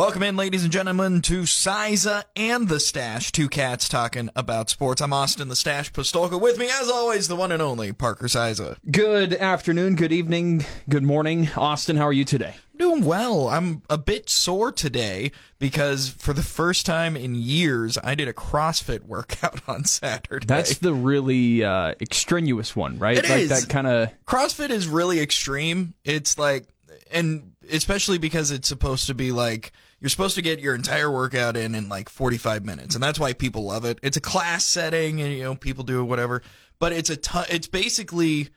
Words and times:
Welcome 0.00 0.22
in, 0.22 0.34
ladies 0.34 0.62
and 0.62 0.72
gentlemen, 0.72 1.20
to 1.20 1.42
Cyza 1.42 2.24
and 2.34 2.70
the 2.70 2.80
Stache, 2.80 3.32
two 3.32 3.50
cats 3.50 3.86
talking 3.86 4.30
about 4.34 4.70
sports. 4.70 5.02
I'm 5.02 5.12
Austin 5.12 5.48
the 5.48 5.54
Stache 5.54 5.92
Pistolka. 5.92 6.40
With 6.40 6.56
me, 6.56 6.70
as 6.72 6.88
always, 6.88 7.28
the 7.28 7.36
one 7.36 7.52
and 7.52 7.60
only 7.60 7.92
Parker 7.92 8.24
Cyza. 8.24 8.78
Good 8.90 9.34
afternoon, 9.34 9.96
good 9.96 10.10
evening, 10.10 10.64
good 10.88 11.02
morning. 11.02 11.50
Austin, 11.54 11.96
how 11.96 12.06
are 12.06 12.14
you 12.14 12.24
today? 12.24 12.54
Doing 12.78 13.04
well. 13.04 13.48
I'm 13.48 13.82
a 13.90 13.98
bit 13.98 14.30
sore 14.30 14.72
today 14.72 15.32
because 15.58 16.08
for 16.08 16.32
the 16.32 16.42
first 16.42 16.86
time 16.86 17.14
in 17.14 17.34
years, 17.34 17.98
I 18.02 18.14
did 18.14 18.26
a 18.26 18.32
CrossFit 18.32 19.02
workout 19.02 19.60
on 19.68 19.84
Saturday. 19.84 20.46
That's 20.46 20.78
the 20.78 20.94
really 20.94 21.62
uh, 21.62 21.92
extraneous 22.00 22.74
one, 22.74 22.98
right? 22.98 23.18
It 23.18 23.28
like 23.28 23.40
is. 23.40 23.48
that 23.50 23.68
kind 23.68 23.86
of. 23.86 24.08
CrossFit 24.24 24.70
is 24.70 24.88
really 24.88 25.20
extreme. 25.20 25.92
It's 26.06 26.38
like, 26.38 26.68
and 27.12 27.52
especially 27.70 28.16
because 28.16 28.50
it's 28.50 28.66
supposed 28.66 29.08
to 29.08 29.14
be 29.14 29.30
like, 29.30 29.72
you're 30.00 30.08
supposed 30.08 30.34
to 30.36 30.42
get 30.42 30.60
your 30.60 30.74
entire 30.74 31.10
workout 31.10 31.56
in 31.56 31.74
in 31.74 31.88
like 31.88 32.08
45 32.08 32.64
minutes, 32.64 32.94
and 32.94 33.04
that's 33.04 33.20
why 33.20 33.32
people 33.32 33.64
love 33.64 33.84
it. 33.84 33.98
It's 34.02 34.16
a 34.16 34.20
class 34.20 34.64
setting, 34.64 35.20
and 35.20 35.32
you 35.32 35.44
know 35.44 35.54
people 35.54 35.84
do 35.84 36.04
whatever, 36.04 36.42
but 36.78 36.92
it's 36.92 37.10
a 37.10 37.16
ton. 37.16 37.44
It's 37.50 37.66
basically 37.66 38.48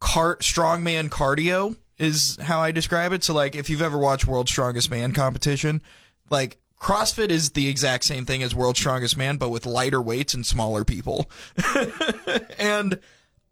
strongman 0.00 1.08
cardio 1.08 1.76
is 1.98 2.38
how 2.40 2.60
I 2.60 2.72
describe 2.72 3.12
it. 3.12 3.22
So 3.22 3.34
like, 3.34 3.54
if 3.54 3.68
you've 3.68 3.82
ever 3.82 3.98
watched 3.98 4.26
World's 4.26 4.50
Strongest 4.50 4.90
Man 4.90 5.12
competition, 5.12 5.82
like 6.30 6.58
CrossFit 6.80 7.28
is 7.28 7.50
the 7.50 7.68
exact 7.68 8.04
same 8.04 8.24
thing 8.24 8.42
as 8.42 8.54
World's 8.54 8.80
Strongest 8.80 9.16
Man, 9.16 9.36
but 9.36 9.50
with 9.50 9.66
lighter 9.66 10.00
weights 10.00 10.32
and 10.34 10.44
smaller 10.44 10.84
people. 10.84 11.30
and 12.58 12.98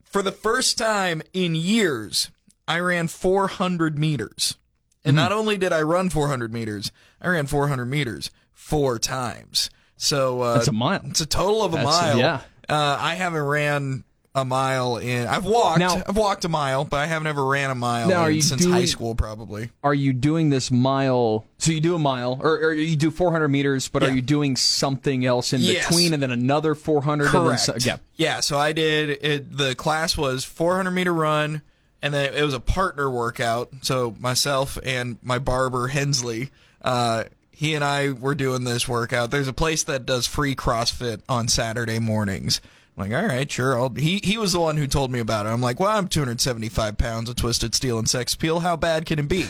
for 0.02 0.22
the 0.22 0.32
first 0.32 0.78
time 0.78 1.22
in 1.34 1.54
years, 1.54 2.30
I 2.66 2.80
ran 2.80 3.08
400 3.08 3.98
meters. 3.98 4.56
And 5.04 5.16
not 5.16 5.32
only 5.32 5.56
did 5.56 5.72
I 5.72 5.82
run 5.82 6.10
400 6.10 6.52
meters, 6.52 6.92
I 7.20 7.28
ran 7.28 7.46
400 7.46 7.86
meters 7.86 8.30
four 8.52 8.98
times. 8.98 9.70
So 9.96 10.42
uh, 10.42 10.54
That's 10.54 10.68
a 10.68 10.72
mile. 10.72 11.00
It's 11.04 11.20
a 11.20 11.26
total 11.26 11.62
of 11.62 11.72
a 11.72 11.76
That's- 11.76 12.00
mile. 12.02 12.18
yeah. 12.18 12.40
Uh, 12.68 12.96
I 13.00 13.14
haven't 13.14 13.42
ran 13.42 14.04
a 14.34 14.44
mile 14.44 14.98
in. 14.98 15.26
I've 15.26 15.46
walked. 15.46 15.78
Now- 15.78 16.02
I've 16.06 16.16
walked 16.16 16.44
a 16.44 16.48
mile, 16.48 16.84
but 16.84 16.98
I 16.98 17.06
haven't 17.06 17.26
ever 17.26 17.44
ran 17.44 17.70
a 17.70 17.74
mile 17.74 18.08
Now, 18.08 18.26
in- 18.26 18.42
since 18.42 18.60
doing- 18.62 18.74
high 18.74 18.84
school, 18.84 19.14
probably. 19.14 19.70
Are 19.82 19.94
you 19.94 20.12
doing 20.12 20.50
this 20.50 20.70
mile? 20.70 21.46
So 21.56 21.72
you 21.72 21.80
do 21.80 21.94
a 21.94 21.98
mile, 21.98 22.38
or, 22.42 22.56
or 22.58 22.72
you 22.74 22.94
do 22.94 23.10
400 23.10 23.48
meters, 23.48 23.88
but 23.88 24.02
Yeah. 24.02 24.08
are 24.08 24.12
you 24.12 24.20
doing 24.22 24.54
something 24.54 25.24
else 25.24 25.52
in 25.52 25.62
Yes. 25.62 25.88
between, 25.88 26.12
and 26.12 26.22
then 26.22 26.30
another 26.30 26.74
400? 26.74 27.24
And 27.24 27.34
then 27.34 27.56
Correct. 27.58 27.86
yeah. 27.86 27.96
Yeah. 28.16 28.40
So 28.40 28.58
I 28.58 28.72
did 28.72 29.10
it. 29.22 29.56
The 29.56 29.74
class 29.74 30.16
was 30.16 30.44
400 30.44 30.90
meter 30.92 31.14
run, 31.14 31.62
and 32.02 32.14
then 32.14 32.34
it 32.34 32.42
was 32.42 32.54
a 32.54 32.60
partner 32.60 33.10
workout. 33.10 33.70
So 33.82 34.14
myself 34.18 34.78
and 34.84 35.18
my 35.22 35.38
barber 35.38 35.88
Hensley, 35.88 36.50
uh, 36.82 37.24
he 37.50 37.74
and 37.74 37.82
I 37.82 38.12
were 38.12 38.34
doing 38.34 38.64
this 38.64 38.88
workout. 38.88 39.30
There's 39.30 39.48
a 39.48 39.52
place 39.52 39.82
that 39.84 40.06
does 40.06 40.26
free 40.26 40.54
CrossFit 40.54 41.22
on 41.28 41.48
Saturday 41.48 41.98
mornings. 41.98 42.60
I'm 42.98 43.08
like, 43.10 43.20
all 43.22 43.28
right, 43.28 43.50
sure. 43.50 43.78
I'll, 43.78 43.90
he 43.90 44.20
he 44.24 44.36
was 44.38 44.52
the 44.52 44.60
one 44.60 44.76
who 44.76 44.86
told 44.88 45.12
me 45.12 45.20
about 45.20 45.46
it. 45.46 45.50
I'm 45.50 45.60
like, 45.60 45.78
well, 45.78 45.96
I'm 45.96 46.08
275 46.08 46.98
pounds 46.98 47.28
of 47.30 47.36
twisted 47.36 47.74
steel 47.74 47.98
and 47.98 48.10
sex 48.10 48.34
appeal. 48.34 48.60
How 48.60 48.74
bad 48.76 49.06
can 49.06 49.18
it 49.20 49.28
be? 49.28 49.46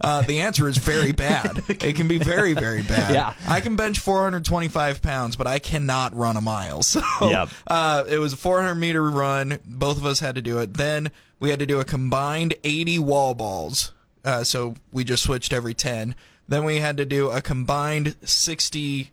Uh, 0.00 0.22
the 0.22 0.40
answer 0.40 0.68
is 0.68 0.78
very 0.78 1.12
bad. 1.12 1.62
it 1.68 1.94
can 1.94 2.08
be 2.08 2.18
very 2.18 2.54
very 2.54 2.82
bad. 2.82 3.14
Yeah. 3.14 3.34
I 3.46 3.60
can 3.60 3.76
bench 3.76 4.00
425 4.00 5.00
pounds, 5.00 5.36
but 5.36 5.46
I 5.46 5.58
cannot 5.60 6.14
run 6.16 6.36
a 6.36 6.40
mile. 6.40 6.82
So 6.88 7.02
Yep. 7.20 7.48
uh, 7.66 8.04
it 8.08 8.18
was 8.18 8.32
a 8.32 8.36
400 8.36 8.74
meter 8.74 9.08
run. 9.10 9.58
Both 9.64 9.98
of 9.98 10.04
us 10.06 10.20
had 10.20 10.34
to 10.34 10.42
do 10.42 10.58
it. 10.58 10.74
Then 10.74 11.10
we 11.38 11.50
had 11.50 11.58
to 11.60 11.66
do 11.66 11.78
a 11.80 11.84
combined 11.84 12.54
80 12.64 12.98
wall 12.98 13.34
balls. 13.34 13.92
Uh, 14.24 14.42
so 14.42 14.74
we 14.90 15.04
just 15.04 15.22
switched 15.22 15.52
every 15.52 15.74
10. 15.74 16.14
Then 16.48 16.64
we 16.64 16.78
had 16.80 16.96
to 16.96 17.04
do 17.04 17.30
a 17.30 17.40
combined 17.42 18.16
60 18.22 19.10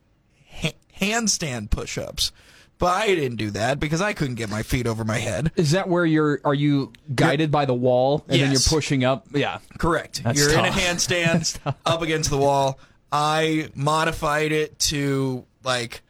ha- 0.61 0.71
handstand 0.99 1.69
push 1.69 1.97
ups. 1.97 2.31
But 2.77 2.87
I 2.87 3.07
didn't 3.15 3.37
do 3.37 3.51
that 3.51 3.79
because 3.79 4.01
I 4.01 4.11
couldn't 4.13 4.35
get 4.35 4.49
my 4.49 4.61
feet 4.61 4.85
over 4.85 5.05
my 5.05 5.17
head. 5.17 5.51
Is 5.55 5.71
that 5.71 5.87
where 5.87 6.05
you're? 6.05 6.41
Are 6.43 6.53
you 6.53 6.91
guided 7.13 7.49
by 7.49 7.65
the 7.65 7.73
wall, 7.73 8.25
and 8.27 8.33
then 8.33 8.39
you're 8.51 8.59
Yes. 8.59 8.67
pushing 8.67 9.05
up? 9.05 9.27
Yeah. 9.33 9.59
Correct. 9.77 10.23
That's 10.23 10.37
You're 10.37 10.51
in 10.51 10.59
a 10.65 10.69
tough. 10.69 10.79
handstand 10.81 11.73
up 11.85 12.01
against 12.01 12.29
the 12.29 12.37
wall. 12.37 12.77
I 13.11 13.69
modified 13.75 14.51
it 14.51 14.77
to 14.79 15.45
like 15.63 16.01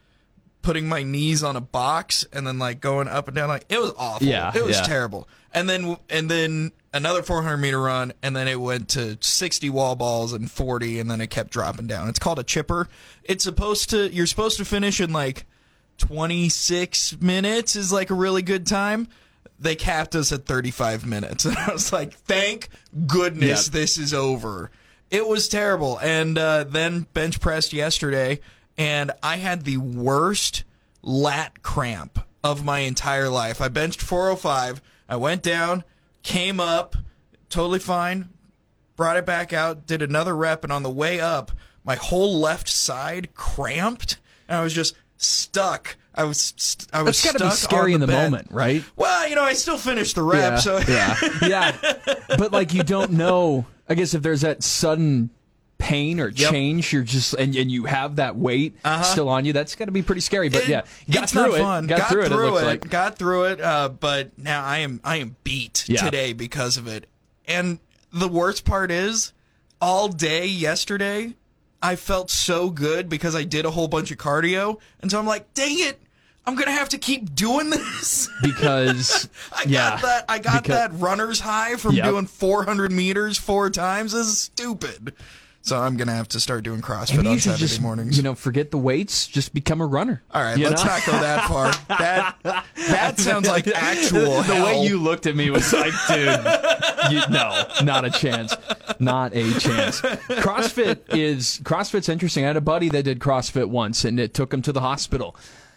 putting 0.63 0.89
my 0.89 1.03
knees 1.03 1.43
on 1.43 1.55
a 1.55 1.61
box 1.61 2.25
and 2.33 2.47
then 2.47 2.57
like 2.57 2.81
going 2.81 3.07
up 3.07 3.27
and 3.27 3.35
down. 3.35 3.47
Like 3.47 3.65
it 3.69 3.79
was 3.79 3.91
awful. 3.97 4.25
Yeah, 4.27 4.51
it 4.55 4.63
was 4.65 4.77
yeah. 4.77 4.83
terrible. 4.83 5.27
And 5.53 5.69
then 5.69 5.97
and 6.09 6.29
then 6.31 6.71
another 6.93 7.21
400 7.21 7.57
meter 7.57 7.79
run, 7.79 8.11
and 8.23 8.35
then 8.35 8.47
it 8.47 8.59
went 8.59 8.89
to 8.89 9.17
60 9.21 9.69
wall 9.69 9.95
balls 9.95 10.33
and 10.33 10.49
40, 10.49 10.99
and 10.99 11.11
then 11.11 11.21
it 11.21 11.27
kept 11.27 11.51
dropping 11.51 11.85
down. 11.85 12.09
It's 12.09 12.17
called 12.19 12.39
a 12.39 12.43
chipper. 12.43 12.89
It's 13.23 13.43
supposed 13.43 13.91
to. 13.91 14.11
You're 14.11 14.25
supposed 14.25 14.57
to 14.57 14.65
finish 14.65 14.99
in 14.99 15.13
like 15.13 15.45
26 15.97 17.21
minutes 17.21 17.75
is 17.75 17.91
like 17.91 18.09
a 18.09 18.13
really 18.15 18.41
good 18.41 18.65
time. 18.65 19.07
They 19.59 19.75
capped 19.75 20.15
us 20.15 20.31
at 20.31 20.45
35 20.45 21.05
minutes. 21.05 21.45
And 21.45 21.57
I 21.57 21.71
was 21.71 21.93
like, 21.93 22.13
thank 22.13 22.69
goodness 23.07 23.67
Yep. 23.67 23.73
this 23.73 23.97
is 23.97 24.13
over. 24.13 24.71
It 25.11 25.27
was 25.27 25.47
terrible. 25.47 25.97
And 25.99 26.37
uh, 26.37 26.65
then 26.65 27.07
bench 27.13 27.39
pressed 27.39 27.71
yesterday, 27.73 28.39
and 28.77 29.11
I 29.23 29.37
had 29.37 29.63
the 29.63 29.77
worst 29.77 30.63
lat 31.01 31.61
cramp 31.61 32.19
of 32.43 32.65
my 32.65 32.79
entire 32.79 33.29
life. 33.29 33.61
I 33.61 33.69
benched 33.69 34.01
405. 34.01 34.81
I 35.07 35.15
went 35.15 35.41
down, 35.43 35.83
came 36.23 36.59
up, 36.59 36.95
totally 37.49 37.79
fine, 37.79 38.29
brought 38.95 39.17
it 39.17 39.25
back 39.25 39.53
out, 39.53 39.85
did 39.85 40.01
another 40.01 40.35
rep, 40.35 40.63
and 40.63 40.73
on 40.73 40.83
the 40.83 40.89
way 40.89 41.19
up, 41.19 41.51
my 41.83 41.95
whole 41.95 42.39
left 42.39 42.67
side 42.67 43.33
cramped, 43.35 44.17
and 44.47 44.57
I 44.57 44.63
was 44.63 44.73
just 44.73 44.95
stuck. 45.25 45.97
I 46.13 46.23
was 46.23 46.53
st- 46.55 46.87
I 46.93 47.01
was 47.03 47.21
That's 47.21 47.33
got 47.37 47.45
to 47.45 47.51
stuck 47.51 47.69
be 47.69 47.75
scary 47.75 47.93
in 47.93 47.99
the 47.99 48.07
moment, 48.07 48.47
right? 48.51 48.83
Well, 48.95 49.27
you 49.27 49.35
know, 49.35 49.43
I 49.43 49.53
still 49.53 49.77
finished 49.77 50.15
the 50.15 50.23
rep, 50.23 50.53
yeah, 50.53 50.57
so 50.59 50.77
yeah, 50.87 51.15
yeah. 51.41 51.77
But 52.37 52.51
like, 52.53 52.73
you 52.73 52.83
don't 52.83 53.11
know. 53.11 53.65
I 53.89 53.95
guess 53.95 54.13
if 54.13 54.21
there's 54.23 54.41
that 54.41 54.63
sudden 54.63 55.29
pain 55.77 56.21
or 56.21 56.29
Yep. 56.29 56.51
change, 56.51 56.93
you're 56.93 57.03
just 57.03 57.33
and, 57.33 57.53
and 57.55 57.69
you 57.69 57.83
have 57.83 58.15
that 58.15 58.37
weight 58.37 58.77
still 59.03 59.27
on 59.27 59.43
you. 59.43 59.51
That's 59.51 59.75
got 59.75 59.85
to 59.85 59.91
be 59.91 60.01
pretty 60.01 60.21
scary. 60.21 60.47
But 60.47 60.63
It- 60.63 60.69
yeah, 60.69 60.81
got 61.11 61.29
through 61.29 61.55
it. 61.55 61.59
fun. 61.59 61.85
Got, 61.87 62.07
through 62.09 62.23
it. 62.23 62.31
It 62.31 62.35
looks 62.35 62.63
like. 62.63 62.89
Got 62.89 63.17
through 63.17 63.43
it. 63.45 63.59
Uh, 63.61 63.89
but 63.89 64.37
now 64.39 64.63
I 64.63 64.77
am 64.79 65.01
I 65.03 65.17
am 65.17 65.35
beat 65.43 65.83
Yeah. 65.89 66.01
today 66.05 66.31
because 66.33 66.77
of 66.77 66.87
it. 66.87 67.07
And 67.45 67.79
the 68.13 68.29
worst 68.29 68.63
part 68.63 68.89
is, 68.89 69.33
all 69.81 70.07
day 70.07 70.45
yesterday, 70.47 71.35
I 71.81 71.95
felt 71.95 72.29
so 72.31 72.69
good 72.69 73.09
because 73.09 73.35
I 73.35 73.43
did 73.43 73.65
a 73.65 73.71
whole 73.71 73.87
bunch 73.87 74.11
of 74.11 74.17
cardio, 74.17 74.79
and 75.01 75.11
so 75.11 75.19
I'm 75.19 75.27
like, 75.27 75.53
dang 75.53 75.79
it, 75.79 76.01
I'm 76.47 76.55
gonna 76.55 76.71
have 76.71 76.89
to 76.89 76.97
keep 76.97 77.35
doing 77.35 77.69
this. 77.69 78.29
because 78.41 79.29
I 79.51 79.63
yeah, 79.67 79.89
got 79.91 80.01
that. 80.01 80.25
I 80.29 80.39
got 80.39 80.63
because- 80.63 80.75
that 80.91 80.93
runner's 80.99 81.39
high 81.39 81.75
from 81.75 81.95
Yep. 81.95 82.05
doing 82.05 82.25
400 82.25 82.91
meters 82.91 83.37
four 83.37 83.69
times. 83.69 84.13
This 84.13 84.27
is 84.27 84.39
stupid. 84.39 85.13
So 85.61 85.79
I'm 85.79 85.97
gonna 85.97 86.13
have 86.13 86.27
to 86.29 86.39
start 86.39 86.63
doing 86.63 86.79
CrossFit 86.83 87.17
Maybe 87.17 87.29
on 87.29 87.39
Saturday 87.39 87.61
just 87.61 87.81
mornings. 87.81 88.15
you 88.17 88.21
know 88.21 88.35
forget 88.35 88.69
the 88.69 88.77
weights, 88.77 89.25
just 89.25 89.51
become 89.51 89.81
a 89.81 89.85
runner. 89.87 90.21
All 90.31 90.43
right, 90.43 90.55
let's 90.59 90.83
know? 90.83 90.91
not 90.91 91.03
go 91.07 91.11
that 91.13 91.47
far. 91.47 91.71
That 91.97 92.63
that 92.87 93.19
sounds 93.19 93.47
like 93.47 93.65
actual 93.75 94.21
the 94.43 94.43
hell. 94.43 94.65
way 94.65 94.85
you 94.85 94.99
looked 94.99 95.25
at 95.25 95.35
me 95.35 95.49
was 95.49 95.73
like, 95.73 95.91
dude, 96.07 96.27
you, 97.11 97.21
no, 97.29 97.65
not 97.83 98.05
a 98.05 98.09
chance, 98.09 98.55
not 98.99 99.35
a 99.35 99.51
chance. 99.59 100.01
CrossFit 100.01 100.99
is 101.09 101.59
CrossFit's 101.63 102.09
interesting. 102.09 102.43
I 102.43 102.47
had 102.47 102.57
a 102.57 102.61
buddy 102.61 102.89
that 102.89 103.03
did 103.03 103.19
CrossFit 103.19 103.69
once, 103.69 104.05
and 104.05 104.19
it 104.19 104.33
took 104.33 104.53
him 104.53 104.61
to 104.63 104.71
the 104.71 104.81
hospital. 104.81 105.35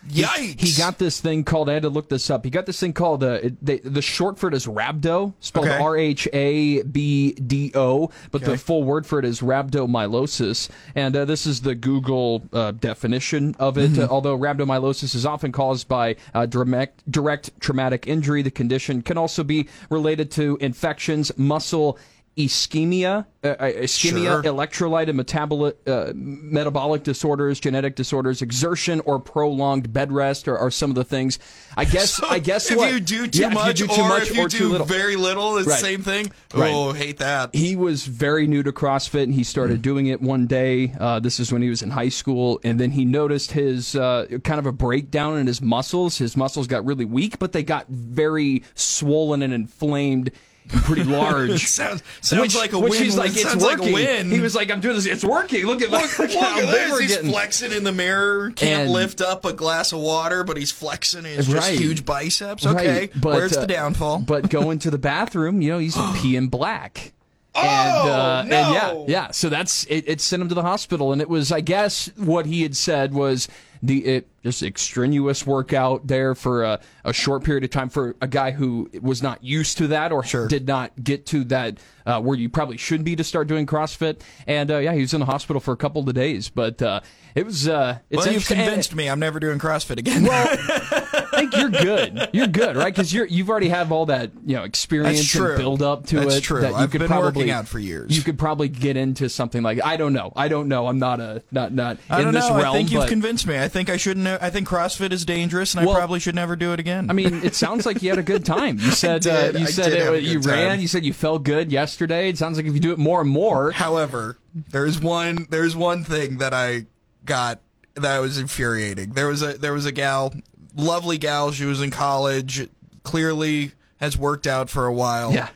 Yikes! 0.09 0.61
He 0.61 0.73
got 0.81 0.99
this 0.99 1.21
thing 1.21 1.45
called. 1.45 1.69
I 1.69 1.75
had 1.75 1.83
to 1.83 1.89
look 1.89 2.09
this 2.09 2.31
up. 2.31 2.45
He 2.45 2.51
got 2.51 2.67
this 2.67 2.81
thing 2.81 2.93
called 2.93 3.23
uh, 3.23 3.41
it, 3.43 3.65
they, 3.65 3.79
the 3.79 4.03
short 4.03 4.39
for 4.39 4.49
it 4.49 4.55
is 4.55 4.67
rhabdo, 4.67 5.35
spelled 5.41 5.67
Okay. 5.67 5.79
R 5.83 5.97
H 5.97 6.29
A 6.33 6.83
B 6.83 7.33
D 7.33 7.73
O, 7.75 8.11
but 8.31 8.43
Okay. 8.43 8.53
the 8.53 8.59
full 8.59 8.85
word 8.85 9.07
for 9.07 9.19
it 9.19 9.25
is 9.25 9.41
rhabdomyolysis. 9.41 10.69
And 10.95 11.17
uh, 11.17 11.25
this 11.25 11.47
is 11.47 11.61
the 11.63 11.75
Google 11.75 12.43
uh, 12.53 12.73
definition 12.73 13.55
of 13.59 13.77
it. 13.79 13.93
Mm-hmm. 13.93 14.03
Uh, 14.03 14.07
although 14.09 14.37
rhabdomyolysis 14.39 15.15
is 15.15 15.27
often 15.27 15.53
caused 15.53 15.89
by 15.89 16.17
uh, 16.35 16.47
direct, 16.47 17.11
direct 17.11 17.51
traumatic 17.61 18.07
injury, 18.07 18.43
the 18.43 18.51
condition 18.51 19.03
can 19.03 19.19
also 19.19 19.45
be 19.45 19.69
related 19.91 20.31
to 20.33 20.57
infections, 20.61 21.37
muscle 21.37 21.99
ischemia, 22.39 23.27
uh, 23.43 23.49
uh, 23.49 23.71
ischemia, 23.73 24.43
Sure. 24.43 24.43
electrolyte 24.45 25.09
and 25.09 25.17
metabolic, 25.17 25.77
uh, 25.87 26.13
metabolic 26.15 27.03
disorders, 27.03 27.59
genetic 27.61 27.97
disorders, 27.97 28.41
exertion 28.43 29.01
or 29.05 29.19
prolonged 29.19 29.93
bed 29.93 30.13
rest 30.13 30.47
are, 30.49 30.57
are 30.57 30.71
some 30.71 30.91
of 30.91 30.95
the 30.95 31.05
things. 31.05 31.39
I 31.77 31.85
guess. 31.85 32.15
So 32.15 32.27
I 32.29 32.39
guess 32.39 32.71
if 32.71 32.77
what 32.79 32.93
you 32.93 33.01
do 33.01 33.27
too 33.27 33.41
yeah, 33.43 33.49
much, 33.49 33.81
you 33.81 33.87
do 33.89 33.95
too 33.95 34.03
or 34.03 34.09
much 34.09 34.31
if 34.31 34.37
you 34.37 34.43
or 34.45 34.49
do 34.49 34.59
too 34.59 34.69
little. 34.69 34.87
very 34.87 35.17
little, 35.17 35.59
it's 35.59 35.67
Right. 35.69 35.75
the 35.81 35.87
same 35.87 36.03
thing. 36.03 36.31
Right. 36.55 36.73
Oh, 36.73 36.93
hate 36.93 37.19
that. 37.19 37.55
He 37.55 37.77
was 37.77 38.07
very 38.07 38.47
new 38.47 38.63
to 38.63 38.73
CrossFit, 38.73 39.25
and 39.25 39.35
he 39.35 39.45
started 39.45 39.83
doing 39.83 40.07
it 40.07 40.23
one 40.23 40.47
day. 40.47 40.95
Uh, 40.99 41.19
this 41.21 41.41
is 41.41 41.53
when 41.53 41.63
he 41.63 41.69
was 41.69 41.83
in 41.83 41.91
high 41.91 42.09
school, 42.09 42.61
and 42.65 42.79
then 42.79 42.93
he 42.93 43.05
noticed 43.05 43.53
his 43.53 43.95
uh, 43.97 44.27
kind 44.45 44.59
of 44.61 44.67
a 44.67 44.73
breakdown 44.73 45.39
in 45.39 45.47
his 45.47 45.61
muscles. 45.61 46.19
His 46.19 46.37
muscles 46.37 46.67
got 46.67 46.85
really 46.85 47.05
weak, 47.05 47.39
but 47.39 47.53
they 47.53 47.63
got 47.63 47.87
very 47.89 48.63
swollen 48.75 49.43
and 49.43 49.53
inflamed. 49.53 50.31
Pretty 50.69 51.05
large. 51.05 51.67
sounds 51.67 52.03
sounds 52.21 52.41
which, 52.43 52.57
like 52.57 52.73
a 52.73 52.79
which 52.79 52.93
win. 52.93 53.03
he's 53.03 53.17
like, 53.17 53.31
it's 53.31 53.43
sounds 53.43 53.63
working. 53.65 53.93
like. 53.93 54.27
He 54.27 54.41
was 54.41 54.55
like, 54.55 54.71
I'm 54.71 54.81
doing 54.81 54.95
this. 54.97 55.07
It's 55.07 55.25
working. 55.25 55.67
Look 55.67 55.83
at 55.83 55.91
Look, 55.91 56.19
look, 56.19 56.29
look 56.35 56.43
at 56.43 56.67
this. 56.71 56.99
He's 57.01 57.17
getting. 57.17 57.31
flexing 57.31 57.73
in 57.73 57.85
the 57.85 57.93
mirror. 57.93 58.51
Can't 58.53 58.83
And- 58.85 58.91
lift 58.93 59.21
up 59.21 59.45
a 59.45 59.53
glass 59.53 59.93
of 59.93 60.01
water, 60.01 60.45
but 60.45 60.57
he's 60.57 60.71
flexing 60.71 61.25
his 61.25 61.47
just 61.49 61.71
huge 61.71 62.05
biceps. 62.05 62.67
Okay, 62.67 62.99
Right, 63.01 63.13
but, 63.21 63.35
where's 63.35 63.57
uh, 63.57 63.61
the 63.63 63.67
downfall? 63.67 64.21
But 64.21 64.51
going 64.51 64.79
to 64.81 64.91
the 64.91 64.99
bathroom, 64.99 65.61
you 65.63 65.71
know, 65.73 65.79
he's 65.79 65.95
peeing 65.97 66.51
black. 66.51 67.13
Oh, 67.55 67.61
and, 67.61 68.09
uh, 68.09 68.41
and 68.43 68.51
yeah, 68.75 69.05
yeah. 69.09 69.31
So 69.33 69.49
that's 69.49 69.85
it, 69.85 70.05
it. 70.07 70.21
Sent 70.21 70.43
him 70.43 70.49
to 70.49 70.55
the 70.55 70.63
hospital, 70.63 71.13
and 71.13 71.21
it 71.21 71.29
was, 71.29 71.51
I 71.51 71.61
guess, 71.61 72.09
what 72.17 72.47
he 72.47 72.63
had 72.63 72.77
said 72.77 73.13
was 73.15 73.49
the 73.83 74.05
it, 74.05 74.29
just 74.43 74.63
extraneous 74.63 75.47
workout 75.47 76.07
there 76.07 76.35
for 76.35 76.65
a, 76.65 76.81
a 77.05 77.13
short 77.13 77.45
period 77.45 77.65
of 77.65 77.71
time 77.71 77.89
for 77.89 78.17
a 78.21 78.27
guy 78.27 78.51
who 78.51 78.91
was 79.03 79.23
not 79.23 79.43
used 79.45 79.79
to 79.79 79.89
that 79.89 80.13
or 80.13 80.23
Sure. 80.25 80.49
did 80.49 80.67
not 80.67 80.93
get 81.03 81.27
to 81.27 81.45
that 81.45 81.79
uh, 82.07 82.21
where 82.21 82.37
you 82.37 82.49
probably 82.49 82.77
should 82.77 83.05
be 83.05 83.15
to 83.17 83.25
start 83.25 83.49
doing 83.49 83.67
CrossFit. 83.67 84.21
And 84.47 84.71
uh, 84.71 84.79
yeah, 84.79 84.93
he 84.95 85.01
was 85.01 85.13
in 85.15 85.21
the 85.21 85.27
hospital 85.27 85.61
for 85.61 85.73
a 85.73 85.77
couple 85.77 86.09
of 86.09 86.15
days, 86.15 86.49
but 86.49 86.81
uh, 86.81 87.01
it 87.35 87.45
was. 87.45 87.69
Uh, 87.69 87.99
it's 88.11 88.25
well, 88.25 88.33
you've 88.33 88.47
convinced 88.47 88.95
me. 88.95 89.09
I'm 89.09 89.21
never 89.21 89.39
doing 89.41 89.59
CrossFit 89.59 89.99
again. 89.99 90.25
I 91.33 91.41
think 91.41 91.57
you're 91.57 91.71
good. 91.71 92.29
You're 92.33 92.47
good, 92.47 92.77
right? 92.77 92.87
Because 92.95 93.13
you're 93.13 93.27
you've 93.27 93.51
already 93.51 93.69
have 93.69 93.93
all 93.93 94.07
that 94.07 94.31
you 94.45 94.57
know 94.57 94.65
experience 94.65 95.35
and 95.35 95.57
build 95.59 95.83
up 95.83 96.07
to 96.07 96.19
it. 96.19 96.21
That's 96.25 96.37
it. 96.37 96.41
true. 96.43 96.61
That 96.61 96.71
you 96.71 96.77
I've 96.77 96.91
could 96.91 97.01
been 97.01 97.09
probably, 97.09 97.27
working 97.43 97.51
out 97.51 97.69
for 97.69 97.79
years. 97.79 98.17
You 98.17 98.23
could 98.23 98.39
probably 98.39 98.69
get 98.69 98.97
into 98.97 99.29
something 99.29 99.63
like 99.63 99.83
I 99.85 99.97
don't 99.97 100.13
know. 100.13 100.33
I 100.37 100.49
don't 100.49 100.69
know. 100.69 100.87
I'm 100.87 100.99
not 100.99 101.21
a 101.21 101.43
not 101.51 101.73
not 101.73 101.99
I 102.11 102.23
in 102.23 102.33
this 102.33 102.49
know. 102.49 102.57
realm. 102.57 102.75
I 102.75 102.79
think 102.79 102.91
you've 102.93 103.07
convinced 103.07 103.47
me. 103.47 103.59
I 103.59 103.69
think 103.69 103.91
I 103.91 103.97
shouldn't. 103.97 104.27
I 104.27 104.51
think 104.51 104.69
CrossFit 104.69 105.13
is 105.13 105.25
dangerous, 105.25 105.75
and 105.75 105.87
Well- 105.87 105.97
I 105.97 105.99
probably 105.99 106.21
should 106.21 106.35
never 106.35 106.57
do 106.57 106.73
it 106.73 106.81
again. 106.81 107.11
I 107.11 107.13
mean, 107.13 107.43
it 107.45 107.55
sounds 107.55 107.87
like 107.87 108.03
you 108.03 108.11
had 108.11 108.19
a 108.19 108.23
good 108.23 108.45
time. 108.45 108.79
You 108.79 108.91
said 108.93 109.23
did. 109.23 109.57
uh, 109.57 109.59
you 109.59 109.67
I 109.67 109.71
said 109.71 109.91
did 109.91 110.01
have 110.03 110.15
a 110.15 110.17
it, 110.17 110.25
you 110.25 110.41
time. 110.41 110.53
ran. 110.53 110.81
You 110.81 110.89
said 110.89 111.05
you 111.05 111.13
felt 111.13 111.43
good 111.45 111.71
yesterday. 111.73 112.29
It 112.29 112.39
sounds 112.39 112.57
like 112.57 112.67
if 112.67 112.75
you 112.75 112.81
do 112.81 112.93
it 112.93 112.99
more 112.99 113.21
and 113.21 113.31
more, 113.31 113.71
However, 113.73 114.39
there's 114.71 114.99
one 115.01 115.47
there's 115.51 115.77
one 115.77 116.05
thing 116.05 116.39
that 116.39 116.53
I 116.55 116.87
got 117.25 117.61
that 117.95 118.19
was 118.19 118.39
infuriating. 118.39 119.11
There 119.13 119.27
was 119.29 119.43
a 119.43 119.55
there 119.59 119.73
was 119.73 119.87
a 119.87 119.93
gal, 119.93 120.33
lovely 120.79 121.19
gal. 121.19 121.53
She 121.53 121.67
was 121.67 121.83
in 121.83 121.91
college. 121.91 122.69
Clearly 123.03 123.73
has 123.99 124.17
worked 124.17 124.47
out 124.47 124.71
for 124.71 124.87
a 124.87 124.93
while. 124.93 125.33
Yeah. 125.33 125.49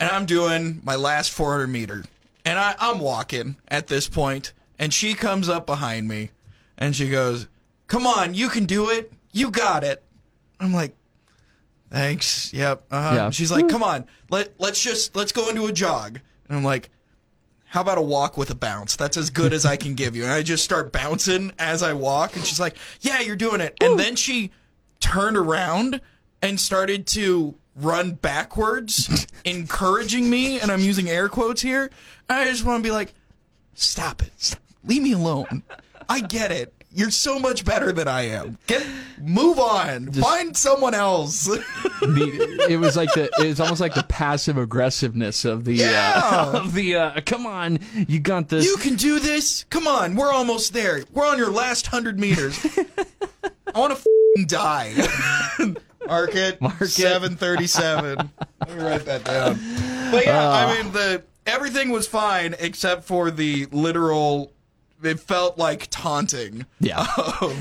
And 0.00 0.10
I'm 0.10 0.26
doing 0.26 0.80
my 0.82 0.96
last 0.96 1.30
400 1.30 1.66
meter, 1.66 2.04
and 2.44 2.58
I, 2.58 2.74
I'm 2.80 2.98
walking 2.98 3.56
at 3.68 3.86
this 3.86 4.08
point, 4.08 4.54
and 4.78 4.94
she 4.94 5.12
comes 5.14 5.48
up 5.48 5.66
behind 5.66 6.08
me, 6.08 6.30
and 6.78 6.96
she 6.96 7.10
goes, 7.10 7.48
"Come 7.86 8.06
on, 8.06 8.32
you 8.32 8.48
can 8.48 8.64
do 8.64 8.88
it. 8.88 9.12
You 9.32 9.50
got 9.50 9.84
it." 9.84 10.02
I'm 10.58 10.72
like, 10.72 10.94
thanks. 11.90 12.52
Yep. 12.52 12.84
Uh-huh. 12.90 13.14
Yeah. 13.14 13.30
She's 13.30 13.50
like, 13.50 13.68
come 13.68 13.82
on, 13.82 14.06
let 14.30 14.52
let's 14.58 14.80
just 14.80 15.14
let's 15.16 15.32
go 15.32 15.48
into 15.48 15.66
a 15.66 15.72
jog. 15.72 16.20
And 16.48 16.56
I'm 16.56 16.64
like, 16.64 16.90
how 17.66 17.80
about 17.80 17.98
a 17.98 18.02
walk 18.02 18.36
with 18.36 18.50
a 18.50 18.54
bounce? 18.54 18.96
That's 18.96 19.16
as 19.16 19.30
good 19.30 19.52
as 19.52 19.64
I 19.66 19.76
can 19.76 19.94
give 19.94 20.16
you. 20.16 20.24
And 20.24 20.32
I 20.32 20.42
just 20.42 20.64
start 20.64 20.92
bouncing 20.92 21.52
as 21.58 21.82
I 21.82 21.92
walk, 21.92 22.36
and 22.36 22.44
she's 22.44 22.60
like, 22.60 22.76
yeah, 23.00 23.20
you're 23.20 23.36
doing 23.36 23.60
it. 23.60 23.76
And 23.80 23.98
then 23.98 24.16
she 24.16 24.50
turned 25.00 25.36
around 25.36 26.00
and 26.42 26.60
started 26.60 27.06
to 27.08 27.54
run 27.76 28.12
backwards, 28.12 29.26
encouraging 29.44 30.28
me, 30.30 30.60
and 30.60 30.70
I'm 30.70 30.80
using 30.80 31.08
air 31.08 31.28
quotes 31.28 31.62
here. 31.62 31.90
I 32.28 32.44
just 32.44 32.64
want 32.64 32.82
to 32.82 32.86
be 32.86 32.92
like, 32.92 33.14
stop 33.74 34.22
it. 34.22 34.56
Leave 34.84 35.02
me 35.02 35.12
alone. 35.12 35.62
I 36.08 36.20
get 36.20 36.52
it. 36.52 36.79
You're 36.92 37.10
so 37.12 37.38
much 37.38 37.64
better 37.64 37.92
than 37.92 38.08
I 38.08 38.22
am. 38.22 38.58
Get 38.66 38.84
move 39.20 39.58
on. 39.60 40.10
Find 40.12 40.56
someone 40.56 40.92
else. 40.94 41.44
the, 42.00 42.66
it 42.68 42.78
was 42.78 42.96
like 42.96 43.12
the 43.14 43.30
it 43.40 43.46
was 43.46 43.60
almost 43.60 43.80
like 43.80 43.94
the 43.94 44.02
passive 44.02 44.58
aggressiveness 44.58 45.44
of 45.44 45.64
the 45.64 45.74
Yeah. 45.74 46.20
uh, 46.24 46.52
of 46.64 46.72
the 46.74 46.96
uh, 46.96 47.20
come 47.24 47.46
on, 47.46 47.78
you 47.94 48.18
got 48.18 48.48
this. 48.48 48.64
you 48.64 48.76
can 48.76 48.96
do 48.96 49.20
this. 49.20 49.64
Come 49.70 49.86
on, 49.86 50.16
we're 50.16 50.32
almost 50.32 50.72
there. 50.72 51.04
We're 51.12 51.26
on 51.28 51.38
your 51.38 51.50
last 51.52 51.86
hundred 51.86 52.18
meters. 52.18 52.58
I 53.72 53.78
want 53.78 53.96
to 54.36 54.44
die. 54.46 54.92
Mark 56.08 56.34
it. 56.34 56.60
Mark 56.60 56.80
it. 56.82 56.88
Seven 56.88 57.36
thirty-seven. 57.36 58.30
Let 58.66 58.76
me 58.76 58.82
write 58.82 59.04
that 59.04 59.22
down. 59.24 59.60
But 60.10 60.24
yeah, 60.26 60.48
Uh. 60.48 60.52
I 60.52 60.82
mean 60.82 60.92
the 60.92 61.22
everything 61.46 61.90
was 61.90 62.08
fine 62.08 62.56
except 62.58 63.04
for 63.04 63.30
the 63.30 63.66
literal. 63.66 64.52
It 65.02 65.20
felt 65.20 65.58
like 65.58 65.88
taunting. 65.90 66.66
Yeah. 66.80 67.06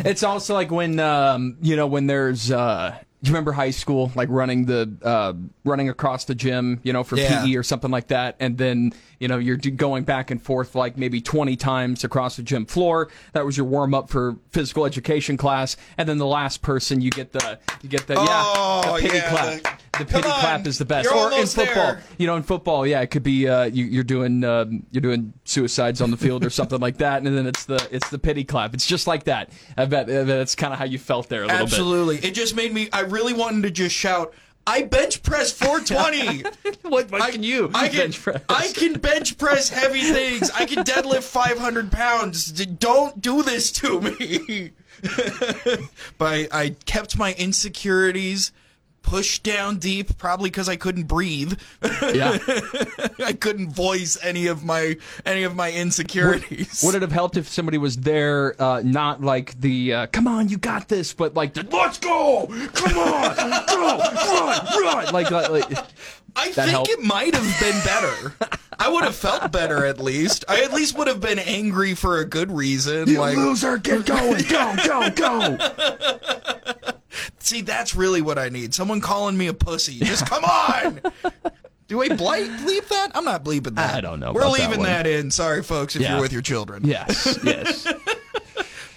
it's 0.06 0.24
also 0.24 0.54
like 0.54 0.72
when 0.72 1.00
um, 1.00 1.58
you 1.62 1.76
know 1.76 1.88
when 1.88 2.08
there's 2.08 2.52
uh 2.52 2.98
you 3.22 3.32
remember 3.32 3.52
high 3.52 3.72
school 3.72 4.12
like 4.16 4.30
running 4.30 4.66
the 4.66 4.90
uh, 5.04 5.34
running 5.66 5.90
across 5.90 6.24
the 6.24 6.34
gym 6.36 6.80
you 6.84 6.94
know 6.94 7.04
for 7.04 7.18
Yeah. 7.18 7.44
PE 7.46 7.56
or 7.56 7.64
something 7.64 7.92
like 7.92 8.08
that 8.08 8.38
and 8.40 8.58
then 8.58 8.94
you 9.20 9.28
know 9.28 9.38
you're 9.38 9.58
going 9.58 10.04
back 10.06 10.32
and 10.32 10.42
forth 10.42 10.74
like 10.74 10.98
maybe 10.98 11.20
20 11.20 11.58
times 11.58 12.06
across 12.06 12.38
the 12.38 12.44
gym 12.44 12.66
floor 12.66 13.10
that 13.34 13.46
was 13.46 13.58
your 13.58 13.66
warm 13.66 13.94
up 13.94 14.10
for 14.10 14.38
physical 14.52 14.86
education 14.86 15.36
class 15.36 15.76
and 15.98 16.08
then 16.08 16.18
the 16.18 16.26
last 16.26 16.62
person 16.62 17.02
you 17.02 17.10
get 17.12 17.34
the 17.34 17.60
you 17.82 17.90
get 17.90 18.08
the 18.08 18.16
Oh, 18.18 18.24
yeah 18.24 18.92
the 18.94 19.02
pity 19.02 19.18
yeah, 19.18 19.30
clap 19.30 19.64
the- 19.64 19.70
the 20.00 20.06
pity 20.06 20.28
on, 20.28 20.40
clap 20.40 20.66
is 20.68 20.78
the 20.78 20.86
best 20.86 21.08
or 21.10 21.32
in 21.32 21.46
football 21.46 21.76
there. 21.76 22.04
you 22.18 22.28
know 22.28 22.36
in 22.36 22.44
football 22.44 22.88
yeah 22.88 23.02
it 23.02 23.08
could 23.08 23.24
be 23.24 23.48
uh, 23.48 23.66
you, 23.66 23.86
you're 23.86 24.04
doing 24.04 24.44
um, 24.44 24.86
you're 24.92 25.02
doing 25.02 25.34
suicides 25.44 26.02
on 26.02 26.12
the 26.12 26.18
field 26.18 26.44
or 26.44 26.50
something 26.50 26.80
like 26.80 26.98
that 26.98 27.24
and 27.24 27.38
then 27.38 27.46
it's 27.46 27.66
the 27.66 27.88
it's 27.92 28.10
the 28.10 28.20
pity 28.20 28.44
clap 28.44 28.74
it's 28.74 28.86
just 28.86 29.06
like 29.08 29.26
that 29.26 29.52
I 29.78 29.86
bet, 29.86 30.08
that's 30.08 30.56
kind 30.56 30.74
of 30.74 30.80
how 30.80 30.86
you 30.86 30.98
felt 30.98 31.30
there 31.30 31.44
a 31.44 31.48
little 31.48 31.66
bit 31.66 31.74
Absolutely. 31.74 32.18
It 32.18 32.34
just 32.34 32.56
made 32.56 32.74
me. 32.74 32.90
I 32.92 33.02
really 33.02 33.34
wanted 33.34 33.64
to 33.64 33.72
just 33.72 33.96
shout. 33.96 34.34
I 34.68 34.84
bench 34.84 35.24
press 35.24 35.52
420. 35.52 36.44
what, 36.90 37.10
what 37.12 37.22
I 37.22 37.32
can 37.32 37.42
you 37.42 37.72
I 37.74 37.88
can 37.88 37.98
bench 37.98 38.22
press? 38.22 38.42
I 38.50 38.68
can 38.68 38.94
bench 38.94 39.38
press 39.38 39.70
heavy 39.70 40.02
things. 40.02 40.52
I 40.52 40.66
can 40.66 40.84
deadlift 40.84 41.24
500 41.24 41.92
pounds. 41.92 42.52
Don't 42.52 43.20
do 43.22 43.42
this 43.42 43.72
to 43.74 44.02
me. 44.02 44.72
but 46.18 46.28
I, 46.28 46.48
I 46.52 46.76
kept 46.86 47.18
my 47.18 47.34
insecurities 47.34 48.52
pushed 49.10 49.42
down 49.42 49.80
deep, 49.80 50.20
probably 50.20 50.52
because 50.52 50.70
I 50.70 50.76
couldn't 50.76 51.06
breathe. 51.06 51.60
yeah. 51.82 52.38
I 53.26 53.34
couldn't 53.34 53.72
voice 53.72 54.20
any 54.22 54.46
of 54.46 54.64
my 54.64 54.98
any 55.26 55.44
of 55.44 55.56
my 55.56 55.72
insecurities. 55.72 56.84
Would 56.86 56.94
it 56.94 57.02
have 57.02 57.12
helped 57.12 57.36
if 57.36 57.48
somebody 57.50 57.80
was 57.80 57.98
there, 57.98 58.56
uh, 58.62 58.84
not 58.86 59.22
like 59.22 59.60
the 59.60 59.94
uh, 59.94 60.08
"Come 60.08 60.28
on, 60.28 60.50
you 60.50 60.60
got 60.60 60.90
this," 60.90 61.12
but 61.12 61.34
like 61.34 61.56
the 61.56 61.64
"Let's 61.72 61.98
go, 61.98 62.46
come 62.74 62.98
on, 63.00 63.36
go, 63.36 63.98
run, 63.98 64.66
run," 64.84 65.14
like, 65.14 65.32
like, 65.32 65.50
like 65.50 65.72
I 66.36 66.52
think 66.52 66.70
help? 66.70 66.90
it 66.90 67.02
might 67.02 67.34
have 67.34 67.60
been 67.60 67.80
better. 67.84 68.36
I 68.78 68.90
would 68.90 69.04
have 69.04 69.16
felt 69.16 69.52
better 69.52 69.86
at 69.86 70.00
least. 70.00 70.46
I 70.48 70.62
at 70.62 70.72
least 70.72 70.96
would 71.00 71.08
have 71.08 71.20
been 71.20 71.40
angry 71.40 71.96
for 71.96 72.20
a 72.20 72.26
good 72.26 72.52
reason. 72.52 73.12
like 73.16 73.36
loser, 73.36 73.80
get 73.80 74.06
going, 74.06 74.44
go, 74.48 74.76
go, 74.86 75.10
go. 75.10 75.58
See, 77.40 77.62
that's 77.62 77.96
really 77.96 78.22
what 78.22 78.38
I 78.38 78.50
need. 78.50 78.74
Someone 78.74 79.02
calling 79.02 79.38
me 79.38 79.48
a 79.48 79.54
pussy. 79.54 80.00
Just 80.00 80.26
come 80.28 80.44
on. 80.44 81.02
Do 81.88 81.98
we 81.98 82.10
bleep, 82.10 82.56
bleep 82.60 82.88
that? 82.90 83.12
I'm 83.16 83.26
not 83.26 83.44
bleeping 83.44 83.76
that. 83.76 83.96
I 83.96 84.02
don't 84.02 84.20
know 84.20 84.32
We're 84.32 84.42
that 84.42 84.52
leaving 84.52 84.80
one. 84.80 84.88
that, 84.88 85.08
in. 85.08 85.32
Sorry, 85.32 85.64
folks, 85.64 85.96
if 85.96 86.02
Yeah. 86.04 86.14
you're 86.14 86.22
with 86.22 86.32
your 86.34 86.44
children. 86.44 86.86
Yes, 86.86 87.40
yes. 87.44 87.88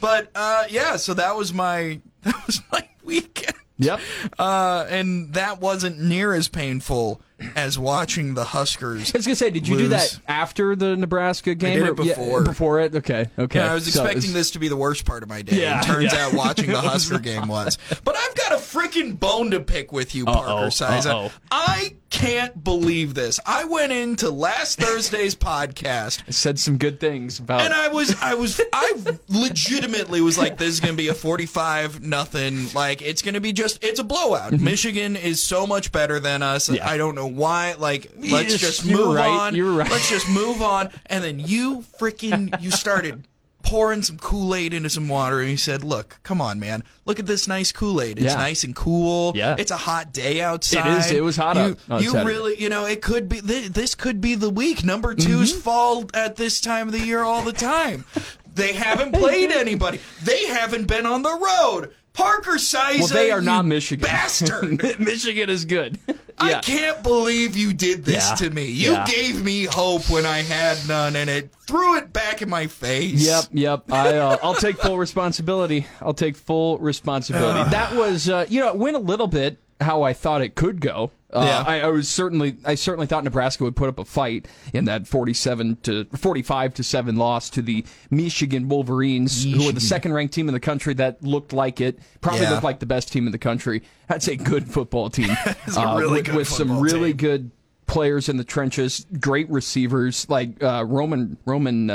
But 0.01 0.31
uh, 0.35 0.65
yeah, 0.69 0.97
so 0.97 1.15
that 1.15 1.37
was 1.37 1.53
my 1.55 2.01
that 2.23 2.47
was 2.47 2.61
my 2.73 2.89
weekend. 3.05 3.57
Yep. 3.79 4.01
Uh, 4.39 4.85
and 4.89 5.33
that 5.35 5.61
wasn't 5.61 6.01
near 6.01 6.35
as 6.35 6.49
painful 6.49 7.21
as 7.57 7.79
watching 7.79 8.35
the 8.35 8.45
Huskers. 8.45 9.15
I 9.15 9.19
was 9.19 9.27
gonna 9.27 9.37
say, 9.37 9.51
did 9.51 9.67
you 9.69 9.77
do 9.79 9.89
that 9.89 10.19
after 10.29 10.75
the 10.77 10.97
Nebraska 10.97 11.55
game? 11.55 11.79
did 11.79 11.89
or- 11.89 11.93
it 12.03 12.07
yeah, 12.07 12.15
before. 12.15 12.43
before 12.43 12.81
it. 12.81 12.95
Okay. 12.95 13.27
Okay. 13.39 13.59
Yeah, 13.59 13.71
I 13.71 13.75
was 13.75 13.93
So 13.93 14.05
expecting 14.05 14.33
this 14.33 14.51
to 14.53 14.59
be 14.59 14.69
the 14.69 14.77
worst 14.77 15.05
part 15.05 15.23
of 15.23 15.29
my 15.29 15.43
day. 15.43 15.61
Yeah, 15.63 15.81
turns 15.81 16.13
yeah. 16.13 16.27
out 16.27 16.35
watching 16.35 16.71
the 16.71 16.81
Husker 16.81 17.19
game 17.19 17.49
was. 17.49 17.79
But 18.05 18.17
I've 18.17 18.35
got 18.35 18.53
a 18.53 18.57
freaking 18.57 19.19
bone 19.19 19.51
to 19.53 19.61
pick 19.61 19.93
with 19.93 20.15
you, 20.15 20.25
Parker 20.25 20.51
Uh-oh, 20.51 20.67
Cyza. 20.69 21.07
uh-oh. 21.07 21.33
I 21.51 21.95
can't 22.11 22.63
believe 22.63 23.15
this. 23.15 23.41
I 23.47 23.65
went 23.65 23.91
into 23.93 24.31
last 24.31 24.79
Thursday's 24.79 25.35
podcast 25.35 26.23
said 26.33 26.59
some 26.59 26.77
good 26.77 27.01
things 27.01 27.39
about. 27.39 27.63
and 27.63 27.73
I 27.73 27.89
was 27.89 28.15
I 28.21 28.35
was 28.35 28.61
I 28.73 28.93
legitimately 29.29 30.21
was 30.21 30.39
like 30.39 30.59
this 30.59 30.69
is 30.69 30.81
going 30.81 30.93
to 30.95 30.97
be 30.97 31.09
a 31.09 31.15
45 31.15 32.03
nothing 32.03 32.69
like 32.75 33.03
it's 33.03 33.23
going 33.23 33.35
to 33.35 33.41
be 33.41 33.53
just 33.53 33.83
it's 33.83 33.99
a 33.99 34.05
blowout. 34.05 34.53
Michigan 34.53 35.17
is 35.17 35.43
so 35.43 35.67
much 35.67 35.91
better 35.91 36.21
than 36.21 36.43
us. 36.43 36.67
Mm-hmm. 36.67 36.77
Yeah. 36.77 36.89
I 36.89 36.97
don't 36.97 37.15
know 37.15 37.27
why 37.37 37.75
like 37.79 38.11
let's 38.19 38.59
just 38.59 38.85
move 38.87 39.15
right, 39.15 39.29
on. 39.29 39.55
you 39.55 39.65
were 39.67 39.73
right. 39.73 39.91
Let's 39.91 40.09
just 40.09 40.29
move 40.29 40.63
on 40.63 40.91
and 41.07 41.23
then 41.25 41.39
you 41.41 41.85
freaking 41.99 42.61
you 42.63 42.71
started 42.71 43.27
pouring 43.63 44.03
some 44.03 44.19
Kool-Aid 44.19 44.75
into 44.75 44.91
some 44.91 45.09
water 45.09 45.41
and 45.41 45.49
you 45.49 45.57
said, 45.57 45.85
"Look, 45.85 46.19
come 46.25 46.41
on, 46.41 46.59
man. 46.59 46.83
Look 47.05 47.21
at 47.21 47.27
this 47.27 47.47
nice 47.47 47.71
Kool-Aid. 47.71 48.19
It's 48.19 48.27
Yeah. 48.27 48.35
nice 48.35 48.65
and 48.65 48.75
cool. 48.75 49.33
Yeah. 49.37 49.55
It's 49.57 49.71
a 49.71 49.77
hot 49.77 50.13
day 50.13 50.41
outside. 50.41 50.87
It 50.97 50.99
is. 50.99 51.11
It 51.13 51.23
was 51.23 51.37
hot 51.37 51.55
you, 51.57 51.63
out 51.63 51.79
on 51.89 52.03
You 52.03 52.11
Saturday. 52.11 52.27
really, 52.35 52.61
you 52.61 52.69
know, 52.69 52.87
it 52.87 53.03
could 53.03 53.29
be 53.29 53.41
th- 53.41 53.69
this 53.69 53.95
could 53.95 54.21
be 54.21 54.35
the 54.35 54.51
week. 54.51 54.83
Number 54.85 55.15
2s 55.15 55.53
Mm-hmm. 55.53 55.61
fall 55.61 56.11
at 56.13 56.35
this 56.37 56.61
time 56.61 56.89
of 56.89 56.93
the 56.93 57.01
year 57.07 57.23
all 57.23 57.43
the 57.43 57.53
time. 57.53 58.05
they 58.53 58.73
haven't 58.73 59.13
played 59.13 59.51
anybody. 59.65 60.01
They 60.25 60.45
haven't 60.47 60.87
been 60.89 61.07
on 61.07 61.23
the 61.23 61.33
road. 61.33 61.93
Parker 62.13 62.53
Cyza, 62.53 62.99
well, 62.99 63.09
they 63.09 63.31
are 63.31 63.41
not 63.41 63.65
Michigan. 63.65 64.03
bastard. 64.03 64.83
Michigan 65.01 65.49
is 65.49 65.65
good. 65.65 65.99
I 66.39 66.55
can't 66.61 67.03
believe 67.03 67.57
you 67.57 67.73
did 67.73 68.05
this 68.05 68.29
Yeah. 68.31 68.35
to 68.37 68.51
me. 68.51 68.67
You 68.67 68.93
Yeah. 68.93 69.07
gave 69.07 69.43
me 69.43 69.65
hope 69.65 70.11
when 70.11 70.27
I 70.27 70.43
had 70.43 70.77
none, 70.89 71.17
and 71.17 71.31
it 71.31 71.51
threw 71.67 71.97
it 71.97 72.13
back 72.13 72.43
in 72.43 72.51
my 72.51 72.67
face. 72.67 73.27
Yep, 73.27 73.45
yep. 73.53 73.85
I, 73.93 74.17
uh, 74.19 74.37
I'll 74.43 74.55
take 74.55 74.77
full 74.79 74.99
responsibility. 74.99 75.87
I'll 76.01 76.15
take 76.15 76.37
full 76.37 76.79
responsibility. 76.79 77.71
that 77.71 77.95
was, 77.95 78.29
uh, 78.29 78.45
you 78.49 78.61
know, 78.61 78.69
it 78.69 78.77
went 78.77 78.97
a 78.97 79.01
little 79.01 79.29
bit 79.29 79.59
how 79.81 80.03
I 80.03 80.13
thought 80.13 80.43
it 80.43 80.55
could 80.55 80.81
go. 80.81 81.11
Uh, 81.33 81.45
Yeah. 81.47 81.65
I, 81.67 81.81
I 81.81 81.87
was 81.89 82.09
certainly, 82.09 82.57
I 82.65 82.75
certainly 82.75 83.07
thought 83.07 83.25
Nebraska 83.25 83.65
would 83.65 83.77
put 83.77 83.89
up 83.89 83.99
a 83.99 84.05
fight 84.05 84.47
in 84.73 84.85
that 84.87 85.07
forty-seven 85.09 85.77
to 85.85 86.05
forty-five 86.17 86.75
to 86.75 86.83
seven 86.83 87.17
loss 87.17 87.49
to 87.51 87.63
the 87.63 87.85
Michigan 88.11 88.69
Wolverines, 88.69 89.45
who 89.45 89.67
were 89.67 89.73
the 89.73 89.81
second-ranked 89.81 90.35
team 90.35 90.49
in 90.49 90.55
the 90.55 90.61
country 90.61 90.95
that 90.95 91.23
looked 91.23 91.53
like 91.53 91.81
it, 91.81 91.99
probably 92.21 92.43
Yeah. 92.43 92.51
looked 92.51 92.65
like 92.65 92.81
the 92.81 92.87
best 92.87 93.13
team 93.13 93.27
in 93.27 93.33
the 93.33 93.39
country. 93.39 93.83
That's 94.09 94.29
a 94.29 94.37
good 94.37 94.69
football 94.71 95.09
team 95.11 95.31
a 95.77 95.97
really 95.97 96.23
with, 96.23 96.35
with 96.35 96.49
some 96.49 96.81
really 96.81 97.11
team. 97.11 97.17
good 97.17 97.51
players 97.87 98.29
in 98.29 98.37
the 98.37 98.45
trenches, 98.45 99.07
great 99.21 99.49
receivers 99.51 100.29
like 100.29 100.63
uh, 100.63 100.85
Roman 100.87 101.37
Roman. 101.45 101.91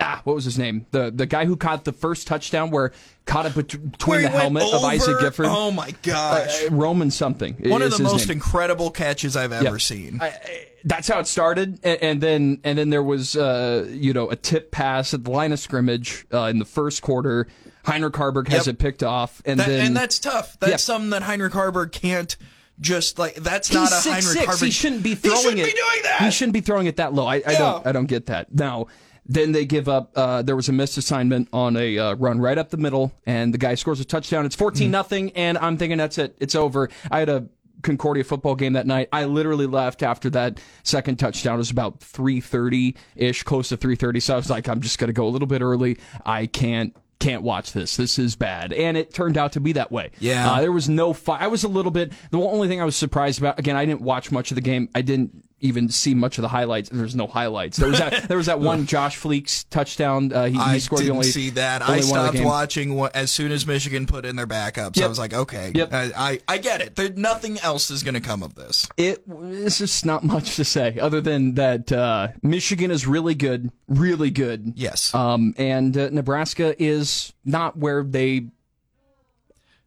Uh, 0.00 0.04
ah, 0.04 0.20
what 0.24 0.34
was 0.34 0.44
his 0.44 0.58
name? 0.58 0.86
The 0.92 1.10
the 1.10 1.26
guy 1.26 1.44
who 1.44 1.56
caught 1.56 1.84
the 1.84 1.92
first 1.92 2.26
touchdown, 2.26 2.70
where 2.70 2.92
caught 3.26 3.46
it 3.46 3.54
between 3.54 4.22
the 4.22 4.28
helmet 4.28 4.62
of 4.72 4.82
Isaac 4.84 5.20
Gifford. 5.20 5.46
Oh 5.48 5.70
my 5.70 5.92
gosh. 6.02 6.64
Uh, 6.64 6.70
Roman 6.74 7.10
something. 7.10 7.54
One 7.66 7.82
of 7.82 7.96
the 7.96 8.02
most 8.02 8.28
name. 8.28 8.36
incredible 8.38 8.90
catches 8.90 9.36
I've 9.36 9.52
ever 9.52 9.64
Yeah. 9.64 9.76
seen. 9.78 10.18
I- 10.20 10.26
I- 10.28 10.66
that's 10.82 11.08
how 11.08 11.18
it 11.18 11.26
started, 11.26 11.78
and, 11.82 12.02
and 12.02 12.20
then 12.22 12.60
and 12.64 12.78
then 12.78 12.88
there 12.88 13.02
was 13.02 13.36
uh, 13.36 13.86
you 13.90 14.14
know 14.14 14.30
a 14.30 14.36
tip 14.36 14.70
pass 14.70 15.12
at 15.12 15.24
the 15.24 15.30
line 15.30 15.52
of 15.52 15.58
scrimmage 15.60 16.24
uh, 16.32 16.44
in 16.44 16.58
the 16.58 16.64
first 16.64 17.02
quarter. 17.02 17.46
Heinrich 17.84 18.14
Haarberg 18.14 18.48
has 18.48 18.66
it 18.66 18.78
picked 18.78 19.02
off, 19.02 19.42
and 19.44 19.60
That- 19.60 19.68
then 19.68 19.86
and 19.88 19.96
that's 19.96 20.18
tough. 20.18 20.56
That's 20.60 20.70
Yeah. 20.70 20.76
something 20.78 21.10
that 21.10 21.22
Heinrich 21.22 21.52
Haarberg 21.52 21.92
can't 21.92 22.34
just 22.80 23.18
like. 23.18 23.34
That's 23.34 23.68
He's 23.68 23.74
not 23.76 23.92
a 23.92 23.96
six, 23.96 24.06
Heinrich 24.06 24.22
six. 24.38 24.46
Haarberg. 24.46 24.64
He 24.64 24.70
shouldn't 24.70 25.02
be 25.02 25.14
throwing 25.14 25.36
He 25.36 25.42
shouldn't 25.42 25.60
it. 25.60 25.64
be 25.66 25.70
doing 25.72 26.02
that. 26.04 26.22
He 26.22 26.30
shouldn't 26.30 26.54
be 26.54 26.60
throwing 26.62 26.86
it 26.86 26.96
that 26.96 27.12
low. 27.12 27.26
I, 27.26 27.34
I 27.34 27.52
Yeah. 27.52 27.58
don't. 27.58 27.86
I 27.86 27.92
don't 27.92 28.06
get 28.06 28.26
that. 28.26 28.54
Now, 28.54 28.86
then 29.32 29.52
they 29.52 29.64
give 29.64 29.88
up. 29.88 30.10
Uh, 30.16 30.42
there 30.42 30.56
was 30.56 30.68
a 30.68 30.72
missed 30.72 30.98
assignment 30.98 31.48
on 31.52 31.76
a 31.76 31.96
uh, 31.98 32.14
run 32.16 32.40
right 32.40 32.58
up 32.58 32.70
the 32.70 32.76
middle, 32.76 33.12
and 33.24 33.54
the 33.54 33.58
guy 33.58 33.76
scores 33.76 34.00
a 34.00 34.04
touchdown. 34.04 34.44
It's 34.44 34.56
fourteen 34.56 34.88
Mm. 34.88 34.92
nothing, 34.92 35.30
and 35.36 35.56
I'm 35.56 35.76
thinking 35.76 35.98
that's 35.98 36.18
it. 36.18 36.36
It's 36.40 36.54
over. 36.56 36.90
I 37.10 37.20
had 37.20 37.28
a 37.28 37.46
Concordia 37.82 38.24
football 38.24 38.56
game 38.56 38.72
that 38.74 38.86
night. 38.86 39.08
I 39.12 39.24
literally 39.24 39.66
left 39.66 40.02
after 40.02 40.28
that 40.30 40.60
second 40.82 41.18
touchdown. 41.18 41.54
It 41.54 41.58
was 41.58 41.70
about 41.70 42.00
three 42.00 42.40
thirty 42.40 42.96
ish, 43.14 43.44
close 43.44 43.68
to 43.70 43.76
three 43.76 43.94
thirty. 43.96 44.18
So 44.20 44.34
I 44.34 44.36
was 44.36 44.50
like, 44.50 44.68
I'm 44.68 44.80
just 44.80 44.98
gonna 44.98 45.12
go 45.12 45.26
a 45.26 45.30
little 45.30 45.48
bit 45.48 45.62
early. 45.62 45.96
I 46.26 46.46
can't. 46.46 46.94
Can't 47.20 47.42
watch 47.42 47.74
this. 47.74 47.98
This 47.98 48.18
is 48.18 48.34
bad, 48.34 48.72
and 48.72 48.96
it 48.96 49.12
turned 49.12 49.36
out 49.36 49.52
to 49.52 49.60
be 49.60 49.72
that 49.74 49.92
way. 49.92 50.10
Yeah. 50.20 50.52
Uh, 50.52 50.60
there 50.62 50.72
was 50.72 50.88
no 50.88 51.12
fight. 51.12 51.42
I 51.42 51.48
was 51.48 51.64
a 51.64 51.68
little 51.68 51.90
bit. 51.92 52.14
The 52.30 52.40
only 52.40 52.66
thing 52.66 52.80
I 52.80 52.84
was 52.86 52.96
surprised 52.96 53.38
about. 53.38 53.58
Again, 53.58 53.76
I 53.76 53.84
didn't 53.84 54.00
watch 54.00 54.32
much 54.32 54.50
of 54.50 54.54
the 54.54 54.62
game. 54.62 54.88
I 54.94 55.02
didn't 55.02 55.44
even 55.60 55.88
see 55.88 56.14
much 56.14 56.38
of 56.38 56.42
the 56.42 56.48
highlights. 56.48 56.90
And 56.90 56.98
there's 56.98 57.14
no 57.14 57.26
highlights. 57.26 57.76
There 57.76 57.88
was 57.88 57.98
that. 57.98 58.28
there 58.28 58.36
was 58.36 58.46
that 58.46 58.60
one 58.72 58.86
Josh 58.86 59.18
Fleeks 59.18 59.64
touchdown. 59.70 60.32
Uh, 60.32 60.44
he, 60.46 60.52
he 60.52 60.58
I 60.58 60.78
scored 60.78 61.00
didn't 61.00 61.12
the 61.12 61.16
only. 61.18 61.30
see 61.30 61.50
that. 61.50 61.82
I 61.82 61.86
one 61.86 61.98
of 61.98 62.02
the 62.02 62.08
stopped 62.38 62.40
watching 62.40 62.98
as 63.14 63.30
soon 63.30 63.52
as 63.52 63.66
Michigan 63.66 64.06
put 64.06 64.24
in 64.24 64.36
their 64.36 64.46
backups. 64.46 65.00
I 65.02 65.06
was 65.06 65.18
like, 65.18 65.34
okay, 65.34 65.72
Yep. 65.74 65.92
I, 65.92 66.10
I 66.16 66.40
I 66.48 66.58
get 66.58 66.80
it. 66.80 66.96
There, 66.96 67.10
nothing 67.10 67.58
else 67.60 67.90
is 67.90 68.02
going 68.02 68.14
to 68.14 68.20
come 68.20 68.42
of 68.42 68.54
this. 68.54 68.88
It 68.96 69.22
it's 69.28 69.78
just 69.78 70.04
not 70.06 70.24
much 70.24 70.56
to 70.56 70.64
say 70.64 70.98
other 70.98 71.20
than 71.20 71.54
that 71.56 71.92
uh, 71.92 72.28
Michigan 72.42 72.90
is 72.90 73.06
really 73.06 73.34
good, 73.34 73.70
really 73.88 74.30
good. 74.30 74.72
Yes, 74.76 75.14
Um, 75.14 75.54
and 75.58 75.96
uh, 75.96 76.08
Nebraska 76.10 76.74
is 76.82 77.32
not 77.44 77.76
where 77.76 78.02
they 78.02 78.46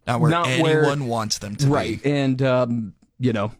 not 0.05 0.21
where 0.21 0.29
not 0.31 0.47
where- 0.47 0.79
anyone 0.83 1.07
wants 1.07 1.37
them 1.39 1.55
to 1.57 1.67
right, 1.67 2.01
be. 2.03 2.11
and 2.11 2.41
um, 2.41 2.93
you 3.19 3.33
know. 3.33 3.51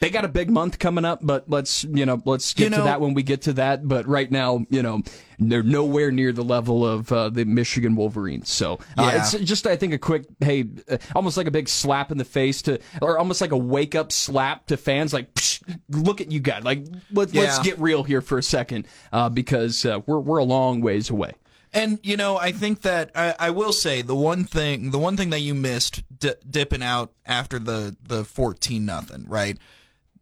They 0.00 0.10
got 0.10 0.24
a 0.24 0.28
big 0.28 0.50
month 0.50 0.78
coming 0.78 1.04
up, 1.04 1.20
but 1.22 1.48
let's 1.48 1.84
you 1.84 2.04
know 2.04 2.20
let's 2.24 2.52
get 2.52 2.64
You 2.72 2.78
to 2.78 2.82
that 2.82 3.00
when 3.00 3.14
we 3.14 3.22
get 3.22 3.42
to 3.42 3.52
that. 3.54 3.86
But 3.86 4.06
right 4.06 4.30
now, 4.30 4.66
you 4.68 4.82
know, 4.82 5.02
they're 5.38 5.62
nowhere 5.62 6.10
near 6.10 6.32
the 6.32 6.42
level 6.44 6.86
of 6.86 7.10
uh, 7.12 7.30
the 7.30 7.44
Michigan 7.44 7.94
Wolverines. 7.96 8.50
So 8.50 8.74
uh, 8.98 9.10
Yeah. 9.12 9.16
it's 9.18 9.32
just 9.40 9.66
I 9.66 9.76
think 9.76 9.92
a 9.94 9.98
quick 9.98 10.26
hey, 10.40 10.64
uh, 10.90 10.98
almost 11.14 11.36
like 11.36 11.46
a 11.46 11.50
big 11.52 11.68
slap 11.68 12.10
in 12.10 12.18
the 12.18 12.24
face 12.24 12.60
to, 12.62 12.80
or 13.00 13.18
almost 13.18 13.40
like 13.40 13.52
a 13.52 13.56
wake 13.56 13.94
up 13.94 14.10
slap 14.12 14.66
to 14.66 14.76
fans. 14.76 15.12
Like, 15.12 15.32
Psh, 15.34 15.62
look 15.90 16.20
at 16.20 16.30
you 16.30 16.40
guys. 16.40 16.64
Like 16.64 16.84
let, 17.12 17.32
let's 17.34 17.58
Yeah. 17.58 17.62
get 17.62 17.78
real 17.78 18.02
here 18.02 18.20
for 18.20 18.36
a 18.38 18.42
second, 18.42 18.86
uh, 19.12 19.28
because 19.28 19.84
uh, 19.86 20.00
we're 20.06 20.18
we're 20.18 20.38
a 20.38 20.44
long 20.44 20.80
ways 20.80 21.08
away. 21.08 21.32
And 21.72 21.98
you 22.02 22.16
know, 22.16 22.36
I 22.36 22.52
think 22.52 22.82
that 22.82 23.10
I, 23.14 23.34
I 23.38 23.50
will 23.50 23.72
say 23.72 24.02
the 24.02 24.14
one 24.14 24.44
thing, 24.44 24.90
the 24.92 24.98
one 24.98 25.16
thing 25.16 25.30
that 25.30 25.40
you 25.40 25.54
missed 25.54 26.02
di- 26.18 26.34
dipping 26.48 26.82
out 26.82 27.12
after 27.26 27.58
the 27.58 27.96
the 28.06 28.24
fourteen 28.24 28.84
nothing, 28.84 29.24
right? 29.28 29.56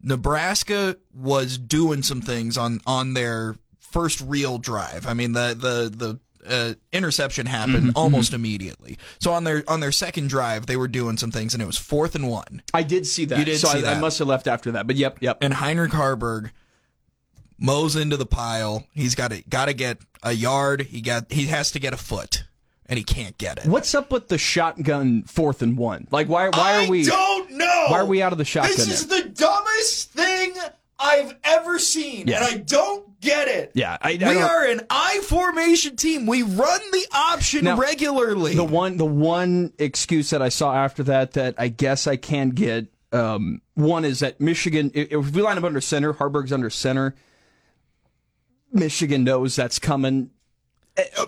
Nebraska 0.03 0.97
was 1.13 1.57
doing 1.57 2.03
some 2.03 2.21
things 2.21 2.57
on 2.57 2.81
on 2.85 3.13
their 3.13 3.55
first 3.79 4.21
real 4.21 4.57
drive. 4.57 5.07
I 5.07 5.13
mean, 5.13 5.31
the 5.31 5.55
the 5.57 5.89
the 5.95 6.19
uh, 6.45 6.73
interception 6.91 7.45
happened 7.45 7.93
almost 7.95 8.33
immediately. 8.33 8.97
So 9.19 9.31
on 9.31 9.43
their 9.43 9.63
on 9.67 9.79
their 9.79 9.91
second 9.91 10.29
drive, 10.29 10.65
they 10.65 10.75
were 10.75 10.87
doing 10.87 11.17
some 11.17 11.31
things, 11.31 11.53
and 11.53 11.63
it 11.63 11.65
was 11.65 11.77
fourth 11.77 12.15
and 12.15 12.29
one. 12.29 12.61
I 12.73 12.83
did 12.83 13.05
see 13.05 13.25
that. 13.25 13.39
You 13.39 13.45
did 13.45 13.59
so 13.59 13.69
see 13.69 13.85
I, 13.85 13.93
I 13.93 13.99
must 13.99 14.19
have 14.19 14.27
left 14.27 14.47
after 14.47 14.71
that. 14.71 14.87
But 14.87 14.97
yep, 14.97 15.17
yep. 15.21 15.37
and 15.41 15.53
Heinrich 15.53 15.91
Haarberg 15.91 16.51
mows 17.57 17.95
into 17.95 18.17
the 18.17 18.25
pile. 18.25 18.85
He's 18.93 19.15
got 19.15 19.31
to 19.31 19.41
got 19.49 19.65
to 19.65 19.73
get 19.73 19.99
a 20.21 20.33
yard. 20.33 20.81
He 20.81 21.01
got 21.01 21.31
he 21.31 21.47
has 21.47 21.71
to 21.71 21.79
get 21.79 21.93
a 21.93 21.97
foot, 21.97 22.43
and 22.93 22.97
he 22.99 23.03
can't 23.03 23.35
get 23.39 23.57
it. 23.57 23.65
What's 23.65 23.95
up 23.95 24.11
with 24.11 24.27
the 24.27 24.37
shotgun 24.37 25.23
fourth 25.23 25.63
and 25.63 25.75
one? 25.75 26.07
Like 26.11 26.29
why 26.29 26.49
why 26.49 26.73
I 26.73 26.85
are 26.85 26.89
we? 26.89 27.03
don't 27.03 27.49
know. 27.53 27.85
Why 27.87 27.97
are 27.99 28.05
we 28.05 28.21
out 28.21 28.33
of 28.33 28.37
the 28.37 28.45
shotgun 28.45 28.75
This 28.77 28.87
is 28.87 29.07
the 29.07 29.23
dumbest 29.29 30.11
thing 30.11 30.53
I've 30.99 31.35
ever 31.43 31.79
seen, 31.79 32.27
Yeah. 32.27 32.45
and 32.45 32.45
I 32.45 32.57
don't 32.63 33.19
get 33.19 33.47
it. 33.47 33.71
Yeah, 33.73 33.97
I- 33.99 34.09
I 34.09 34.11
we 34.13 34.17
don't- 34.19 34.43
are 34.43 34.65
an 34.67 34.81
I 34.91 35.21
formation 35.23 35.95
team. 35.95 36.27
We 36.27 36.43
run 36.43 36.81
the 36.91 37.05
option 37.11 37.65
Now, 37.65 37.77
regularly. 37.77 38.53
The 38.55 38.63
one 38.63 38.97
the 38.97 39.05
one 39.05 39.73
excuse 39.79 40.29
that 40.29 40.43
I 40.43 40.49
saw 40.49 40.75
after 40.75 41.01
that 41.05 41.31
that 41.33 41.55
I 41.57 41.69
guess 41.69 42.05
I 42.05 42.15
can 42.15 42.51
get 42.51 42.87
um, 43.11 43.61
one 43.73 44.05
is 44.05 44.19
that 44.19 44.39
Michigan 44.39 44.91
if 44.93 45.11
if 45.11 45.31
we 45.31 45.41
line 45.41 45.57
up 45.57 45.63
under 45.63 45.81
center, 45.81 46.13
Haarberg's 46.13 46.51
under 46.53 46.69
center. 46.69 47.15
Michigan 48.71 49.23
knows 49.23 49.55
that's 49.55 49.79
coming. 49.79 50.29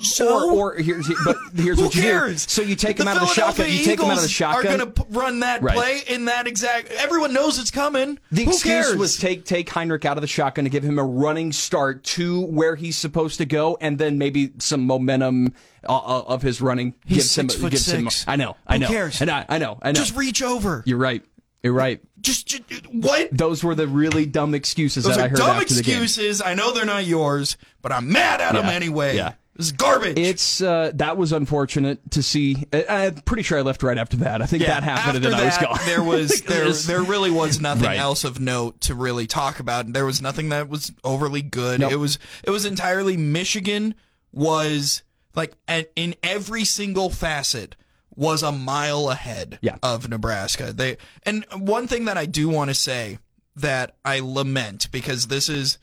So? 0.02 0.52
or, 0.56 0.74
or 0.74 0.76
here's 0.76 1.08
but 1.26 1.38
here's 1.56 1.78
what 1.82 1.96
you 1.96 2.02
do. 2.04 2.38
So 2.38 2.62
you 2.62 2.76
take 2.76 3.00
him 3.00 3.08
out 3.08 3.16
of 3.18 3.22
the 3.22 3.34
shotgun. 3.34 3.72
You 3.72 3.84
take 3.84 4.00
him 4.00 4.06
out 4.06 4.18
of 4.18 4.18
the 4.18 4.28
Eagles 4.28 4.32
shotgun. 4.32 4.74
Are 4.82 4.86
going 4.86 4.94
to 4.94 5.06
run 5.10 5.40
that 5.40 5.64
Right. 5.64 5.76
play 5.76 6.02
in 6.08 6.26
that 6.26 6.46
exact. 6.46 6.92
Everyone 6.92 7.34
knows 7.34 7.58
it's 7.58 7.72
coming. 7.72 8.20
The 8.32 8.44
Who 8.44 8.52
excuse 8.52 8.64
cares? 8.88 8.96
was 8.98 9.18
take 9.18 9.44
take 9.46 9.68
Heinrich 9.70 10.06
out 10.06 10.18
of 10.18 10.22
the 10.22 10.28
shotgun 10.28 10.66
to 10.66 10.70
give 10.70 10.84
him 10.84 11.00
a 11.00 11.04
running 11.04 11.52
start 11.52 12.04
to 12.04 12.42
where 12.42 12.76
he's 12.76 12.96
supposed 12.96 13.38
to 13.40 13.46
go, 13.46 13.76
and 13.82 13.98
then 13.98 14.18
maybe 14.20 14.52
some 14.60 14.86
momentum 14.86 15.54
uh, 15.88 15.96
uh, 15.98 16.24
of 16.28 16.42
his 16.44 16.62
running 16.62 16.94
He's 17.06 17.18
gives 17.18 17.38
him 17.38 17.50
six 17.50 17.62
foot 17.62 17.72
gives 17.72 17.90
him. 17.92 18.04
six. 18.10 18.26
I 18.28 18.36
know, 18.36 18.58
I 18.68 18.74
Who 18.76 18.80
know, 18.82 18.88
cares? 18.88 19.20
and 19.22 19.32
I, 19.32 19.46
I 19.50 19.58
know, 19.58 19.80
I 19.82 19.90
know. 19.90 19.94
just 19.94 20.16
reach 20.16 20.44
over. 20.44 20.84
You're 20.86 20.98
right. 21.00 21.24
You're 21.64 21.74
right. 21.74 22.00
Just, 22.22 22.46
just 22.48 22.64
what? 22.92 23.30
Those 23.36 23.64
were 23.64 23.74
the 23.74 23.88
really 23.88 24.28
dumb 24.28 24.54
excuses 24.54 25.04
Those 25.06 25.16
that 25.16 25.26
I 25.26 25.28
heard 25.30 25.38
dumb 25.40 25.50
after 25.58 25.74
the 25.74 25.82
game. 25.82 26.04
excuses. 26.04 26.40
I 26.42 26.54
know 26.54 26.72
they're 26.74 26.86
not 26.86 27.06
yours, 27.08 27.58
but 27.82 27.92
I'm 27.92 28.12
mad 28.12 28.40
at 28.42 28.54
them 28.54 28.66
anyway. 28.66 29.16
Yeah. 29.16 29.34
This 29.56 29.68
is 29.68 29.72
garbage. 29.72 30.18
It's 30.20 30.62
uh, 30.62 30.92
that 30.96 31.16
was 31.16 31.32
unfortunate 31.32 32.12
to 32.12 32.22
see. 32.22 32.66
I, 32.74 32.86
I'm 33.08 33.16
pretty 33.22 33.44
sure 33.44 33.58
I 33.58 33.62
left 33.62 33.84
right 33.84 33.98
after 33.98 34.18
that. 34.18 34.42
I 34.42 34.46
think 34.48 34.64
yeah, 34.64 34.80
that 34.80 34.84
happened, 34.84 35.16
and 35.18 35.26
then 35.26 35.34
I 35.34 35.46
was 35.46 35.58
that, 35.58 35.64
gone. 35.70 35.80
there 35.86 36.04
was 36.12 36.42
there 36.42 36.72
there 36.72 37.02
really 37.04 37.32
was 37.32 37.62
nothing 37.62 37.86
Right. 37.86 37.98
else 37.98 38.24
of 38.26 38.40
note 38.40 38.82
to 38.82 38.96
really 38.96 39.28
talk 39.28 39.60
about. 39.62 39.92
There 39.94 40.06
was 40.06 40.22
nothing 40.22 40.50
that 40.50 40.68
was 40.68 40.92
overly 41.06 41.42
good. 41.42 41.80
Nope. 41.80 41.92
It 41.94 41.96
was 41.98 42.20
it 42.44 42.50
was 42.50 42.66
entirely 42.66 43.16
Michigan 43.16 43.96
was 44.34 45.04
like 45.36 45.54
in 45.96 46.16
every 46.22 46.66
single 46.66 47.10
facet 47.10 47.76
was 48.14 48.44
a 48.44 48.52
mile 48.52 49.10
ahead 49.10 49.60
Yeah. 49.62 49.78
of 49.84 50.10
Nebraska. 50.10 50.74
They 50.74 50.98
and 51.24 51.46
one 51.54 51.88
thing 51.88 52.06
that 52.06 52.18
I 52.18 52.26
do 52.26 52.50
want 52.50 52.70
to 52.70 52.74
say 52.76 53.20
that 53.56 53.96
I 54.04 54.20
lament 54.20 54.90
because 54.92 55.28
this 55.28 55.48
is 55.48 55.78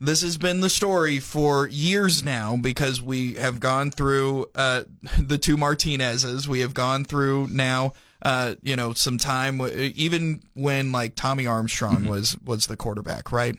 this 0.00 0.22
has 0.22 0.38
been 0.38 0.60
the 0.60 0.70
story 0.70 1.18
for 1.18 1.68
years 1.68 2.24
now 2.24 2.56
because 2.56 3.02
we 3.02 3.34
have 3.34 3.60
gone 3.60 3.90
through 3.90 4.46
uh, 4.54 4.84
the 5.18 5.38
two 5.38 5.56
Martinezes. 5.56 6.46
We 6.46 6.60
have 6.60 6.74
gone 6.74 7.04
through 7.04 7.48
now, 7.48 7.94
uh, 8.22 8.54
you 8.62 8.76
know, 8.76 8.92
some 8.92 9.18
time 9.18 9.60
even 9.60 10.42
when 10.54 10.92
like 10.92 11.14
Tommy 11.14 11.46
Armstrong 11.46 12.06
was 12.06 12.36
was 12.44 12.66
the 12.66 12.76
quarterback, 12.76 13.32
right? 13.32 13.56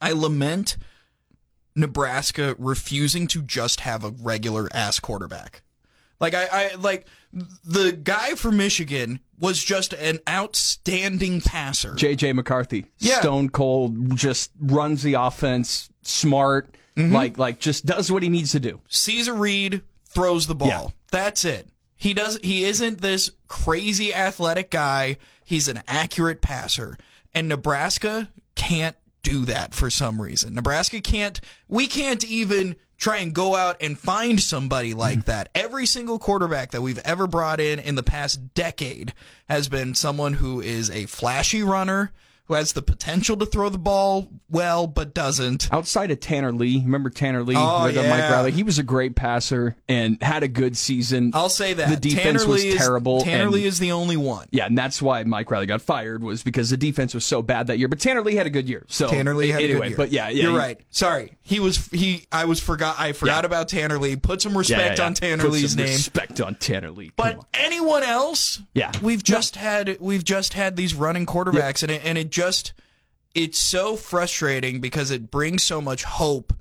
I 0.00 0.12
lament 0.12 0.76
Nebraska 1.76 2.56
refusing 2.58 3.26
to 3.28 3.42
just 3.42 3.80
have 3.80 4.04
a 4.04 4.10
regular 4.10 4.68
ass 4.72 4.98
quarterback. 4.98 5.62
Like 6.20 6.34
I, 6.34 6.46
I 6.52 6.74
like 6.76 7.06
the 7.64 7.92
guy 7.92 8.34
from 8.34 8.56
Michigan 8.56 9.20
was 9.38 9.62
just 9.62 9.92
an 9.94 10.18
outstanding 10.28 11.40
passer. 11.40 11.92
JJ 11.94 12.34
McCarthy, 12.34 12.86
Yeah. 12.98 13.20
stone 13.20 13.48
cold, 13.48 14.16
just 14.16 14.50
runs 14.60 15.02
the 15.02 15.14
offense, 15.14 15.90
smart, 16.02 16.76
Mm-hmm. 16.96 17.14
like 17.14 17.38
like 17.38 17.60
just 17.60 17.86
does 17.86 18.10
what 18.10 18.22
he 18.22 18.28
needs 18.28 18.50
to 18.52 18.60
do. 18.60 18.80
Caesar 18.88 19.32
Reed 19.32 19.82
throws 20.06 20.48
the 20.48 20.56
ball. 20.56 20.68
Yeah. 20.68 20.86
That's 21.12 21.44
it. 21.44 21.68
He 21.96 22.12
does. 22.14 22.38
He 22.42 22.64
isn't 22.64 23.00
this 23.00 23.30
crazy 23.46 24.12
athletic 24.12 24.70
guy. 24.72 25.16
He's 25.44 25.68
an 25.68 25.82
accurate 25.86 26.40
passer, 26.42 26.98
and 27.32 27.48
Nebraska 27.48 28.28
can't 28.56 28.96
do 29.22 29.44
that 29.44 29.72
for 29.72 29.88
some 29.88 30.20
reason. 30.20 30.52
Nebraska 30.54 31.00
can't. 31.00 31.40
We 31.68 31.86
can't 31.86 32.24
even 32.24 32.74
try 33.00 33.16
and 33.16 33.34
go 33.34 33.56
out 33.56 33.78
and 33.80 33.98
find 33.98 34.38
somebody 34.40 34.94
like 34.94 35.20
hmm. 35.20 35.30
that. 35.30 35.48
Every 35.54 35.86
single 35.86 36.20
quarterback 36.20 36.70
that 36.70 36.82
we've 36.82 36.98
ever 36.98 37.26
brought 37.26 37.58
in 37.58 37.80
in 37.80 37.96
the 37.96 38.02
past 38.04 38.54
decade 38.54 39.12
has 39.48 39.68
been 39.68 39.94
someone 39.94 40.34
who 40.34 40.60
is 40.60 40.90
a 40.90 41.06
flashy 41.06 41.62
runner 41.64 42.12
who 42.50 42.56
has 42.56 42.72
the 42.72 42.82
potential 42.82 43.36
to 43.36 43.46
throw 43.46 43.68
the 43.68 43.78
ball 43.78 44.28
well 44.48 44.88
but 44.88 45.14
doesn't. 45.14 45.72
Outside 45.72 46.10
of 46.10 46.18
Tanner 46.18 46.50
Lee, 46.52 46.78
remember 46.82 47.08
Tanner 47.08 47.44
Lee 47.44 47.54
Oh, 47.56 47.60
uh, 47.60 47.84
Mike. 47.84 47.94
Riley? 47.96 48.50
He 48.50 48.64
was 48.64 48.80
a 48.80 48.82
great 48.82 49.14
passer 49.14 49.76
and 49.88 50.20
had 50.20 50.42
a 50.42 50.48
good 50.48 50.76
season. 50.76 51.30
I'll 51.32 51.48
say 51.48 51.74
that 51.74 51.88
The 51.88 51.96
defense 51.96 52.42
Tanner 52.42 52.48
was 52.52 52.64
Lee 52.64 52.70
is, 52.70 52.76
terrible, 52.76 53.20
Tanner 53.22 53.44
and- 53.44 53.52
Lee 53.52 53.66
is 53.66 53.78
the 53.78 53.92
only 53.92 54.16
one. 54.16 54.48
Yeah, 54.50 54.66
and 54.66 54.76
that's 54.76 55.00
why 55.00 55.22
Mike 55.22 55.48
Riley 55.48 55.66
got 55.66 55.80
fired 55.80 56.24
was 56.24 56.42
because 56.42 56.70
the 56.70 56.76
defense 56.76 57.14
was 57.14 57.24
so 57.24 57.40
bad 57.40 57.68
that 57.68 57.78
year. 57.78 57.86
But 57.86 58.00
Tanner 58.00 58.22
Lee 58.22 58.34
had 58.34 58.48
a 58.48 58.50
good 58.50 58.68
year. 58.68 58.84
So 58.88 59.08
Tanner 59.08 59.34
Lee 59.36 59.50
had 59.50 59.62
anyway, 59.62 59.76
a 59.76 59.80
good 59.82 59.88
year. 59.90 59.96
but 59.96 60.10
yeah, 60.10 60.28
yeah, 60.28 60.42
you're 60.42 60.50
he- 60.52 60.58
right. 60.58 60.80
Sorry, 60.90 61.38
he 61.42 61.60
was 61.60 61.86
he. 61.92 62.26
I 62.32 62.46
was 62.46 62.58
forgot. 62.58 62.96
I 62.98 63.12
forgot 63.12 63.44
Yeah. 63.44 63.46
about 63.46 63.68
Tanner 63.68 63.96
Lee. 63.98 64.16
Put 64.16 64.42
some 64.42 64.58
respect 64.58 64.98
yeah, 64.98 65.04
yeah. 65.04 65.06
on 65.06 65.14
Tanner 65.14 65.44
Put 65.44 65.52
Lee's 65.52 65.70
some 65.74 65.84
name. 65.84 65.92
Respect 65.92 66.40
on 66.40 66.56
Tanner 66.56 66.90
Lee. 66.90 67.06
Come 67.06 67.12
But 67.16 67.36
on. 67.36 67.44
anyone 67.54 68.02
else? 68.02 68.60
Yeah. 68.74 68.90
we've 69.00 69.22
just 69.22 69.54
had 69.54 69.98
we've 70.00 70.24
just 70.24 70.54
had 70.54 70.74
these 70.74 70.94
running 70.96 71.26
quarterbacks, 71.26 71.84
and 71.84 71.92
it, 71.92 72.02
and 72.04 72.18
it 72.18 72.30
just 72.40 72.72
it's 73.34 73.58
so 73.58 73.96
frustrating 73.96 74.80
because 74.80 75.10
it 75.10 75.30
brings 75.30 75.62
so 75.62 75.80
much 75.80 76.04
hope 76.04 76.52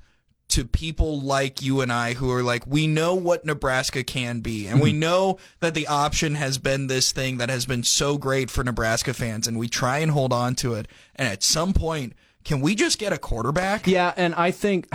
to 0.49 0.65
people 0.65 1.21
like 1.21 1.61
you 1.61 1.79
and 1.81 1.91
I 1.93 2.13
who 2.13 2.31
are 2.31 2.41
like 2.43 2.65
we 2.65 2.87
know 2.87 3.13
what 3.15 3.45
Nebraska 3.45 4.03
can 4.03 4.39
be, 4.41 4.65
and 4.67 4.75
Mm-hmm. 4.77 4.83
we 4.83 4.93
know 4.93 5.37
that 5.59 5.73
the 5.75 5.87
option 5.87 6.35
has 6.35 6.57
been 6.57 6.87
this 6.87 7.11
thing 7.11 7.37
that 7.37 7.49
has 7.49 7.65
been 7.65 7.83
so 7.83 8.17
great 8.17 8.49
for 8.49 8.63
Nebraska 8.63 9.13
fans, 9.13 9.47
and 9.47 9.57
we 9.59 9.67
try 9.67 9.99
and 9.99 10.11
hold 10.11 10.33
on 10.33 10.55
to 10.55 10.73
it, 10.73 10.87
and 11.15 11.27
at 11.27 11.43
some 11.43 11.73
point. 11.73 12.13
Can 12.45 12.61
we 12.61 12.73
just 12.73 12.99
get 12.99 13.11
a 13.11 13.17
quarterback? 13.17 13.85
Yeah, 13.85 14.13
and 14.15 14.33
I 14.33 14.51
think 14.51 14.87